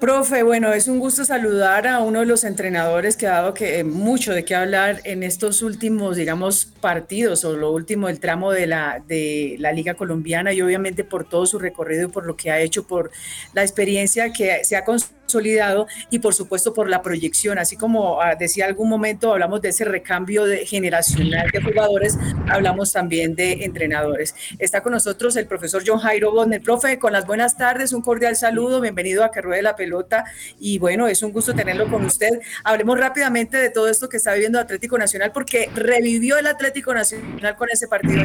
Profe, 0.00 0.42
bueno, 0.42 0.72
es 0.72 0.88
un 0.88 0.98
gusto 0.98 1.26
saludar 1.26 1.86
a 1.86 2.00
uno 2.00 2.20
de 2.20 2.26
los 2.26 2.44
entrenadores 2.44 3.16
que 3.16 3.26
ha 3.26 3.32
dado 3.32 3.52
que, 3.52 3.80
eh, 3.80 3.84
mucho 3.84 4.32
de 4.32 4.46
qué 4.46 4.54
hablar 4.54 5.02
en 5.04 5.22
estos 5.22 5.62
últimos, 5.62 6.16
digamos, 6.16 6.64
partidos 6.64 7.44
o 7.44 7.54
lo 7.54 7.70
último 7.70 8.06
del 8.06 8.18
tramo 8.18 8.50
de 8.50 8.66
la, 8.66 9.02
de 9.06 9.56
la 9.58 9.72
Liga 9.72 9.92
Colombiana 9.92 10.54
y 10.54 10.62
obviamente 10.62 11.04
por 11.04 11.28
todo 11.28 11.44
su 11.44 11.58
recorrido 11.58 12.08
y 12.08 12.10
por 12.10 12.24
lo 12.24 12.34
que 12.34 12.50
ha 12.50 12.60
hecho, 12.60 12.86
por 12.86 13.10
la 13.52 13.60
experiencia 13.60 14.32
que 14.32 14.64
se 14.64 14.74
ha 14.74 14.86
construido 14.86 15.19
consolidado 15.30 15.86
y 16.10 16.18
por 16.18 16.34
supuesto 16.34 16.74
por 16.74 16.88
la 16.88 17.02
proyección, 17.02 17.58
así 17.58 17.76
como 17.76 18.20
ah, 18.20 18.34
decía 18.34 18.66
algún 18.66 18.88
momento, 18.88 19.32
hablamos 19.32 19.60
de 19.60 19.68
ese 19.68 19.84
recambio 19.84 20.44
de, 20.44 20.66
generacional 20.66 21.48
de 21.52 21.62
jugadores, 21.62 22.18
hablamos 22.48 22.92
también 22.92 23.36
de 23.36 23.64
entrenadores. 23.64 24.34
Está 24.58 24.82
con 24.82 24.92
nosotros 24.92 25.36
el 25.36 25.46
profesor 25.46 25.82
John 25.86 26.00
Jairo 26.00 26.32
Bonner. 26.32 26.60
Profe, 26.60 26.98
con 26.98 27.12
las 27.12 27.26
buenas 27.26 27.56
tardes, 27.56 27.92
un 27.92 28.02
cordial 28.02 28.34
saludo, 28.34 28.80
bienvenido 28.80 29.22
a 29.22 29.30
Que 29.30 29.40
Ruede 29.40 29.62
la 29.62 29.76
Pelota 29.76 30.24
y 30.58 30.78
bueno, 30.78 31.06
es 31.06 31.22
un 31.22 31.30
gusto 31.32 31.54
tenerlo 31.54 31.88
con 31.88 32.04
usted. 32.04 32.40
Hablemos 32.64 32.98
rápidamente 32.98 33.56
de 33.56 33.70
todo 33.70 33.88
esto 33.88 34.08
que 34.08 34.16
está 34.16 34.32
viviendo 34.34 34.58
Atlético 34.58 34.98
Nacional 34.98 35.30
porque 35.32 35.70
revivió 35.74 36.38
el 36.38 36.46
Atlético 36.48 36.92
Nacional 36.92 37.56
con 37.56 37.68
ese 37.70 37.86
partido. 37.86 38.22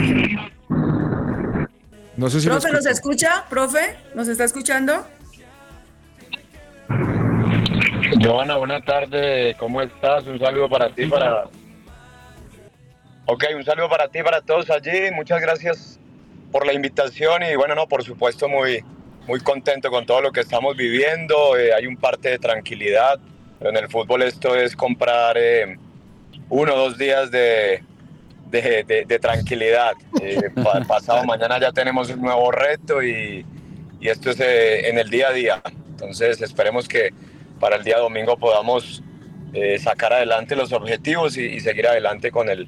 No 2.17 2.29
sé 2.29 2.41
si 2.41 2.47
profe, 2.47 2.71
¿nos 2.71 2.85
escucha? 2.85 3.45
¿Profe? 3.49 3.97
¿Nos 4.15 4.27
está 4.27 4.45
escuchando? 4.45 5.05
Joana, 8.21 8.57
buenas 8.57 8.83
tardes, 8.85 9.55
¿cómo 9.57 9.81
estás? 9.81 10.25
Un 10.25 10.39
saludo 10.39 10.69
para 10.69 10.89
ti, 10.89 11.05
para... 11.05 11.45
Ok, 13.25 13.43
un 13.55 13.63
saludo 13.63 13.89
para 13.89 14.07
ti, 14.07 14.21
para 14.23 14.41
todos 14.41 14.69
allí, 14.69 15.11
muchas 15.11 15.41
gracias 15.41 15.99
por 16.51 16.65
la 16.65 16.73
invitación 16.73 17.43
y 17.43 17.55
bueno, 17.55 17.75
no, 17.75 17.87
por 17.87 18.03
supuesto 18.03 18.47
muy, 18.47 18.83
muy 19.27 19.39
contento 19.39 19.89
con 19.89 20.05
todo 20.05 20.21
lo 20.21 20.31
que 20.31 20.41
estamos 20.41 20.77
viviendo, 20.77 21.57
eh, 21.57 21.73
hay 21.73 21.87
un 21.87 21.97
parte 21.97 22.29
de 22.29 22.39
tranquilidad, 22.39 23.19
pero 23.57 23.71
en 23.71 23.77
el 23.77 23.89
fútbol 23.89 24.21
esto 24.21 24.55
es 24.55 24.75
comprar 24.75 25.37
eh, 25.37 25.77
uno 26.49 26.73
o 26.73 26.77
dos 26.77 26.97
días 26.97 27.31
de, 27.31 27.83
de, 28.49 29.19
tranquilidad. 29.19 29.93
Eh, 30.21 30.51
pasado 30.87 31.23
mañana 31.25 31.59
ya 31.59 31.71
tenemos 31.71 32.09
un 32.11 32.21
nuevo 32.21 32.51
reto 32.51 33.01
y, 33.01 33.45
y 33.99 34.07
esto 34.07 34.29
es 34.29 34.39
en 34.39 34.99
el 34.99 35.09
día 35.09 35.29
a 35.29 35.33
día, 35.33 35.61
entonces 35.95 36.41
esperemos 36.41 36.89
que 36.89 37.13
para 37.59 37.77
el 37.77 37.83
día 37.83 37.97
domingo 37.99 38.37
podamos 38.37 39.01
eh, 39.53 39.79
sacar 39.79 40.11
adelante 40.11 40.53
los 40.53 40.73
objetivos 40.73 41.37
y, 41.37 41.61
seguir 41.61 41.87
adelante 41.87 42.31
con 42.31 42.49
el, 42.49 42.67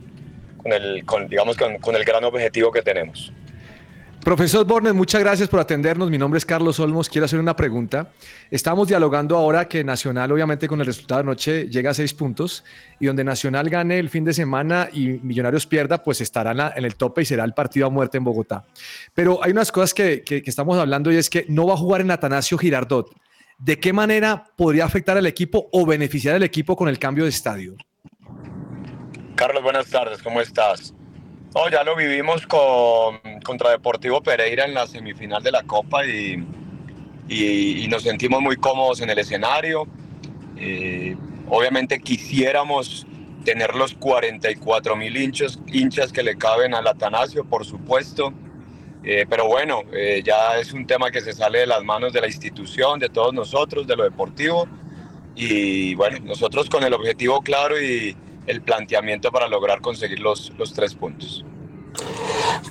con 0.55 0.71
el, 0.71 1.03
digamos, 1.30 1.57
con, 1.57 1.95
el 1.95 2.05
gran 2.05 2.23
objetivo 2.23 2.71
que 2.71 2.82
tenemos. 2.82 3.34
Profesor 4.28 4.65
Bornes, 4.65 4.93
muchas 4.93 5.21
gracias 5.21 5.47
por 5.47 5.61
atendernos. 5.61 6.09
Mi 6.09 6.17
nombre 6.17 6.38
es 6.38 6.45
Carlos 6.45 6.82
Olmos. 6.82 7.07
Quiero 7.07 7.23
hacer 7.23 7.39
una 7.39 7.55
pregunta. 7.55 8.11
Estamos 8.51 8.89
dialogando 8.89 9.38
ahora 9.38 9.69
que 9.69 9.86
Nacional, 9.86 10.30
obviamente, 10.34 10.67
con 10.67 10.82
el 10.82 10.86
resultado 10.86 11.19
de 11.19 11.30
anoche 11.30 11.69
llega 11.69 11.91
a 11.91 11.93
seis 11.93 12.13
puntos 12.13 12.65
y 12.99 13.05
donde 13.05 13.23
Nacional 13.23 13.69
gane 13.69 13.97
el 13.99 14.09
fin 14.09 14.25
de 14.25 14.34
semana 14.34 14.89
y 14.91 15.07
Millonarios 15.23 15.65
pierda, 15.65 16.03
pues 16.03 16.19
estará 16.19 16.73
en 16.75 16.84
el 16.84 16.97
tope 16.97 17.21
y 17.21 17.25
será 17.25 17.45
el 17.45 17.53
partido 17.53 17.88
a 17.88 17.89
muerte 17.89 18.17
en 18.17 18.25
Bogotá. 18.25 18.65
Pero 19.13 19.41
hay 19.41 19.53
unas 19.53 19.71
cosas 19.71 19.93
que, 19.93 20.23
que 20.23 20.43
estamos 20.45 20.78
hablando 20.78 21.09
y 21.09 21.15
es 21.15 21.30
que 21.30 21.45
no 21.47 21.65
va 21.65 21.75
a 21.75 21.78
jugar 21.78 22.01
en 22.01 22.11
Atanasio 22.11 22.57
Girardot. 22.57 23.09
¿de 23.59 23.80
qué 23.80 23.93
manera 23.93 24.43
podría 24.57 24.84
afectar 24.84 25.17
al 25.17 25.25
equipo 25.25 25.69
o 25.71 25.86
beneficiar 25.86 26.36
al 26.36 26.43
equipo 26.43 26.75
con 26.75 26.89
el 26.89 26.99
cambio 26.99 27.23
de 27.23 27.30
estadio? 27.30 27.75
Carlos, 29.36 29.63
buenas 29.63 29.89
tardes, 29.89 30.21
¿cómo 30.21 30.41
estás? 30.41 30.93
Oh, 31.60 31.70
ya 31.70 31.84
lo 31.84 31.95
vivimos 31.95 32.45
con, 32.45 33.20
contra 33.43 33.72
Deportivo 33.72 34.22
Pereira 34.22 34.66
en 34.66 34.76
la 34.76 34.86
semifinal 34.86 35.41
de 35.41 35.51
la 35.51 35.64
Copa 35.64 36.05
y, 36.05 36.45
y, 37.28 37.88
nos 37.88 38.03
sentimos 38.03 38.43
muy 38.43 38.58
cómodos 38.58 39.01
en 39.01 39.10
el 39.10 39.18
escenario. 39.18 39.88
Eh, 40.55 41.18
obviamente 41.49 41.99
quisiéramos 41.99 43.08
tener 43.43 43.74
los 43.74 43.95
44 43.95 44.95
mil 44.95 45.18
hinchas, 45.18 45.58
hinchas 45.66 46.14
que 46.14 46.22
le 46.22 46.38
caben 46.38 46.76
al 46.76 46.86
Atanasio, 46.86 47.43
por 47.43 47.66
supuesto. 47.66 48.32
Eh, 49.03 49.26
pero 49.28 49.47
bueno, 49.47 49.82
eh, 49.93 50.22
ya 50.24 50.60
es 50.60 50.74
un 50.74 50.86
tema 50.86 51.10
que 51.10 51.22
se 51.22 51.34
sale 51.34 51.62
de 51.62 51.66
las 51.66 51.84
manos 51.84 52.14
de 52.14 52.22
la 52.22 52.28
institución, 52.28 52.99
de 52.99 53.10
todos 53.10 53.34
nosotros, 53.34 53.88
de 53.88 53.95
lo 53.95 54.03
deportivo. 54.03 54.68
Y 55.36 55.95
bueno, 55.95 56.20
nosotros 56.24 56.70
con 56.70 56.84
el 56.84 56.93
objetivo 56.93 57.41
claro 57.41 57.82
y 57.82 58.16
el 58.48 58.62
planteamiento 58.62 59.32
para 59.32 59.48
lograr 59.48 59.82
conseguir 59.82 60.20
los, 60.20 60.52
los 60.58 60.74
tres 60.74 60.95
puntos. 60.95 61.45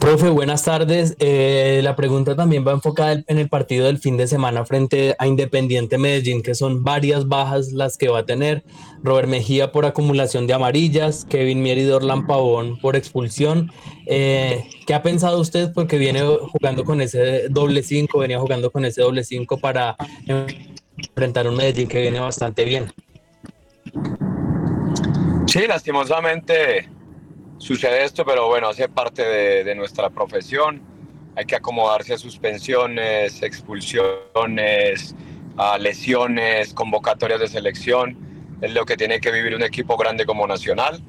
Profe, 0.00 0.28
buenas 0.28 0.64
tardes. 0.64 1.16
Eh, 1.18 1.80
la 1.82 1.96
pregunta 1.96 2.36
también 2.36 2.66
va 2.66 2.72
enfocada 2.72 3.22
en 3.26 3.38
el 3.38 3.48
partido 3.48 3.86
del 3.86 3.98
fin 3.98 4.16
de 4.16 4.26
semana 4.26 4.64
frente 4.64 5.16
a 5.18 5.26
Independiente 5.26 5.98
Medellín, 5.98 6.42
que 6.42 6.54
son 6.54 6.84
varias 6.84 7.26
bajas 7.26 7.72
las 7.72 7.96
que 7.96 8.08
va 8.08 8.20
a 8.20 8.26
tener. 8.26 8.62
Robert 9.02 9.28
Mejía 9.28 9.72
por 9.72 9.84
acumulación 9.84 10.46
de 10.46 10.54
amarillas, 10.54 11.24
Kevin 11.28 11.62
Mier 11.62 11.78
y 11.78 11.84
Dorlan 11.84 12.26
Pavón 12.26 12.78
por 12.78 12.96
expulsión. 12.96 13.72
Eh, 14.06 14.68
¿Qué 14.86 14.94
ha 14.94 15.02
pensado 15.02 15.40
usted? 15.40 15.72
Porque 15.72 15.98
viene 15.98 16.22
jugando 16.22 16.84
con 16.84 17.00
ese 17.00 17.48
doble 17.48 17.82
5, 17.82 18.18
venía 18.18 18.38
jugando 18.38 18.70
con 18.70 18.84
ese 18.84 19.02
doble 19.02 19.24
5 19.24 19.58
para 19.58 19.96
enfrentar 20.26 21.48
un 21.48 21.56
Medellín 21.56 21.88
que 21.88 22.00
viene 22.00 22.20
bastante 22.20 22.64
bien. 22.64 22.92
Sí, 25.56 25.66
lastimosamente 25.66 26.86
sucede 27.56 28.04
esto, 28.04 28.26
pero 28.26 28.46
bueno, 28.46 28.68
hace 28.68 28.90
parte 28.90 29.22
de, 29.64 29.74
nuestra 29.74 30.10
profesión. 30.10 30.82
Hay 31.34 31.46
que 31.46 31.56
acomodarse 31.56 32.12
a 32.12 32.18
suspensiones, 32.18 33.40
expulsiones, 33.40 35.14
lesiones, 35.80 36.74
convocatorias 36.74 37.40
de 37.40 37.48
selección. 37.48 38.18
Es 38.60 38.74
lo 38.74 38.84
que 38.84 38.98
tiene 38.98 39.18
que 39.18 39.32
vivir 39.32 39.54
un 39.54 39.62
equipo 39.62 39.96
grande 39.96 40.26
como 40.26 40.46
Nacional. 40.46 41.00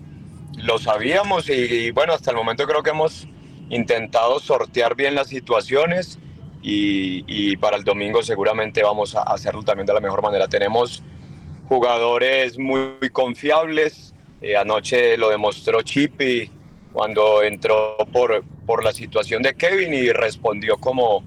Lo 0.55 0.79
sabíamos 0.79 1.49
y, 1.49 1.91
bueno, 1.91 2.13
hasta 2.13 2.31
el 2.31 2.37
momento 2.37 2.65
creo 2.65 2.83
que 2.83 2.91
hemos 2.91 3.27
intentado 3.69 4.39
sortear 4.39 4.95
bien 4.95 5.13
las 5.13 5.27
situaciones 5.27 6.19
y, 6.61 7.57
para 7.57 7.75
el 7.75 7.83
domingo 7.83 8.23
seguramente 8.23 8.81
vamos 8.81 9.13
a 9.13 9.23
hacerlo 9.23 9.63
también 9.63 9.87
de 9.87 9.93
la 9.93 9.99
mejor 9.99 10.21
manera. 10.21 10.47
Tenemos 10.47 11.03
jugadores 11.67 12.57
muy 12.57 13.09
confiables, 13.11 14.13
eh, 14.41 14.55
anoche 14.55 15.17
lo 15.17 15.29
demostró 15.29 15.81
Chippy 15.81 16.49
cuando 16.93 17.43
entró 17.43 17.97
por, 18.11 18.43
por 18.65 18.83
la 18.83 18.91
situación 18.91 19.43
de 19.43 19.55
Kevin 19.55 19.93
y 19.93 20.11
respondió 20.11 20.77
como, 20.77 21.23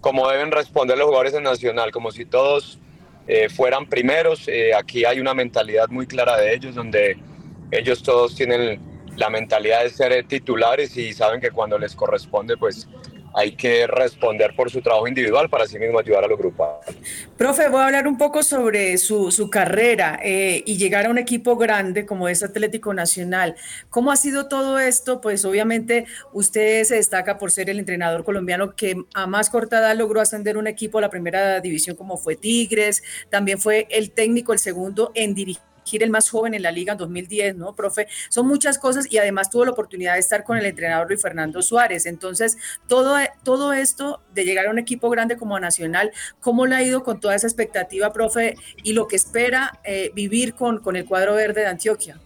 como 0.00 0.28
deben 0.28 0.50
responder 0.50 0.96
los 0.96 1.06
jugadores 1.06 1.34
en 1.34 1.44
Nacional, 1.44 1.90
como 1.90 2.10
si 2.10 2.24
todos 2.24 2.78
eh, 3.26 3.48
fueran 3.48 3.86
primeros. 3.86 4.48
Eh, 4.48 4.74
aquí 4.74 5.04
hay 5.04 5.20
una 5.20 5.34
mentalidad 5.34 5.88
muy 5.88 6.06
clara 6.06 6.36
de 6.36 6.54
ellos, 6.54 6.74
donde 6.74 7.16
ellos 7.70 8.02
todos 8.02 8.34
tienen 8.34 8.80
la 9.16 9.30
mentalidad 9.30 9.82
de 9.82 9.90
ser 9.90 10.26
titulares 10.26 10.96
y 10.96 11.12
saben 11.12 11.40
que 11.40 11.50
cuando 11.50 11.78
les 11.78 11.94
corresponde, 11.94 12.56
pues 12.56 12.88
hay 13.34 13.56
que 13.56 13.86
responder 13.86 14.54
por 14.54 14.70
su 14.70 14.80
trabajo 14.80 15.08
individual 15.08 15.48
para 15.48 15.64
así 15.64 15.78
mismo 15.78 15.98
ayudar 15.98 16.24
a 16.24 16.28
los 16.28 16.38
grupos. 16.38 16.68
Profe, 17.36 17.68
voy 17.68 17.80
a 17.80 17.86
hablar 17.86 18.06
un 18.06 18.16
poco 18.16 18.42
sobre 18.42 18.96
su, 18.98 19.30
su 19.30 19.50
carrera 19.50 20.20
eh, 20.22 20.62
y 20.64 20.76
llegar 20.76 21.06
a 21.06 21.10
un 21.10 21.18
equipo 21.18 21.56
grande 21.56 22.06
como 22.06 22.28
es 22.28 22.42
Atlético 22.42 22.94
Nacional. 22.94 23.56
¿Cómo 23.90 24.12
ha 24.12 24.16
sido 24.16 24.48
todo 24.48 24.78
esto? 24.78 25.20
Pues 25.20 25.44
obviamente 25.44 26.06
usted 26.32 26.84
se 26.84 26.96
destaca 26.96 27.38
por 27.38 27.50
ser 27.50 27.70
el 27.70 27.78
entrenador 27.78 28.24
colombiano 28.24 28.76
que 28.76 29.04
a 29.14 29.26
más 29.26 29.50
corta 29.50 29.78
edad 29.78 29.96
logró 29.96 30.20
ascender 30.20 30.56
un 30.56 30.66
equipo 30.66 30.98
a 30.98 31.00
la 31.00 31.10
primera 31.10 31.60
división 31.60 31.96
como 31.96 32.16
fue 32.16 32.36
Tigres, 32.36 33.02
también 33.30 33.58
fue 33.58 33.86
el 33.90 34.12
técnico, 34.12 34.52
el 34.52 34.58
segundo 34.58 35.10
en 35.14 35.34
dirigir 35.34 35.73
el 35.92 36.10
más 36.10 36.28
joven 36.30 36.54
en 36.54 36.62
la 36.62 36.72
liga 36.72 36.92
en 36.92 36.98
2010, 36.98 37.56
¿no, 37.56 37.74
profe? 37.74 38.08
Son 38.28 38.46
muchas 38.46 38.78
cosas 38.78 39.06
y 39.10 39.18
además 39.18 39.50
tuvo 39.50 39.64
la 39.64 39.70
oportunidad 39.72 40.14
de 40.14 40.20
estar 40.20 40.44
con 40.44 40.58
el 40.58 40.66
entrenador 40.66 41.08
Luis 41.08 41.22
Fernando 41.22 41.62
Suárez. 41.62 42.06
Entonces, 42.06 42.56
todo, 42.88 43.16
todo 43.42 43.72
esto 43.72 44.20
de 44.32 44.44
llegar 44.44 44.66
a 44.66 44.70
un 44.70 44.78
equipo 44.78 45.10
grande 45.10 45.36
como 45.36 45.58
Nacional, 45.60 46.12
¿cómo 46.40 46.66
le 46.66 46.76
ha 46.76 46.82
ido 46.82 47.04
con 47.04 47.20
toda 47.20 47.34
esa 47.34 47.46
expectativa, 47.46 48.12
profe, 48.12 48.56
y 48.82 48.92
lo 48.92 49.06
que 49.06 49.16
espera 49.16 49.78
eh, 49.84 50.10
vivir 50.14 50.54
con, 50.54 50.78
con 50.80 50.96
el 50.96 51.04
cuadro 51.04 51.34
verde 51.34 51.62
de 51.62 51.68
Antioquia? 51.68 52.18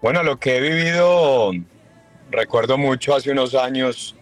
Bueno, 0.00 0.22
lo 0.22 0.38
que 0.38 0.56
he 0.56 0.60
vivido, 0.60 1.50
recuerdo 2.30 2.78
mucho 2.78 3.16
hace 3.16 3.32
unos 3.32 3.54
años 3.54 4.14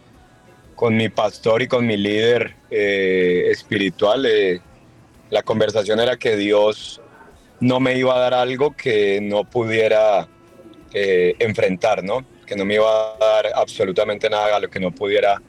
con 0.74 0.96
mi 0.96 1.08
pastor 1.08 1.62
y 1.62 1.68
con 1.68 1.86
mi 1.86 1.96
líder 1.96 2.54
eh, 2.70 3.48
espiritual. 3.50 4.26
Eh, 4.26 4.60
la 5.30 5.42
conversación 5.42 5.98
era 5.98 6.16
que 6.16 6.36
Dios 6.36 7.00
no 7.60 7.80
me 7.80 7.96
iba 7.96 8.14
a 8.16 8.20
dar 8.20 8.34
algo 8.34 8.76
que 8.76 9.20
no 9.20 9.44
pudiera 9.44 10.28
eh, 10.92 11.34
enfrentar, 11.38 12.04
¿no? 12.04 12.24
Que 12.46 12.56
no 12.56 12.64
me 12.64 12.74
iba 12.74 12.88
a 12.88 13.18
dar 13.18 13.46
absolutamente 13.54 14.28
nada 14.30 14.56
a 14.56 14.60
lo 14.60 14.68
que 14.68 14.80
no 14.80 14.90
pudiera 14.92 15.40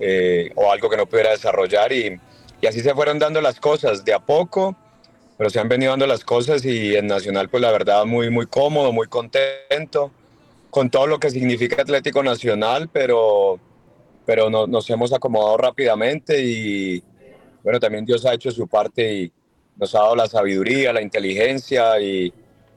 eh, 0.00 0.50
o 0.54 0.72
algo 0.72 0.88
que 0.90 0.96
no 0.96 1.06
pudiera 1.06 1.30
desarrollar 1.30 1.92
y, 1.92 2.18
así 2.66 2.80
se 2.80 2.94
fueron 2.94 3.18
dando 3.18 3.40
las 3.40 3.58
cosas 3.58 4.04
de 4.04 4.14
a 4.14 4.20
poco, 4.20 4.76
pero 5.36 5.50
se 5.50 5.58
han 5.58 5.68
venido 5.68 5.90
dando 5.90 6.06
las 6.06 6.24
cosas 6.24 6.64
y 6.64 6.94
en 6.94 7.08
Nacional 7.08 7.48
pues 7.48 7.60
la 7.60 7.72
verdad 7.72 8.04
muy 8.04 8.30
muy 8.30 8.46
cómodo, 8.46 8.92
muy 8.92 9.08
contento 9.08 10.12
con 10.70 10.88
todo 10.88 11.06
lo 11.06 11.18
que 11.18 11.30
significa 11.30 11.82
Atlético 11.82 12.22
Nacional, 12.22 12.88
pero 12.92 13.58
pero 14.24 14.50
no, 14.50 14.66
nos 14.66 14.88
hemos 14.90 15.12
acomodado 15.12 15.56
rápidamente 15.56 16.42
y, 16.42 17.02
bueno, 17.62 17.80
también 17.80 18.04
Dios 18.04 18.24
ha 18.26 18.34
hecho 18.34 18.50
su 18.50 18.66
parte 18.68 19.14
y 19.14 19.32
nos 19.76 19.94
ha 19.94 20.00
dado 20.00 20.16
la 20.16 20.26
sabiduría, 20.26 20.92
la 20.92 21.02
inteligencia 21.02 22.00
y, 22.00 22.32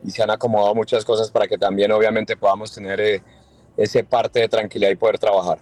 se 0.07 0.21
han 0.21 0.29
acomodado 0.29 0.75
muchas 0.75 1.03
cosas 1.03 1.31
para 1.31 1.47
que 1.47 1.57
también 1.57 1.91
obviamente 1.91 2.37
podamos 2.37 2.71
tener 2.71 3.01
eh, 3.01 3.23
ese 3.75 4.03
parte 4.03 4.39
de 4.39 4.47
tranquilidad 4.47 4.91
y 4.91 4.95
poder 4.95 5.17
trabajar. 5.17 5.57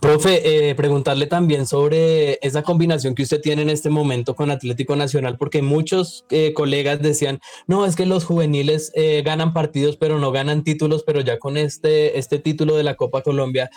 Profe, 0.00 0.68
eh, 0.70 0.74
preguntarle 0.76 1.26
también 1.26 1.66
sobre 1.66 2.38
esa 2.40 2.62
combinación 2.62 3.16
que 3.16 3.24
usted 3.24 3.40
tiene 3.40 3.62
en 3.62 3.70
este 3.70 3.90
momento 3.90 4.36
con 4.36 4.50
Atlético 4.50 4.94
Nacional, 4.94 5.36
porque 5.36 5.60
muchos 5.60 6.24
eh, 6.30 6.52
colegas 6.54 7.02
decían, 7.02 7.40
no, 7.66 7.84
es 7.84 7.96
que 7.96 8.06
los 8.06 8.24
juveniles 8.24 8.92
eh, 8.94 9.22
ganan 9.24 9.52
partidos, 9.52 9.96
pero 9.96 10.20
no 10.20 10.30
ganan 10.30 10.62
títulos, 10.62 11.02
pero 11.02 11.20
ya 11.20 11.38
con 11.38 11.56
este, 11.56 12.16
este 12.18 12.38
título 12.38 12.76
de 12.76 12.84
la 12.84 12.94
Copa 12.94 13.22
Colombia 13.22 13.70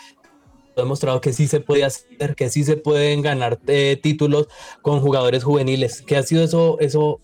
demostrado 0.76 1.20
que 1.20 1.32
sí 1.32 1.46
se 1.46 1.60
puede 1.60 1.84
hacer, 1.84 2.34
que 2.36 2.48
sí 2.48 2.64
se 2.64 2.76
pueden 2.76 3.22
ganar 3.22 3.58
títulos 4.02 4.48
con 4.82 5.00
jugadores 5.00 5.44
juveniles. 5.44 6.02
¿Qué 6.02 6.16
ha 6.16 6.22
sido 6.22 6.44
eso, 6.44 6.78
eso 6.80 7.20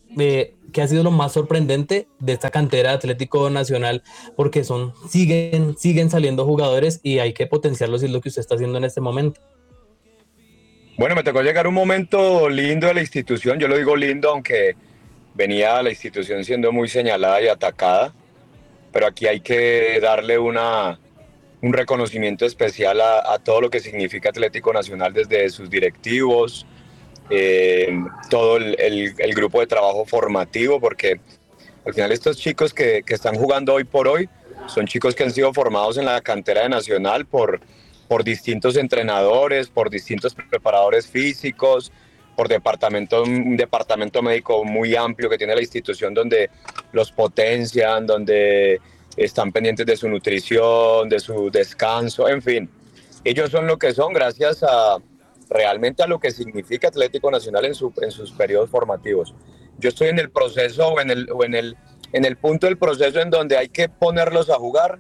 ¿Qué 0.73 0.83
ha 0.83 0.89
sido 0.89 1.03
lo 1.03 1.11
más 1.11 1.33
sorprendente 1.33 2.09
de 2.19 2.33
esta 2.33 2.51
cantera 2.51 2.91
de 2.91 2.97
Atlético 2.97 3.49
Nacional? 3.49 4.03
Porque 4.37 4.65
son, 4.65 4.93
siguen, 5.09 5.79
siguen 5.79 6.11
saliendo 6.11 6.45
jugadores 6.45 7.01
y 7.03 7.21
hay 7.21 7.33
que 7.33 7.47
potenciarlos 7.47 8.03
y 8.03 8.07
es 8.07 8.13
lo 8.13 8.21
que 8.21 8.29
usted 8.29 8.41
está 8.41 8.57
haciendo 8.57 8.77
en 8.77 8.85
este 8.85 9.01
momento. 9.01 9.41
Bueno, 10.99 11.15
me 11.15 11.23
tocó 11.23 11.43
llegar 11.43 11.67
un 11.67 11.75
momento 11.75 12.49
lindo 12.49 12.89
de 12.89 12.95
la 12.95 13.01
institución. 13.01 13.59
Yo 13.59 13.69
lo 13.69 13.79
digo 13.79 13.97
lindo, 13.97 14.31
aunque 14.31 14.77
venía 15.35 15.83
la 15.83 15.91
institución 15.91 16.45
siendo 16.45 16.71
muy 16.73 16.89
señalada 16.89 17.41
y 17.41 17.49
atacada. 17.49 18.13
Pero 18.93 19.07
aquí 19.07 19.27
hay 19.27 19.41
que 19.41 20.01
darle 20.03 20.39
una, 20.39 20.99
un 21.61 21.73
reconocimiento 21.73 22.47
especial 22.47 23.01
a, 23.01 23.39
todo 23.39 23.63
lo 23.63 23.71
que 23.71 23.81
significa 23.81 24.29
Atlético 24.29 24.73
Nacional 24.73 25.13
desde 25.13 25.49
sus 25.51 25.69
directivos, 25.69 26.67
eh, 27.31 27.91
todo 28.31 28.57
el, 28.57 29.35
grupo 29.35 29.61
de 29.61 29.67
trabajo 29.67 30.05
formativo, 30.05 30.81
porque 30.81 31.21
al 31.85 31.95
final 31.95 32.13
estos 32.13 32.39
chicos 32.39 32.73
que, 32.73 33.03
que, 33.05 33.15
están 33.15 33.35
jugando 33.35 33.75
hoy 33.75 33.85
por 33.85 34.07
hoy 34.07 34.29
son 34.67 34.87
chicos 34.87 35.15
que 35.15 35.25
han 35.25 35.33
sido 35.33 35.53
formados 35.53 35.99
en 35.99 36.05
la 36.05 36.21
cantera 36.21 36.63
de 36.63 36.69
Nacional 36.69 37.27
por, 37.27 37.61
por 38.07 38.25
distintos 38.25 38.77
entrenadores, 38.77 39.69
por 39.69 39.91
distintos 39.91 40.35
preparadores 40.35 41.07
físicos, 41.07 41.93
por 42.37 42.47
departamento, 42.47 43.25
un 43.25 43.57
departamento 43.57 44.23
médico 44.23 44.65
muy 44.65 44.95
amplio 44.95 45.29
que 45.29 45.37
tiene 45.37 45.57
la 45.57 45.61
institución 45.61 46.15
donde 46.15 46.51
los 46.93 47.11
potencian, 47.11 48.07
donde 48.07 48.81
están 49.19 49.53
pendientes 49.53 49.85
de 49.85 49.97
su 49.97 50.09
nutrición, 50.09 51.09
de 51.09 51.21
su 51.21 51.51
descanso, 51.51 52.29
en 52.29 52.41
fin. 52.41 52.71
Ellos 53.25 53.51
son 53.51 53.67
lo 53.67 53.79
que 53.79 53.93
son 53.93 54.13
gracias 54.13 54.63
a, 54.63 54.99
realmente 55.51 56.03
a 56.03 56.07
lo 56.07 56.21
que 56.21 56.31
significa 56.31 56.89
Atlético 56.89 57.31
Nacional 57.31 57.65
en, 57.65 57.75
su, 57.75 57.93
en 58.01 58.11
sus 58.11 58.33
periodos 58.33 58.71
formativos. 58.71 59.35
Yo 59.79 59.89
estoy 59.89 60.09
en 60.09 60.19
el 60.19 60.31
proceso 60.31 60.89
o 60.89 61.01
en 61.01 61.11
el, 61.11 61.31
o 61.33 61.45
en 61.45 61.55
el, 61.55 61.77
en 62.13 62.25
el 62.25 62.37
punto 62.37 62.67
del 62.67 62.79
proceso 62.79 63.21
en 63.21 63.31
donde 63.31 63.57
hay 63.57 63.69
que 63.69 63.89
ponerlos 63.89 64.51
a 64.51 64.55
jugar, 64.55 64.99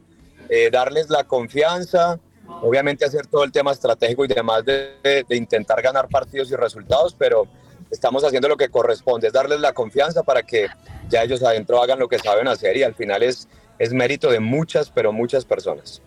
eh, 0.49 0.71
darles 0.71 1.11
la 1.11 1.25
confianza, 1.25 2.19
obviamente 2.63 3.05
hacer 3.05 3.27
todo 3.27 3.45
el 3.45 3.53
tema 3.53 3.73
estratégico 3.73 4.25
y 4.25 4.29
demás 4.29 4.65
de, 4.65 4.95
de, 5.03 5.37
intentar 5.37 5.83
ganar 5.83 6.09
partidos 6.09 6.51
y 6.51 6.57
resultados, 6.57 7.15
pero 7.19 7.47
estamos 7.91 8.25
haciendo 8.25 8.49
lo 8.49 8.57
que 8.57 8.69
corresponde, 8.69 9.29
es 9.29 9.33
darles 9.33 9.61
la 9.61 9.73
confianza 9.73 10.23
para 10.23 10.43
que 10.43 10.69
ya 11.09 11.23
ellos 11.23 11.43
adentro 11.43 11.83
hagan 11.83 11.99
lo 11.99 12.09
que 12.09 12.19
saben 12.19 12.49
hacer 12.49 12.77
y 12.77 12.83
al 12.83 12.95
final 12.95 13.23
es, 13.23 13.49
es 13.79 13.93
mérito 13.93 14.31
de 14.31 14.41
muchas, 14.41 14.91
pero 14.91 15.13
muchas 15.13 15.45
personas. 15.45 16.03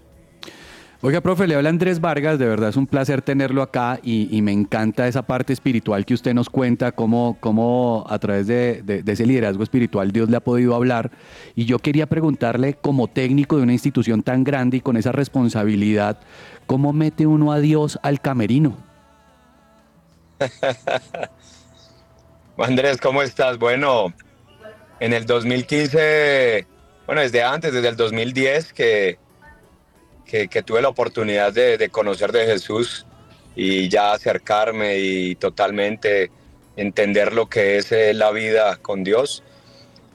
Oiga, 1.03 1.19
profe, 1.19 1.47
le 1.47 1.55
habla 1.55 1.69
Andrés 1.69 1.99
Vargas, 1.99 2.37
de 2.37 2.45
verdad 2.45 2.69
es 2.69 2.75
un 2.75 2.85
placer 2.85 3.23
tenerlo 3.23 3.63
acá 3.63 3.99
y, 4.03 4.39
me 4.43 4.51
encanta 4.51 5.07
esa 5.07 5.23
parte 5.23 5.51
espiritual 5.51 6.05
que 6.05 6.13
usted 6.13 6.35
nos 6.35 6.47
cuenta, 6.47 6.91
cómo, 6.91 7.37
cómo 7.39 8.05
a 8.07 8.19
través 8.19 8.45
de, 8.45 8.83
de, 8.83 9.11
ese 9.11 9.25
liderazgo 9.25 9.63
espiritual 9.63 10.11
Dios 10.11 10.29
le 10.29 10.37
ha 10.37 10.41
podido 10.41 10.75
hablar. 10.75 11.09
Y 11.55 11.65
yo 11.65 11.79
quería 11.79 12.05
preguntarle, 12.05 12.75
como 12.75 13.07
técnico 13.07 13.57
de 13.57 13.63
una 13.63 13.73
institución 13.73 14.21
tan 14.21 14.43
grande 14.43 14.77
y 14.77 14.81
con 14.81 14.95
esa 14.95 15.11
responsabilidad, 15.11 16.19
¿cómo 16.67 16.93
mete 16.93 17.25
uno 17.25 17.51
a 17.51 17.59
Dios 17.59 17.97
al 18.03 18.21
camerino? 18.21 18.77
Andrés, 22.59 23.01
¿cómo 23.01 23.23
estás? 23.23 23.57
Bueno, 23.57 24.13
en 24.99 25.13
el 25.13 25.25
2015, 25.25 26.67
bueno, 27.11 27.23
desde 27.23 27.43
antes, 27.43 27.73
desde 27.73 27.89
el 27.89 27.97
2010 27.97 28.73
que 28.73 29.17
que, 30.25 30.63
tuve 30.63 30.81
la 30.81 30.87
oportunidad 30.87 31.51
de, 31.51 31.89
conocer 31.89 32.31
de 32.31 32.45
Jesús 32.45 33.05
y 33.53 33.89
ya 33.89 34.13
acercarme 34.13 34.97
y 34.97 35.35
totalmente 35.35 36.31
entender 36.77 37.33
lo 37.33 37.49
que 37.49 37.77
es 37.77 37.91
eh, 37.91 38.13
la 38.13 38.31
vida 38.31 38.77
con 38.77 39.03
Dios. 39.03 39.43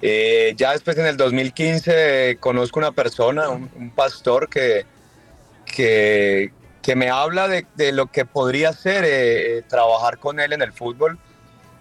Eh, 0.01 0.55
ya 0.57 0.73
después 0.73 0.97
en 0.97 1.05
el 1.05 1.19
2015 1.19 2.39
conozco 2.41 2.79
una 2.79 2.93
persona, 2.93 3.51
un, 3.51 3.93
pastor 3.95 4.49
que, 4.49 4.87
que, 5.67 6.51
que, 6.81 6.97
me 6.97 7.11
habla 7.11 7.47
de, 7.49 7.93
lo 7.93 8.07
que 8.07 8.25
podría 8.25 8.73
ser 8.73 9.05
eh, 9.07 9.63
trabajar 9.69 10.19
con 10.19 10.41
él 10.41 10.55
en 10.55 10.63
el 10.63 10.73
fútbol. 10.73 11.19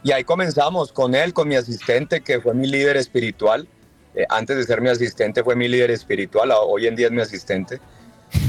Y 0.03 0.11
ahí 0.11 0.25
comenzamos 0.25 0.91
con 0.91 1.15
él, 1.15 1.33
con 1.33 1.47
mi 1.47 1.55
asistente, 1.55 2.19
que 2.19 2.41
fue 2.41 2.53
mi 2.53 2.67
líder 2.67 2.97
espiritual. 2.97 3.67
Antes 4.29 4.57
de 4.57 4.63
ser 4.63 4.81
mi 4.81 4.89
asistente 4.89 5.43
fue 5.43 5.55
mi 5.55 5.67
líder 5.67 5.91
espiritual, 5.91 6.51
hoy 6.51 6.87
en 6.87 6.95
día 6.95 7.07
es 7.07 7.13
mi 7.13 7.21
asistente. 7.21 7.79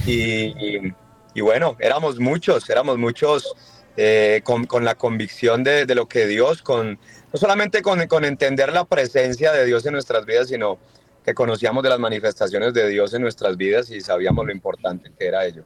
Y, 0.06 0.92
bueno, 1.40 1.76
éramos 1.80 2.18
muchos, 2.18 2.68
éramos 2.70 2.98
muchos 2.98 3.54
eh, 3.96 4.42
con, 4.44 4.84
la 4.84 4.94
convicción 4.94 5.64
de, 5.64 5.86
lo 5.94 6.06
que 6.08 6.26
Dios, 6.26 6.62
con, 6.62 6.98
no 7.32 7.38
solamente 7.38 7.82
con, 7.82 8.24
entender 8.24 8.72
la 8.72 8.84
presencia 8.84 9.52
de 9.52 9.66
Dios 9.66 9.84
en 9.86 9.92
nuestras 9.92 10.24
vidas, 10.24 10.48
sino 10.48 10.78
que 11.24 11.34
conocíamos 11.34 11.82
de 11.82 11.90
las 11.90 11.98
manifestaciones 11.98 12.72
de 12.72 12.88
Dios 12.88 13.12
en 13.14 13.22
nuestras 13.22 13.56
vidas 13.56 13.90
y 13.90 14.00
sabíamos 14.00 14.46
lo 14.46 14.52
importante 14.52 15.10
que 15.18 15.26
era 15.26 15.44
ello. 15.44 15.64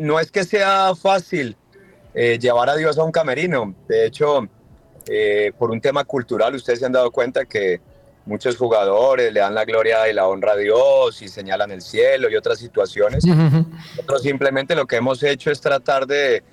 No 0.00 0.20
es 0.20 0.30
que 0.30 0.44
sea 0.44 0.94
fácil 0.94 1.56
eh, 2.14 2.38
llevar 2.40 2.70
a 2.70 2.76
Dios 2.76 2.98
a 2.98 3.04
un 3.04 3.12
camerino, 3.12 3.74
de 3.88 4.06
hecho, 4.06 4.48
eh, 5.06 5.52
por 5.58 5.70
un 5.70 5.80
tema 5.80 6.04
cultural, 6.04 6.54
ustedes 6.54 6.80
se 6.80 6.86
han 6.86 6.92
dado 6.92 7.10
cuenta 7.10 7.44
que 7.44 7.80
muchos 8.30 8.56
jugadores 8.56 9.32
le 9.32 9.40
dan 9.40 9.54
la 9.56 9.64
gloria 9.64 10.08
y 10.08 10.12
la 10.12 10.28
honra 10.28 10.52
a 10.52 10.56
Dios 10.56 11.20
y 11.20 11.28
señalan 11.28 11.72
el 11.72 11.82
cielo 11.82 12.30
y 12.30 12.36
otras 12.36 12.58
situaciones. 12.60 13.24
Nosotros 13.26 14.22
simplemente 14.22 14.76
lo 14.76 14.86
que 14.86 14.96
hemos 14.96 15.20
hecho 15.24 15.50
es 15.50 15.60
tratar 15.60 16.06
de, 16.06 16.44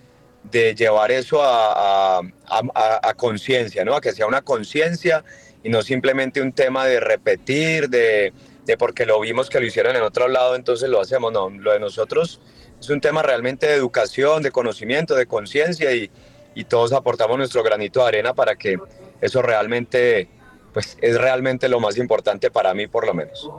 de 0.43 0.73
llevar 0.73 1.11
eso 1.11 1.39
a, 1.43 2.19
a, 2.19 3.13
conciencia, 3.13 3.85
¿no? 3.85 3.95
A 3.95 4.01
que 4.01 4.11
sea 4.11 4.25
una 4.25 4.41
conciencia 4.41 5.23
y 5.63 5.69
no 5.69 5.83
simplemente 5.83 6.41
un 6.41 6.51
tema 6.51 6.83
de 6.85 6.99
repetir, 6.99 7.89
de, 7.89 8.33
de, 8.65 8.77
porque 8.77 9.05
lo 9.05 9.19
vimos 9.19 9.47
que 9.47 9.59
lo 9.59 9.67
hicieron 9.67 9.95
en 9.95 10.01
otro 10.01 10.27
lado, 10.27 10.55
entonces 10.55 10.89
lo 10.89 10.99
hacemos. 10.99 11.31
No, 11.31 11.51
lo 11.51 11.73
de 11.73 11.79
nosotros 11.79 12.41
es 12.79 12.89
un 12.89 13.01
tema 13.01 13.21
realmente 13.21 13.67
de 13.67 13.75
educación, 13.75 14.41
de 14.41 14.49
conocimiento, 14.49 15.13
de 15.13 15.27
conciencia 15.27 15.93
y, 15.93 16.09
y 16.55 16.63
todos 16.63 16.91
aportamos 16.91 17.37
nuestro 17.37 17.61
granito 17.61 17.99
de 17.99 18.07
arena 18.07 18.33
para 18.33 18.55
que 18.55 18.79
eso 19.21 19.43
realmente 19.43 20.27
pues 20.73 20.97
es 21.01 21.17
realmente 21.17 21.67
lo 21.69 21.79
más 21.79 21.97
importante 21.97 22.51
para 22.51 22.73
mí 22.73 22.87
por 22.87 23.05
lo 23.05 23.13
menos. 23.13 23.49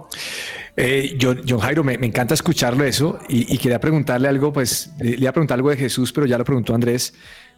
Eh, 0.76 1.18
John, 1.20 1.42
Jairo, 1.58 1.82
me, 1.82 1.94
encanta 1.94 2.34
escucharlo 2.34 2.84
eso 2.84 3.18
y, 3.28 3.58
quería 3.58 3.80
preguntarle 3.80 4.28
algo, 4.28 4.52
pues 4.52 4.90
le 5.00 5.16
iba 5.16 5.30
a 5.30 5.32
preguntar 5.32 5.56
algo 5.56 5.70
de 5.70 5.76
Jesús, 5.76 6.12
pero 6.12 6.26
ya 6.26 6.38
lo 6.38 6.44
preguntó 6.44 6.74
Andrés, 6.74 7.14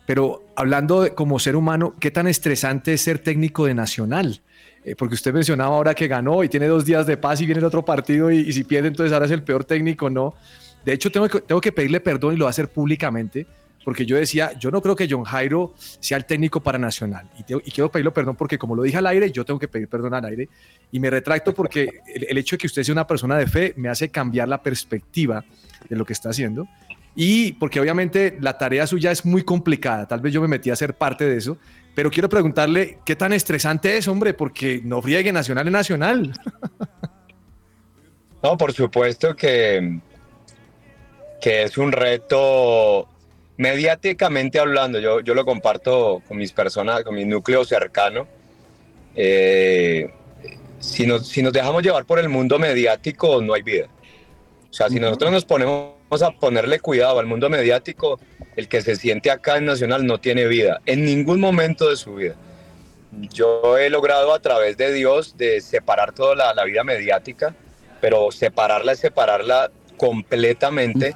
pero 0.06 0.44
hablando 0.56 1.14
como 1.14 1.38
ser 1.38 1.56
humano, 1.56 1.94
¿qué 2.00 2.10
tan 2.10 2.26
estresante 2.26 2.94
es 2.94 3.02
ser 3.02 3.18
técnico 3.18 3.66
de 3.66 3.74
Nacional? 3.74 4.40
Eh, 4.84 4.96
porque 4.96 5.14
usted 5.14 5.34
mencionaba 5.34 5.76
ahora 5.76 5.94
que 5.94 6.08
ganó 6.08 6.42
y 6.42 6.48
tiene 6.48 6.66
dos 6.66 6.86
días 6.86 7.06
de 7.06 7.18
paz 7.18 7.40
y 7.42 7.46
viene 7.46 7.58
el 7.58 7.66
otro 7.66 7.84
partido 7.84 8.30
y, 8.30 8.50
si 8.52 8.64
pierde 8.64 8.88
entonces 8.88 9.12
ahora 9.12 9.26
es 9.26 9.32
el 9.32 9.42
peor 9.42 9.64
técnico, 9.64 10.08
¿no? 10.08 10.34
De 10.84 10.94
hecho, 10.94 11.12
tengo 11.12 11.28
que, 11.28 11.42
tengo 11.42 11.60
que 11.60 11.72
pedirle 11.72 12.00
perdón 12.00 12.34
y 12.34 12.36
lo 12.38 12.46
va 12.46 12.48
a 12.48 12.50
hacer 12.50 12.68
públicamente 12.68 13.46
porque 13.84 14.04
yo 14.04 14.16
decía, 14.16 14.52
yo 14.58 14.70
no 14.70 14.82
creo 14.82 14.94
que 14.94 15.08
John 15.10 15.24
Jairo 15.24 15.74
sea 15.78 16.18
el 16.18 16.26
técnico 16.26 16.60
para 16.60 16.78
Nacional. 16.78 17.28
Y, 17.38 17.70
quiero 17.70 17.90
pedirlo 17.90 18.12
perdón 18.12 18.36
porque 18.36 18.58
como 18.58 18.76
lo 18.76 18.82
dije 18.82 18.98
al 18.98 19.06
aire, 19.06 19.30
yo 19.32 19.44
tengo 19.44 19.58
que 19.58 19.68
pedir 19.68 19.88
perdón 19.88 20.14
al 20.14 20.24
aire. 20.26 20.48
Y 20.92 21.00
me 21.00 21.08
retracto 21.08 21.54
porque 21.54 21.88
el, 22.06 22.36
hecho 22.36 22.56
de 22.56 22.58
que 22.58 22.66
usted 22.66 22.82
sea 22.82 22.92
una 22.92 23.06
persona 23.06 23.38
de 23.38 23.46
fe 23.46 23.74
me 23.76 23.88
hace 23.88 24.10
cambiar 24.10 24.48
la 24.48 24.62
perspectiva 24.62 25.44
de 25.88 25.96
lo 25.96 26.04
que 26.04 26.12
está 26.12 26.30
haciendo. 26.30 26.68
Y 27.16 27.52
porque 27.52 27.80
obviamente 27.80 28.36
la 28.40 28.58
tarea 28.58 28.86
suya 28.86 29.10
es 29.10 29.24
muy 29.24 29.42
complicada. 29.42 30.06
Tal 30.06 30.20
vez 30.20 30.32
yo 30.32 30.40
me 30.42 30.48
metí 30.48 30.70
a 30.70 30.76
ser 30.76 30.94
parte 30.94 31.24
de 31.24 31.36
eso. 31.36 31.58
Pero 31.94 32.10
quiero 32.10 32.28
preguntarle, 32.28 32.98
¿qué 33.04 33.16
tan 33.16 33.32
estresante 33.32 33.96
es, 33.96 34.06
hombre? 34.06 34.34
Porque 34.34 34.80
no 34.84 35.02
friegue 35.02 35.32
Nacional 35.32 35.66
en 35.66 35.72
Nacional. 35.72 36.32
No, 38.42 38.56
por 38.56 38.72
supuesto 38.72 39.36
que, 39.36 40.00
que 41.42 41.64
es 41.64 41.76
un 41.76 41.92
reto 41.92 43.06
mediáticamente 43.60 44.58
hablando, 44.58 44.98
yo, 45.00 45.20
yo 45.20 45.34
lo 45.34 45.44
comparto 45.44 46.22
con 46.26 46.38
mis 46.38 46.50
personas, 46.50 47.04
con 47.04 47.14
mi 47.14 47.26
núcleo 47.26 47.62
cercano. 47.62 48.26
Eh, 49.14 50.10
si, 50.78 51.06
nos, 51.06 51.28
si 51.28 51.42
nos 51.42 51.52
dejamos 51.52 51.82
llevar 51.82 52.06
por 52.06 52.18
el 52.18 52.30
mundo 52.30 52.58
mediático, 52.58 53.42
no 53.42 53.52
hay 53.52 53.60
vida. 53.60 53.88
O 54.70 54.72
sea, 54.72 54.88
si 54.88 54.98
nosotros 54.98 55.30
nos 55.30 55.44
ponemos 55.44 55.92
a 56.22 56.30
ponerle 56.30 56.80
cuidado 56.80 57.18
al 57.18 57.26
mundo 57.26 57.50
mediático, 57.50 58.18
el 58.56 58.66
que 58.66 58.80
se 58.80 58.96
siente 58.96 59.30
acá 59.30 59.58
en 59.58 59.66
Nacional 59.66 60.06
no 60.06 60.18
tiene 60.18 60.46
vida, 60.46 60.80
en 60.86 61.04
ningún 61.04 61.38
momento 61.38 61.90
de 61.90 61.96
su 61.96 62.14
vida. 62.14 62.36
Yo 63.12 63.76
he 63.76 63.90
logrado 63.90 64.32
a 64.32 64.40
través 64.40 64.78
de 64.78 64.90
Dios 64.90 65.36
de 65.36 65.60
separar 65.60 66.12
toda 66.12 66.34
la, 66.34 66.54
la 66.54 66.64
vida 66.64 66.82
mediática, 66.82 67.54
pero 68.00 68.30
separarla 68.32 68.92
es 68.92 69.00
separarla 69.00 69.70
completamente 70.00 71.14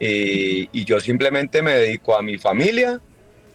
y, 0.00 0.70
y 0.72 0.84
yo 0.86 1.00
simplemente 1.00 1.60
me 1.60 1.74
dedico 1.74 2.16
a 2.16 2.22
mi 2.22 2.38
familia, 2.38 2.98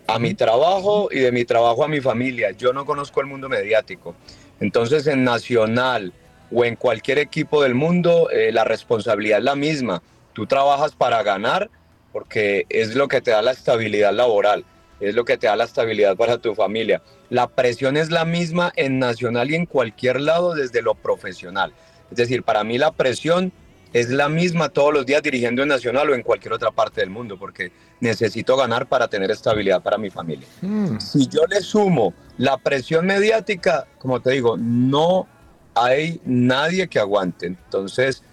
a 0.06 0.20
mi 0.20 0.36
trabajo 0.36 1.10
y 1.12 1.18
de 1.18 1.32
mi 1.32 1.46
trabajo 1.46 1.84
a 1.84 1.88
mi 1.88 2.00
familia. 2.00 2.52
Yo 2.52 2.72
no 2.72 2.86
conozco 2.86 3.22
el 3.22 3.26
mundo 3.26 3.50
mediático. 3.50 4.14
Entonces 4.60 5.08
en 5.08 5.24
Nacional 5.24 6.14
o 6.54 6.64
en 6.64 6.76
cualquier 6.76 7.18
equipo 7.18 7.64
del 7.64 7.74
mundo, 7.74 8.30
eh, 8.30 8.52
la 8.52 8.64
responsabilidad 8.64 9.40
es 9.40 9.46
la 9.46 9.56
misma. 9.56 10.04
Tú 10.34 10.46
trabajas 10.46 10.92
para 10.92 11.24
ganar 11.24 11.72
porque 12.12 12.68
es 12.70 12.94
lo 12.94 13.08
que 13.08 13.20
te 13.20 13.32
da 13.32 13.42
la 13.42 13.54
estabilidad 13.54 14.14
laboral, 14.14 14.64
es 15.00 15.16
lo 15.16 15.26
que 15.26 15.38
te 15.38 15.48
da 15.48 15.56
la 15.56 15.64
estabilidad 15.64 16.16
para 16.16 16.38
tu 16.38 16.54
familia. 16.54 17.02
La 17.32 17.48
presión 17.48 17.98
es 17.98 18.12
la 18.12 18.26
misma 18.26 18.72
en 18.76 19.00
Nacional 19.00 19.50
y 19.50 19.56
en 19.56 19.66
cualquier 19.66 20.22
lado 20.22 20.54
desde 20.54 20.84
lo 20.84 20.94
profesional. 20.94 21.74
Es 22.12 22.18
decir, 22.18 22.44
para 22.44 22.64
mí 22.64 22.78
la 22.78 22.92
presión 22.92 23.52
es 23.94 24.10
la 24.10 24.30
misma 24.30 24.70
todos 24.70 24.94
los 24.94 25.06
días 25.06 25.22
dirigiendo 25.22 25.62
en 25.62 25.70
Nacional 25.70 26.10
o 26.10 26.16
en 26.16 26.24
cualquier 26.24 26.54
otra 26.54 26.72
parte 26.72 27.02
del 27.02 27.10
mundo, 27.10 27.38
porque 27.38 27.72
necesito 28.00 28.56
ganar 28.56 28.88
para 28.88 29.08
tener 29.08 29.30
estabilidad 29.32 29.82
para 29.82 29.98
mi 29.98 30.10
familia. 30.10 30.48
Mm. 30.62 31.00
Si 31.00 31.28
yo 31.28 31.46
le 31.48 31.62
sumo 31.62 32.14
la 32.38 32.58
presión 32.58 33.06
mediática, 33.06 33.88
como 34.00 34.22
te 34.22 34.32
digo, 34.32 34.56
no 34.58 35.28
hay 35.76 36.22
nadie 36.26 36.88
que 36.88 37.00
aguante. 37.00 37.48
Entonces, 37.48 38.24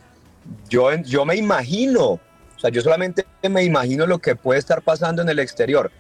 yo, 0.69 0.95
yo 0.97 1.25
me 1.25 1.37
imagino, 1.37 2.05
o 2.05 2.21
sea, 2.59 2.71
yo 2.71 2.81
solamente 2.81 3.27
me 3.49 3.65
imagino 3.65 4.07
lo 4.07 4.19
que 4.19 4.37
puede 4.37 4.61
estar 4.61 4.83
pasando 4.83 5.23
en 5.23 5.29
el 5.29 5.39
exterior. 5.39 5.91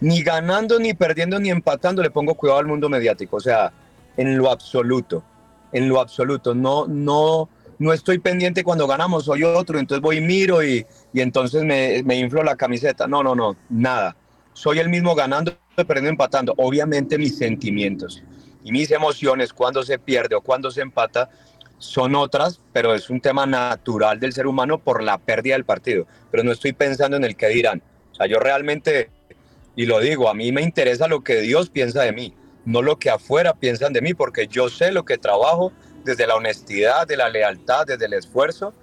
Ni 0.00 0.22
ganando, 0.22 0.78
ni 0.78 0.92
perdiendo, 0.92 1.38
ni 1.38 1.50
empatando, 1.50 2.02
le 2.02 2.10
pongo 2.10 2.34
cuidado 2.34 2.58
al 2.58 2.66
mundo 2.66 2.88
mediático. 2.88 3.36
O 3.36 3.40
sea, 3.40 3.72
en 4.16 4.36
lo 4.36 4.50
absoluto, 4.50 5.22
en 5.72 5.88
lo 5.88 6.00
absoluto. 6.00 6.54
No, 6.54 6.86
no, 6.86 7.48
no 7.84 7.92
estoy 7.92 8.18
pendiente 8.18 8.64
cuando 8.64 8.86
ganamos, 8.86 9.26
soy 9.26 9.42
otro, 9.42 9.78
entonces 9.78 10.00
voy 10.00 10.16
y 10.16 10.20
miro 10.22 10.64
y, 10.64 10.86
y 11.12 11.20
entonces 11.20 11.64
me, 11.64 12.02
me 12.02 12.16
inflo 12.16 12.42
la 12.42 12.56
camiseta. 12.56 13.06
No, 13.06 13.22
no, 13.22 13.34
no, 13.34 13.56
nada. 13.68 14.16
Soy 14.54 14.78
el 14.78 14.88
mismo 14.88 15.14
ganando, 15.14 15.54
perdiendo, 15.76 16.08
empatando. 16.08 16.54
Obviamente 16.56 17.18
mis 17.18 17.36
sentimientos 17.36 18.22
y 18.64 18.72
mis 18.72 18.90
emociones 18.90 19.52
cuando 19.52 19.82
se 19.82 19.98
pierde 19.98 20.34
o 20.34 20.40
cuando 20.40 20.70
se 20.70 20.80
empata 20.80 21.28
son 21.78 22.14
otras, 22.14 22.58
pero 22.72 22.94
es 22.94 23.10
un 23.10 23.20
tema 23.20 23.44
natural 23.44 24.18
del 24.18 24.32
ser 24.32 24.46
humano 24.46 24.78
por 24.78 25.02
la 25.02 25.18
pérdida 25.18 25.54
del 25.54 25.66
partido. 25.66 26.06
Pero 26.30 26.42
no 26.42 26.52
estoy 26.52 26.72
pensando 26.72 27.18
en 27.18 27.24
el 27.24 27.36
que 27.36 27.48
dirán. 27.48 27.82
O 28.12 28.14
sea, 28.14 28.26
yo 28.26 28.38
realmente, 28.38 29.10
y 29.76 29.84
lo 29.84 30.00
digo, 30.00 30.30
a 30.30 30.34
mí 30.34 30.52
me 30.52 30.62
interesa 30.62 31.06
lo 31.06 31.22
que 31.22 31.42
Dios 31.42 31.68
piensa 31.68 32.00
de 32.00 32.12
mí, 32.12 32.34
no 32.64 32.80
lo 32.80 32.98
que 32.98 33.10
afuera 33.10 33.52
piensan 33.52 33.92
de 33.92 34.00
mí, 34.00 34.14
porque 34.14 34.46
yo 34.46 34.70
sé 34.70 34.90
lo 34.90 35.04
que 35.04 35.18
trabajo 35.18 35.70
desde 36.04 36.26
la 36.26 36.36
honestidad, 36.36 37.06
de 37.06 37.16
la 37.16 37.28
lealtad, 37.28 37.86
desde 37.86 38.06
el 38.06 38.12
esfuerzo. 38.14 38.74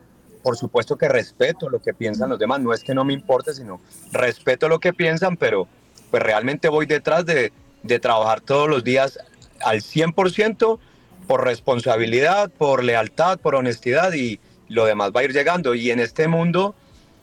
Por 0.44 0.58
supuesto 0.58 0.98
que 0.98 1.08
respeto 1.08 1.70
lo 1.70 1.80
que 1.80 1.94
piensan 1.94 2.30
los 2.30 2.40
demás, 2.40 2.60
no 2.60 2.74
es 2.74 2.84
que 2.84 2.96
no 2.96 3.06
me 3.06 3.14
importe, 3.14 3.54
sino 3.54 3.80
respeto 4.12 4.68
lo 4.68 4.80
que 4.80 4.92
piensan, 4.92 5.38
pero 5.38 5.68
pues 6.10 6.24
realmente 6.24 6.68
voy 6.68 6.88
detrás 6.88 7.26
de, 7.26 7.54
de 7.84 8.00
trabajar 8.00 8.42
todos 8.42 8.68
los 8.68 8.84
días 8.84 9.20
al 9.62 9.82
100% 9.82 10.80
por 11.28 11.44
responsabilidad, 11.46 12.50
por 12.50 12.84
lealtad, 12.84 13.40
por 13.40 13.56
honestidad 13.56 14.14
y 14.14 14.40
lo 14.68 14.86
demás 14.86 15.12
va 15.16 15.22
a 15.22 15.24
ir 15.24 15.34
llegando. 15.34 15.76
Y 15.76 15.92
en 15.92 16.00
este 16.00 16.28
mundo, 16.28 16.76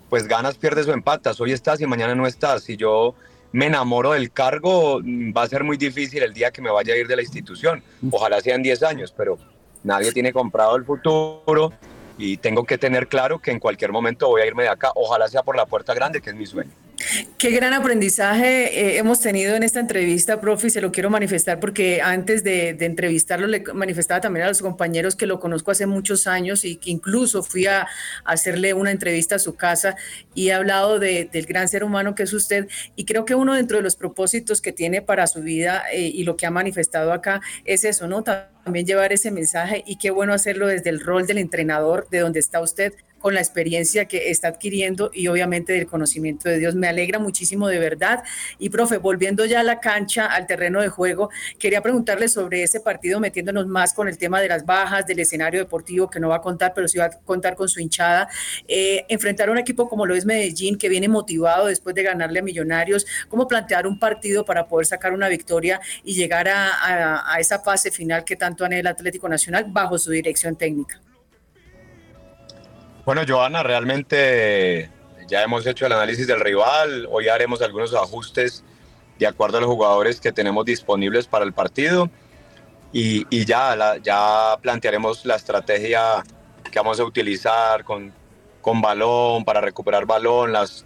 pues 0.09 0.29
ganas, 0.29 0.57
pierdes 0.57 0.87
o 0.87 0.93
empatas. 0.93 1.41
Hoy 1.41 1.53
estás 1.53 1.81
y 1.81 1.87
mañana 1.87 2.15
no 2.15 2.27
estás. 2.27 2.63
Si 2.63 2.77
yo 2.77 3.15
me 3.53 3.67
enamoro 3.67 4.13
del 4.13 4.31
cargo, 4.31 5.01
va 5.03 5.43
a 5.43 5.49
ser 5.49 5.65
muy 5.65 5.77
difícil 5.77 6.23
el 6.23 6.35
día 6.35 6.51
que 6.51 6.63
me 6.63 6.71
vaya 6.71 6.95
a 6.95 6.97
ir 6.97 7.07
de 7.09 7.17
la 7.17 7.23
institución. 7.23 7.83
Ojalá 8.11 8.41
sean 8.41 8.63
10 8.63 8.83
años, 8.83 9.13
pero 9.17 9.39
nadie 9.85 10.13
tiene 10.13 10.33
comprado 10.33 10.77
el 10.77 10.85
futuro 10.85 11.73
y 12.17 12.37
tengo 12.39 12.65
que 12.65 12.79
tener 12.79 13.07
claro 13.07 13.39
que 13.39 13.51
en 13.51 13.61
cualquier 13.61 13.93
momento 13.93 14.29
voy 14.29 14.43
a 14.43 14.47
irme 14.47 14.65
de 14.65 14.71
acá. 14.71 14.91
Ojalá 14.95 15.29
sea 15.29 15.43
por 15.43 15.57
la 15.57 15.67
puerta 15.67 15.95
grande, 15.95 16.21
que 16.21 16.31
es 16.31 16.37
mi 16.37 16.47
sueño. 16.47 16.71
Qué 17.37 17.51
gran 17.51 17.75
aprendizaje 17.75 18.81
eh, 18.81 18.99
hemos 18.99 19.21
tenido 19.21 19.55
en 19.55 19.63
esta 19.63 19.79
entrevista, 19.79 20.41
profe, 20.41 20.67
y 20.67 20.71
se 20.71 20.81
lo 20.81 20.91
quiero 20.91 21.11
manifestar 21.11 21.61
porque 21.61 22.03
antes 22.03 22.43
de, 22.43 22.71
entrevistarlo 22.71 23.47
le 23.47 23.63
manifestaba 23.73 24.21
también 24.21 24.47
a 24.47 24.49
los 24.49 24.61
compañeros 24.61 25.15
que 25.15 25.27
lo 25.27 25.39
conozco 25.39 25.71
hace 25.71 25.87
muchos 25.87 26.27
años 26.27 26.65
y 26.65 26.77
que 26.77 26.91
incluso 26.91 27.45
fui 27.45 27.67
a, 27.67 27.87
hacerle 28.25 28.75
una 28.75 28.91
entrevista 28.91 29.37
a 29.37 29.39
su 29.39 29.55
casa 29.55 29.95
y 30.35 30.49
he 30.49 30.53
hablado 30.53 30.99
de, 30.99 31.29
del 31.33 31.47
gran 31.47 31.69
ser 31.69 31.85
humano 31.85 32.17
que 32.17 32.25
es 32.25 32.33
usted 32.33 32.67
y 32.97 33.05
creo 33.05 33.25
que 33.25 33.37
uno 33.37 33.55
dentro 33.55 33.77
de 33.77 33.85
los 33.85 33.95
propósitos 33.95 34.61
que 34.61 34.73
tiene 34.73 35.01
para 35.01 35.27
su 35.29 35.41
vida 35.43 35.85
eh, 35.93 36.01
y 36.01 36.25
lo 36.25 36.37
que 36.37 36.47
ha 36.47 36.51
manifestado 36.51 37.13
acá 37.13 37.41
es 37.65 37.85
eso, 37.85 38.09
¿no? 38.09 38.25
También 38.25 38.87
llevar 38.87 39.13
ese 39.13 39.31
mensaje 39.31 39.85
y 39.87 39.97
qué 39.97 40.11
bueno 40.11 40.33
hacerlo 40.33 40.67
desde 40.67 40.91
el 40.91 41.01
rol 41.01 41.27
del 41.27 41.39
entrenador, 41.39 42.09
de 42.11 42.19
donde 42.19 42.41
está 42.41 42.61
usted, 42.61 42.93
con 43.19 43.35
la 43.35 43.41
experiencia 43.41 44.07
que 44.07 44.31
está 44.31 44.49
adquiriendo 44.49 45.11
y 45.13 45.29
obviamente 45.29 45.73
del 45.73 45.87
conocimiento 45.87 46.49
de 46.49 46.59
Dios. 46.59 46.75
Me 46.75 46.89
alegra 46.89 47.19
muchísimo 47.19 47.69
de 47.69 47.79
verdad. 47.79 48.23
Y 48.59 48.71
profe, 48.71 48.99
volviendo 48.99 49.45
ya 49.45 49.61
a 49.61 49.63
la 49.63 49.81
cancha, 49.81 50.27
al 50.27 50.47
terreno 50.47 50.81
de 50.81 50.89
juego, 50.89 51.31
quería 51.59 51.83
preguntarle 51.83 52.29
sobre 52.29 52.63
ese 52.63 52.81
partido, 52.81 53.21
metiéndonos 53.21 53.67
más 53.67 53.93
con 53.93 54.09
el 54.09 54.19
tema 54.19 54.41
de 54.41 54.49
las 54.49 54.65
bajas, 54.65 55.07
del 55.07 55.21
escenario 55.21 55.61
deportivo 55.61 56.09
que 56.11 56.21
no 56.21 56.29
va 56.29 56.37
a 56.37 56.41
contar, 56.41 56.73
pero 56.75 56.89
sí 56.89 56.99
va 56.99 57.07
a 57.07 57.11
contar 57.11 57.57
con 57.57 57.69
su 57.69 57.81
hinchada. 57.81 58.29
Eh, 58.67 59.05
enfrentar 59.09 59.49
a 59.49 59.53
un 59.53 59.59
equipo 59.59 59.89
como 59.89 60.07
lo 60.07 60.15
es 60.15 60.25
Medellín, 60.25 60.79
que 60.79 60.89
viene 60.89 61.09
motivado 61.09 61.67
después 61.67 61.95
de 61.95 62.03
ganarle 62.03 62.41
a 62.41 62.43
Millonarios, 62.43 63.07
¿cómo 63.29 63.49
plantear 63.49 63.87
un 63.87 63.99
partido 63.99 64.45
para 64.45 64.67
poder 64.69 64.87
sacar 64.87 65.13
una 65.13 65.29
victoria 65.29 65.81
y 66.05 66.15
llegar 66.15 66.49
a, 66.49 66.71
a, 66.73 67.35
a 67.35 67.41
esa 67.41 67.59
fase 67.61 67.91
final 67.91 68.25
que 68.25 68.37
tanto 68.37 68.65
anhela 68.65 68.79
el 68.79 68.87
Atlético 68.87 69.29
Nacional 69.29 69.67
bajo 69.69 69.99
su 69.99 70.11
dirección 70.11 70.57
técnica? 70.57 71.01
Bueno, 73.09 73.23
Joana, 73.27 73.63
realmente 73.63 74.91
ya 75.27 75.43
hemos 75.43 75.67
hecho 75.67 75.87
el 75.87 75.93
análisis 75.93 76.27
del 76.27 76.41
rival, 76.41 77.09
hoy 77.11 77.29
haremos 77.29 77.63
algunos 77.63 77.95
ajustes 77.95 78.63
de 79.19 79.27
acuerdo 79.27 79.57
a 79.57 79.61
los 79.63 79.71
jugadores 79.71 80.21
que 80.21 80.31
tenemos 80.31 80.67
disponibles 80.67 81.27
para 81.27 81.47
el 81.47 81.55
partido 81.55 82.11
y, 82.93 83.47
ya, 83.47 83.75
la, 83.77 83.97
ya 83.97 84.59
plantearemos 84.61 85.25
la 85.25 85.37
estrategia 85.37 86.23
que 86.71 86.79
vamos 86.79 87.01
a 87.01 87.05
utilizar 87.05 87.83
con, 87.83 88.13
con 88.61 88.83
balón, 88.83 89.43
para 89.43 89.63
recuperar 89.63 90.05
balón, 90.05 90.53
las, 90.53 90.85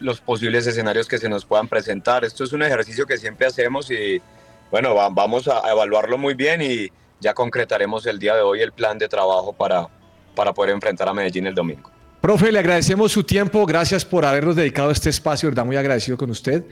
los 0.00 0.22
posibles 0.22 0.66
escenarios 0.66 1.06
que 1.06 1.18
se 1.18 1.28
nos 1.28 1.44
puedan 1.44 1.68
presentar. 1.68 2.24
Esto 2.24 2.44
es 2.44 2.54
un 2.54 2.62
ejercicio 2.62 3.04
que 3.04 3.18
siempre 3.18 3.46
hacemos 3.46 3.90
y 3.90 4.22
bueno, 4.70 4.94
va, 4.94 5.10
vamos 5.10 5.46
a 5.48 5.70
evaluarlo 5.70 6.16
muy 6.16 6.32
bien 6.32 6.62
y 6.62 6.88
ya 7.20 7.34
concretaremos 7.34 8.06
el 8.06 8.18
día 8.18 8.34
de 8.34 8.40
hoy 8.40 8.62
el 8.62 8.72
plan 8.72 8.96
de 8.96 9.08
trabajo 9.08 9.52
para, 9.52 9.90
para 10.34 10.52
poder 10.52 10.70
enfrentar 10.74 11.08
a 11.08 11.14
Medellín 11.14 11.46
el 11.46 11.54
domingo. 11.54 11.90
Profe, 12.20 12.50
le 12.50 12.58
agradecemos 12.58 13.12
su 13.12 13.22
tiempo, 13.22 13.66
gracias 13.66 14.04
por 14.04 14.24
habernos 14.24 14.56
dedicado 14.56 14.90
este 14.90 15.10
espacio, 15.10 15.48
verdad, 15.50 15.66
muy 15.66 15.76
agradecido 15.76 16.16
con 16.16 16.30
usted. 16.30 16.64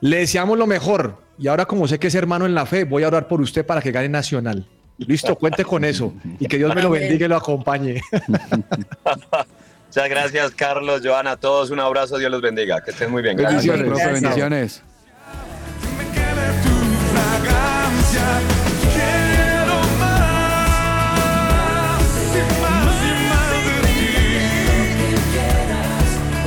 Le 0.00 0.18
deseamos 0.18 0.58
lo 0.58 0.66
mejor 0.66 1.22
y 1.38 1.48
ahora 1.48 1.64
como 1.64 1.86
sé 1.86 1.98
que 1.98 2.08
es 2.08 2.14
hermano 2.14 2.44
en 2.46 2.54
la 2.54 2.66
fe, 2.66 2.84
voy 2.84 3.04
a 3.04 3.08
orar 3.08 3.28
por 3.28 3.40
usted 3.40 3.64
para 3.64 3.80
que 3.80 3.92
gane 3.92 4.08
Nacional. 4.08 4.66
Listo, 4.98 5.36
cuente 5.36 5.64
con 5.64 5.84
eso 5.84 6.14
y 6.40 6.46
que 6.46 6.56
Dios 6.56 6.74
me 6.74 6.82
lo 6.82 6.90
bendiga 6.90 7.26
y 7.26 7.28
lo 7.28 7.36
acompañe. 7.36 8.00
Muchas 9.86 10.08
gracias, 10.10 10.50
Carlos, 10.52 11.02
Joana, 11.04 11.32
a 11.32 11.36
todos 11.36 11.70
un 11.70 11.80
abrazo, 11.80 12.18
Dios 12.18 12.30
los 12.30 12.42
bendiga, 12.42 12.82
que 12.82 12.90
estén 12.90 13.10
muy 13.10 13.22
bien. 13.22 13.36
Bendiciones, 13.36 13.86
profe, 13.86 14.12
bendiciones. 14.12 14.82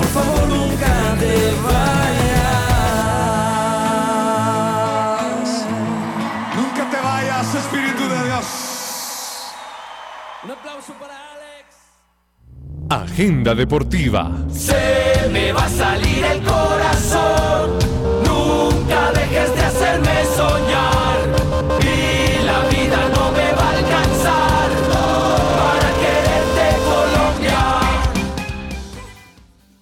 Favor 0.10 0.48
nunca 0.48 1.16
te 1.20 1.54
vayas. 1.66 2.06
Nunca 6.56 6.90
te 6.90 6.98
vayas, 7.02 7.56
Espíritu 7.56 8.04
de 8.10 8.24
Dios. 8.26 8.46
Un 10.44 10.52
aplauso 10.52 10.94
para 10.94 11.16
Alex. 11.34 11.66
Agenda 12.90 13.54
deportiva. 13.54 14.32
Se 14.50 15.28
me 15.32 15.52
va 15.52 15.66
a 15.66 15.70
salir 15.70 16.24
el 16.24 16.42
corazón. 16.44 17.78
Nunca 18.26 19.12
dejes 19.12 19.56
de 19.56 19.59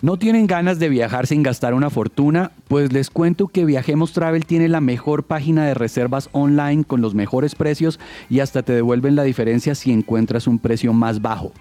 ¿No 0.07 0.15
tienen 0.15 0.47
ganas 0.47 0.79
de 0.79 0.87
viajar 0.87 1.27
sin 1.27 1.43
gastar 1.43 1.73
una 1.73 1.89
fortuna? 1.89 2.53
Pues 2.69 2.93
les 2.93 3.09
cuento 3.09 3.49
que 3.49 3.65
Viajemos 3.65 4.13
Travel 4.13 4.45
tiene 4.45 4.69
la 4.69 4.79
mejor 4.79 5.23
página 5.23 5.65
de 5.65 5.73
reservas 5.73 6.29
online 6.31 6.85
con 6.85 7.01
los 7.01 7.13
mejores 7.13 7.55
precios 7.55 7.99
y 8.29 8.39
hasta 8.39 8.63
te 8.63 8.71
devuelven 8.71 9.17
la 9.17 9.23
diferencia 9.23 9.75
si 9.75 9.91
encuentras 9.91 10.47
un 10.47 10.59
precio 10.59 10.93
más 10.93 11.21
bajo. 11.21 11.51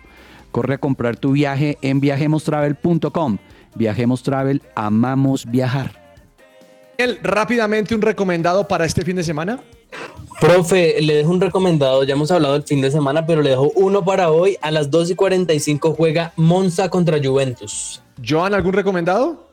Corre 0.52 0.74
a 0.74 0.78
comprar 0.78 1.16
tu 1.16 1.32
viaje 1.32 1.76
en 1.82 1.98
viajemostravel.com. 1.98 3.38
Viajemos 3.74 4.22
Travel, 4.22 4.62
amamos 4.76 5.44
viajar. 5.46 6.00
El, 6.98 7.18
rápidamente 7.24 7.96
un 7.96 8.02
recomendado 8.02 8.68
para 8.68 8.84
este 8.84 9.02
fin 9.02 9.16
de 9.16 9.24
semana. 9.24 9.58
Profe, 10.40 11.02
le 11.02 11.16
dejo 11.16 11.30
un 11.32 11.40
recomendado, 11.40 12.04
ya 12.04 12.14
hemos 12.14 12.30
hablado 12.30 12.54
del 12.54 12.62
fin 12.62 12.80
de 12.80 12.92
semana, 12.92 13.26
pero 13.26 13.42
le 13.42 13.50
dejo 13.50 13.72
uno 13.74 14.04
para 14.04 14.30
hoy. 14.30 14.56
A 14.62 14.70
las 14.70 14.88
2 14.92 15.10
y 15.10 15.14
45 15.16 15.94
juega 15.94 16.32
Monza 16.36 16.88
contra 16.90 17.18
Juventus. 17.20 18.02
Joan, 18.24 18.54
¿algún 18.54 18.72
recomendado? 18.72 19.46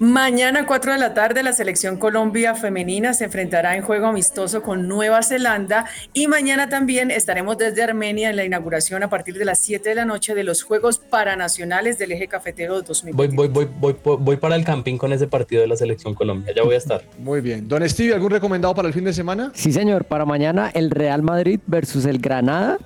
Mañana, 0.00 0.64
4 0.64 0.92
de 0.92 0.98
la 0.98 1.12
tarde, 1.12 1.42
la 1.42 1.52
selección 1.52 1.96
Colombia 1.96 2.54
femenina 2.54 3.14
se 3.14 3.24
enfrentará 3.24 3.76
en 3.76 3.82
juego 3.82 4.06
amistoso 4.06 4.62
con 4.62 4.86
Nueva 4.86 5.24
Zelanda 5.24 5.86
y 6.12 6.28
mañana 6.28 6.68
también 6.68 7.10
estaremos 7.10 7.58
desde 7.58 7.82
Armenia 7.82 8.30
en 8.30 8.36
la 8.36 8.44
inauguración 8.44 9.02
a 9.02 9.10
partir 9.10 9.36
de 9.36 9.44
las 9.44 9.58
7 9.58 9.88
de 9.88 9.94
la 9.96 10.04
noche 10.04 10.36
de 10.36 10.44
los 10.44 10.62
Juegos 10.62 10.98
Paranacionales 10.98 11.98
del 11.98 12.12
Eje 12.12 12.28
Cafetero 12.28 12.80
2020. 12.82 13.16
Voy, 13.16 13.48
voy, 13.48 13.66
voy, 13.80 13.96
voy, 14.04 14.16
voy 14.20 14.36
para 14.36 14.54
el 14.54 14.64
camping 14.64 14.98
con 14.98 15.12
ese 15.12 15.26
partido 15.26 15.62
de 15.62 15.66
la 15.66 15.76
selección 15.76 16.14
Colombia. 16.14 16.54
Ya 16.54 16.62
voy 16.62 16.76
a 16.76 16.78
estar. 16.78 17.02
Muy 17.18 17.40
bien. 17.40 17.66
Don 17.66 17.86
Stevie, 17.88 18.14
¿algún 18.14 18.30
recomendado 18.30 18.76
para 18.76 18.86
el 18.86 18.94
fin 18.94 19.02
de 19.02 19.12
semana? 19.12 19.50
Sí, 19.54 19.72
señor. 19.72 20.04
Para 20.04 20.24
mañana 20.24 20.70
el 20.74 20.92
Real 20.92 21.22
Madrid 21.22 21.58
versus 21.66 22.04
el 22.04 22.20
Granada 22.20 22.78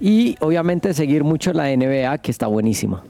y 0.00 0.34
obviamente 0.40 0.94
seguir 0.94 1.22
mucho 1.22 1.52
la 1.52 1.68
NBA 1.76 2.18
que 2.18 2.32
está 2.32 2.48
buenísima. 2.48 3.04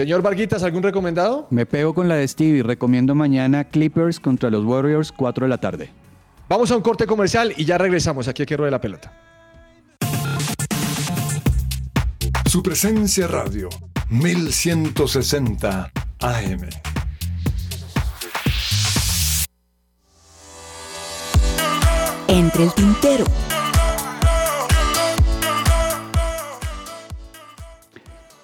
Señor 0.00 0.22
Varguitas, 0.22 0.62
¿algún 0.62 0.82
recomendado? 0.82 1.46
Me 1.50 1.66
pego 1.66 1.92
con 1.92 2.08
la 2.08 2.14
de 2.14 2.26
Stevie. 2.26 2.62
Recomiendo 2.62 3.14
mañana 3.14 3.64
Clippers 3.64 4.18
contra 4.18 4.48
los 4.48 4.64
Warriors, 4.64 5.12
4 5.12 5.44
de 5.44 5.50
la 5.50 5.58
tarde. 5.58 5.90
Vamos 6.48 6.70
a 6.70 6.76
un 6.76 6.80
corte 6.80 7.06
comercial 7.06 7.52
y 7.54 7.66
ya 7.66 7.76
regresamos 7.76 8.26
aquí 8.26 8.42
a 8.42 8.46
que 8.46 8.56
ruede 8.56 8.70
la 8.70 8.80
pelota. 8.80 9.12
Su 12.46 12.62
presencia 12.62 13.26
radio, 13.26 13.68
1160 14.08 15.90
AM. 16.20 16.60
Entre 22.26 22.64
el 22.64 22.72
tintero. 22.72 23.26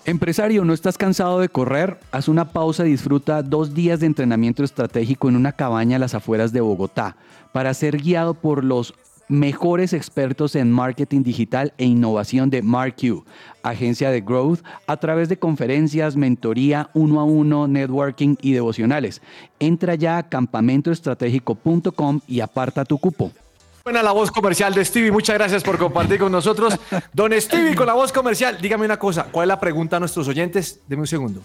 Empresario, 0.06 0.64
¿no 0.64 0.72
estás 0.72 0.96
cansado 0.98 1.40
de 1.40 1.48
correr? 1.48 1.98
Haz 2.12 2.28
una 2.28 2.52
pausa 2.52 2.86
y 2.86 2.90
disfruta 2.90 3.42
dos 3.42 3.74
días 3.74 3.98
de 3.98 4.06
entrenamiento 4.06 4.62
estratégico 4.62 5.28
en 5.28 5.34
una 5.34 5.50
cabaña 5.50 5.96
a 5.96 5.98
las 5.98 6.14
afueras 6.14 6.52
de 6.52 6.60
Bogotá 6.60 7.16
para 7.50 7.74
ser 7.74 7.96
guiado 7.96 8.34
por 8.34 8.62
los 8.62 8.94
mejores 9.28 9.92
expertos 9.92 10.54
en 10.54 10.70
marketing 10.70 11.24
digital 11.24 11.72
e 11.76 11.86
innovación 11.86 12.50
de 12.50 12.62
MarQ, 12.62 13.24
agencia 13.64 14.12
de 14.12 14.20
growth, 14.20 14.60
a 14.86 14.96
través 14.98 15.28
de 15.28 15.40
conferencias, 15.40 16.14
mentoría, 16.14 16.88
uno 16.94 17.18
a 17.18 17.24
uno, 17.24 17.66
networking 17.66 18.36
y 18.40 18.52
devocionales. 18.52 19.20
Entra 19.58 19.96
ya 19.96 20.18
a 20.18 20.28
campamentoestratégico.com 20.28 22.20
y 22.28 22.38
aparta 22.38 22.84
tu 22.84 22.98
cupo. 22.98 23.32
Buena 23.86 24.02
la 24.02 24.10
voz 24.10 24.32
comercial 24.32 24.74
de 24.74 24.84
Stevie, 24.84 25.12
muchas 25.12 25.36
gracias 25.36 25.62
por 25.62 25.78
compartir 25.78 26.18
con 26.18 26.32
nosotros. 26.32 26.76
Don 27.12 27.32
Stevie 27.40 27.76
con 27.76 27.86
la 27.86 27.94
voz 27.94 28.10
comercial, 28.10 28.58
dígame 28.60 28.84
una 28.84 28.98
cosa, 28.98 29.28
¿cuál 29.30 29.44
es 29.44 29.48
la 29.50 29.60
pregunta 29.60 29.98
a 29.98 30.00
nuestros 30.00 30.26
oyentes? 30.26 30.80
Deme 30.88 31.02
un 31.02 31.06
segundo. 31.06 31.40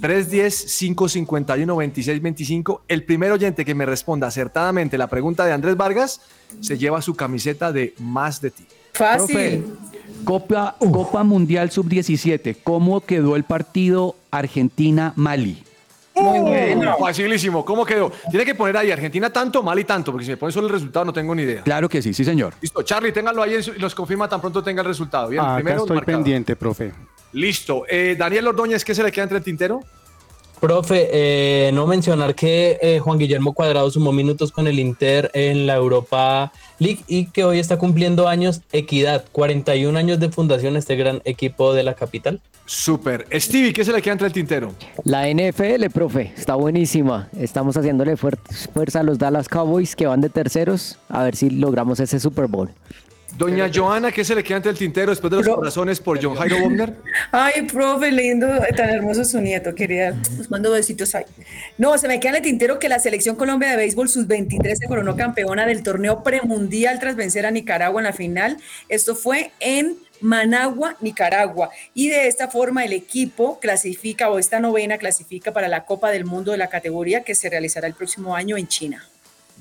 310-551-2625. 0.00 2.80
El 2.88 3.04
primer 3.04 3.30
oyente 3.30 3.66
que 3.66 3.74
me 3.74 3.84
responda 3.84 4.26
acertadamente 4.26 4.96
la 4.96 5.08
pregunta 5.08 5.44
de 5.44 5.52
Andrés 5.52 5.76
Vargas 5.76 6.22
se 6.62 6.78
lleva 6.78 7.02
su 7.02 7.14
camiseta 7.14 7.72
de 7.72 7.92
Más 7.98 8.40
de 8.40 8.52
ti. 8.52 8.66
Fácil. 8.94 9.76
Copa, 10.24 10.76
Copa 10.78 11.24
Mundial 11.24 11.70
Sub-17, 11.70 12.56
¿cómo 12.64 13.02
quedó 13.02 13.36
el 13.36 13.44
partido 13.44 14.16
Argentina-Mali? 14.30 15.62
Muy 16.22 16.40
bueno. 16.40 16.96
Facilísimo, 16.98 17.64
¿cómo 17.64 17.84
quedó? 17.84 18.12
Tiene 18.30 18.44
que 18.44 18.54
poner 18.54 18.76
ahí 18.76 18.90
Argentina 18.90 19.30
tanto, 19.30 19.62
Mali 19.62 19.84
tanto, 19.84 20.12
porque 20.12 20.24
si 20.24 20.30
me 20.32 20.36
pone 20.36 20.52
solo 20.52 20.66
el 20.68 20.72
resultado 20.72 21.04
no 21.04 21.12
tengo 21.12 21.34
ni 21.34 21.42
idea. 21.42 21.62
Claro 21.62 21.88
que 21.88 22.00
sí, 22.00 22.14
sí 22.14 22.24
señor. 22.24 22.54
Listo, 22.60 22.82
Charlie, 22.82 23.12
téngalo 23.12 23.42
ahí 23.42 23.56
y 23.76 23.80
nos 23.80 23.94
confirma 23.94 24.28
tan 24.28 24.40
pronto 24.40 24.62
tenga 24.62 24.82
el 24.82 24.88
resultado. 24.88 25.28
Bien, 25.28 25.42
Ah, 25.42 25.54
acá 25.54 25.56
primero 25.56 25.82
estoy 25.82 25.96
marcador. 25.96 26.16
pendiente, 26.22 26.56
profe. 26.56 26.92
Listo. 27.32 27.84
Eh, 27.88 28.14
Daniel 28.18 28.46
Ordóñez, 28.48 28.84
¿qué 28.84 28.94
se 28.94 29.02
le 29.02 29.10
queda 29.10 29.24
entre 29.24 29.38
el 29.38 29.44
tintero? 29.44 29.80
Profe, 30.66 31.08
eh, 31.12 31.72
no 31.74 31.88
mencionar 31.88 32.36
que 32.36 32.78
eh, 32.80 33.00
Juan 33.00 33.18
Guillermo 33.18 33.52
Cuadrado 33.52 33.90
sumó 33.90 34.12
minutos 34.12 34.52
con 34.52 34.68
el 34.68 34.78
Inter 34.78 35.28
en 35.34 35.66
la 35.66 35.74
Europa 35.74 36.52
League 36.78 37.00
y 37.08 37.26
que 37.26 37.42
hoy 37.42 37.58
está 37.58 37.78
cumpliendo 37.78 38.28
años 38.28 38.60
Equidad, 38.70 39.24
41 39.32 39.98
años 39.98 40.20
de 40.20 40.28
fundación 40.30 40.76
este 40.76 40.94
gran 40.94 41.20
equipo 41.24 41.74
de 41.74 41.82
la 41.82 41.94
capital. 41.94 42.40
Súper. 42.64 43.26
Stevie, 43.40 43.72
¿qué 43.72 43.84
se 43.84 43.92
le 43.92 44.00
queda 44.00 44.12
entre 44.12 44.28
el 44.28 44.32
tintero? 44.32 44.72
La 45.02 45.28
NFL, 45.28 45.86
profe, 45.92 46.32
está 46.36 46.54
buenísima. 46.54 47.28
Estamos 47.36 47.76
haciéndole 47.76 48.16
fuer- 48.16 48.38
fuerza 48.72 49.00
a 49.00 49.02
los 49.02 49.18
Dallas 49.18 49.48
Cowboys 49.48 49.96
que 49.96 50.06
van 50.06 50.20
de 50.20 50.28
terceros 50.30 50.96
a 51.08 51.24
ver 51.24 51.34
si 51.34 51.50
logramos 51.50 51.98
ese 51.98 52.20
Super 52.20 52.46
Bowl. 52.46 52.70
Doña 53.36 53.70
Joana, 53.72 54.12
¿qué 54.12 54.24
se 54.24 54.34
le 54.34 54.44
queda 54.44 54.58
entre 54.58 54.72
el 54.72 54.78
tintero 54.78 55.10
después 55.10 55.30
de 55.30 55.38
los 55.38 55.48
corazones 55.48 56.00
por 56.00 56.22
John 56.22 56.36
Jairo 56.36 56.56
Wagner? 56.62 56.94
Ay, 57.32 57.62
profe, 57.62 58.12
lindo, 58.12 58.46
tan 58.76 58.90
hermoso 58.90 59.24
su 59.24 59.40
nieto, 59.40 59.74
querida. 59.74 60.14
Les 60.36 60.50
mando 60.50 60.70
besitos 60.70 61.14
ahí. 61.14 61.24
No, 61.78 61.96
se 61.98 62.08
me 62.08 62.20
queda 62.20 62.30
en 62.30 62.36
el 62.36 62.42
tintero 62.42 62.78
que 62.78 62.88
la 62.88 62.98
selección 62.98 63.36
Colombia 63.36 63.70
de 63.70 63.76
béisbol 63.76 64.08
sub-23 64.08 64.76
se 64.76 64.86
coronó 64.86 65.16
campeona 65.16 65.66
del 65.66 65.82
torneo 65.82 66.22
premundial 66.22 67.00
tras 67.00 67.16
vencer 67.16 67.46
a 67.46 67.50
Nicaragua 67.50 68.00
en 68.00 68.04
la 68.04 68.12
final. 68.12 68.58
Esto 68.88 69.16
fue 69.16 69.50
en 69.60 69.96
Managua, 70.20 70.96
Nicaragua. 71.00 71.70
Y 71.94 72.08
de 72.08 72.28
esta 72.28 72.48
forma 72.48 72.84
el 72.84 72.92
equipo 72.92 73.58
clasifica, 73.60 74.30
o 74.30 74.38
esta 74.38 74.60
novena 74.60 74.98
clasifica 74.98 75.52
para 75.52 75.68
la 75.68 75.84
Copa 75.84 76.10
del 76.10 76.24
Mundo 76.24 76.52
de 76.52 76.58
la 76.58 76.68
categoría 76.68 77.24
que 77.24 77.34
se 77.34 77.50
realizará 77.50 77.86
el 77.86 77.94
próximo 77.94 78.36
año 78.36 78.56
en 78.56 78.68
China. 78.68 79.08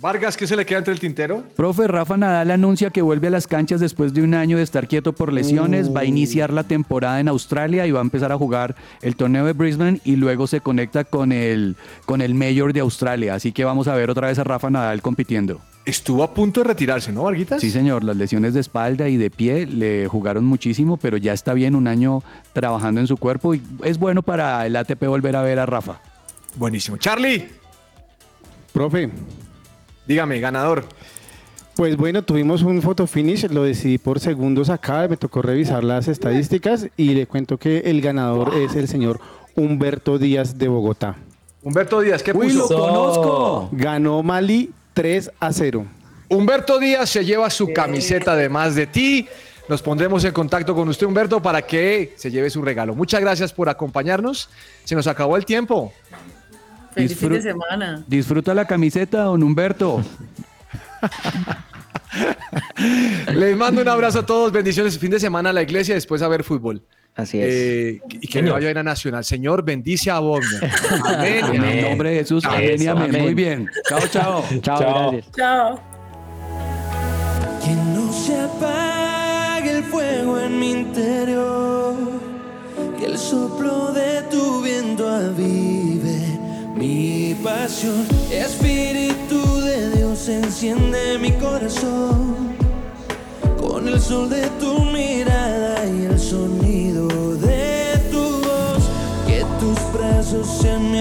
Vargas, 0.02 0.36
¿qué 0.36 0.48
se 0.48 0.56
le 0.56 0.66
queda 0.66 0.80
entre 0.80 0.94
el 0.94 1.00
tintero? 1.00 1.44
Profe, 1.56 1.88
Rafa 1.88 2.18
Nadal 2.18 2.50
anuncia 2.50 2.90
que 2.90 3.04
vuelve 3.04 3.28
a 3.28 3.30
las 3.30 3.46
canchas 3.46 3.80
después 3.80 4.16
de 4.16 4.24
un 4.24 4.34
año 4.34 4.58
de 4.58 4.64
estar 4.64 4.88
quieto 4.88 5.14
por 5.14 5.32
lesiones, 5.32 5.96
va 5.96 6.00
a 6.00 6.06
iniciar 6.06 6.52
la 6.52 6.64
temporada 6.64 7.20
en 7.20 7.28
Australia 7.28 7.86
y 7.86 7.92
va 7.92 8.00
a 8.00 8.02
empezar 8.02 8.32
a 8.32 8.38
jugar 8.38 8.76
el 9.04 9.16
torneo 9.16 9.46
de 9.46 9.54
Brisbane 9.54 10.02
y 10.04 10.16
luego 10.16 10.48
se 10.48 10.60
conecta 10.60 11.04
con 11.04 11.32
el, 11.32 11.76
con 12.08 12.24
el 12.24 12.34
Mayor 12.34 12.74
de 12.74 12.80
Australia. 12.80 13.36
Así 13.36 13.52
que 13.52 13.64
vamos 13.64 13.88
a 13.88 13.94
ver 13.94 14.10
otra 14.10 14.30
vez 14.30 14.40
a 14.40 14.44
Rafa 14.44 14.72
Nadal 14.72 15.04
compitiendo. 15.04 15.62
Estuvo 15.86 16.24
a 16.24 16.34
punto 16.34 16.62
de 16.62 16.70
retirarse, 16.70 17.12
¿no, 17.12 17.22
Varguitas? 17.22 17.62
Sí, 17.62 17.70
señor, 17.70 18.04
las 18.04 18.18
lesiones 18.18 18.56
de 18.56 18.60
espalda 18.62 19.08
y 19.08 19.18
de 19.18 19.30
pie 19.30 19.68
le 19.68 20.08
jugaron 20.08 20.46
muchísimo, 20.46 20.98
pero 20.98 21.18
ya 21.18 21.34
está 21.34 21.54
bien 21.54 21.76
un 21.76 21.88
año 21.88 22.24
trabajando 22.54 23.02
en 23.02 23.06
su 23.06 23.18
cuerpo 23.18 23.54
y 23.54 23.62
es 23.84 24.00
bueno 24.00 24.24
para 24.24 24.66
el 24.66 24.76
ATP 24.76 25.06
volver 25.06 25.36
a 25.36 25.44
ver 25.44 25.60
a 25.60 25.68
Rafa. 25.68 26.02
Buenísimo. 26.56 26.98
Charlie, 26.98 27.48
Profe, 28.74 29.12
dígame, 30.08 30.40
ganador. 30.40 30.86
pues 31.76 31.96
bueno, 31.98 32.24
tuvimos 32.24 32.62
un 32.64 32.82
photo 32.82 33.08
finish, 33.08 33.48
lo 33.50 33.64
decidí 33.64 33.98
por 33.98 34.20
segundos 34.20 34.70
acá, 34.70 35.08
me 35.08 35.18
tocó 35.18 35.42
revisar 35.42 35.84
las 35.84 36.08
estadísticas 36.08 36.88
y 36.98 37.14
le 37.14 37.28
cuento 37.28 37.58
que 37.58 37.80
el 37.80 38.02
ganador 38.02 38.54
es 38.56 38.76
el 38.76 38.88
señor 38.88 39.20
Humberto 39.56 40.18
Díaz 40.18 40.58
de 40.58 40.68
Bogotá. 40.68 41.16
Humberto 41.64 42.02
Díaz, 42.02 42.24
¿qué 42.24 42.32
¡Uy, 42.34 42.48
puso? 42.48 42.70
lo 42.78 42.86
conozco! 42.88 43.70
Ganó 43.72 44.22
Mali 44.24 44.72
3 44.94 45.32
a 45.40 45.54
0. 45.54 45.86
Humberto 46.30 46.80
Díaz 46.80 47.10
se 47.10 47.24
lleva 47.26 47.50
su 47.50 47.72
camiseta 47.74 48.36
de 48.36 48.50
más 48.50 48.76
de 48.76 48.88
ti. 48.88 49.28
Nos 49.70 49.82
pondremos 49.82 50.24
en 50.26 50.34
contacto 50.34 50.74
con 50.74 50.88
usted, 50.90 51.06
Humberto, 51.06 51.42
para 51.42 51.62
que 51.62 52.14
se 52.18 52.32
lleve 52.32 52.50
su 52.50 52.62
regalo. 52.62 52.96
Muchas 52.96 53.22
gracias 53.22 53.54
por 53.54 53.70
acompañarnos. 53.70 54.50
Se 54.84 54.96
nos 54.96 55.08
acabó 55.08 55.38
el 55.38 55.46
tiempo. 55.46 55.94
Feliz 56.94 57.18
fin 57.18 57.30
de 57.30 57.42
semana. 57.42 58.04
Disfruta 58.08 58.54
la 58.54 58.66
camiseta, 58.66 59.24
don 59.24 59.42
Humberto. 59.44 60.04
Les 63.34 63.56
mando 63.56 63.82
un 63.82 63.88
abrazo 63.88 64.20
a 64.20 64.26
todos. 64.26 64.52
Bendiciones. 64.52 64.98
Fin 65.00 65.12
de 65.12 65.20
semana 65.20 65.52
a 65.52 65.54
la 65.54 65.62
iglesia, 65.62 65.96
después 65.96 66.22
a 66.22 66.28
ver 66.28 66.44
fútbol. 66.44 66.84
Así 67.16 67.40
es. 67.40 67.48
Eh, 67.50 68.02
y 68.10 68.28
que 68.28 68.40
le 68.40 68.44
Señor. 68.44 68.54
vaya 68.54 68.68
bien 68.68 68.78
a 68.78 68.84
Nacional. 68.84 69.24
Señor, 69.26 69.64
bendice 69.64 70.12
a 70.12 70.20
Wagner. 70.20 70.72
Amén. 71.06 71.46
En 71.54 71.64
el 71.64 71.82
nombre 71.90 72.10
de 72.12 72.16
Jesús, 72.20 72.46
amén 72.46 72.76
y 72.80 72.84
Eso, 72.84 72.92
amén. 72.92 73.10
amén. 73.10 73.22
Muy 73.24 73.34
bien. 73.34 73.70
Chao, 73.88 74.00
chao. 74.10 74.44
Chao, 74.62 74.80
Chao. 74.80 75.12
gracias. 75.12 75.32
Chao. 75.36 75.80
Que 77.64 77.72
no 77.94 78.12
se 78.14 78.40
apague 78.40 79.78
el 79.78 79.84
fuego 79.84 80.40
en 80.40 80.60
mi 80.60 80.72
interior, 80.72 81.96
que 82.98 83.06
el 83.06 83.18
soplo 83.18 83.92
de 83.92 84.22
tu 84.32 84.62
viento 84.62 85.08
avive 85.08 86.01
mi 86.82 87.36
pasión. 87.44 88.08
Espíritu 88.32 89.40
de 89.62 89.92
Dios 89.96 90.28
enciende 90.28 91.20
mi 91.20 91.32
corazón 91.34 92.56
con 93.62 93.88
el 93.88 94.00
sol 94.00 94.28
de 94.30 94.48
tu 94.60 94.84
mirada 94.86 95.86
y 95.86 96.06
el 96.06 96.20
sonido 96.20 97.08
de 97.36 98.00
tu 98.12 98.24
voz. 98.48 98.84
Que 99.28 99.46
tus 99.60 99.80
brazos 99.94 100.48
sean 100.60 100.92
mi 100.92 101.00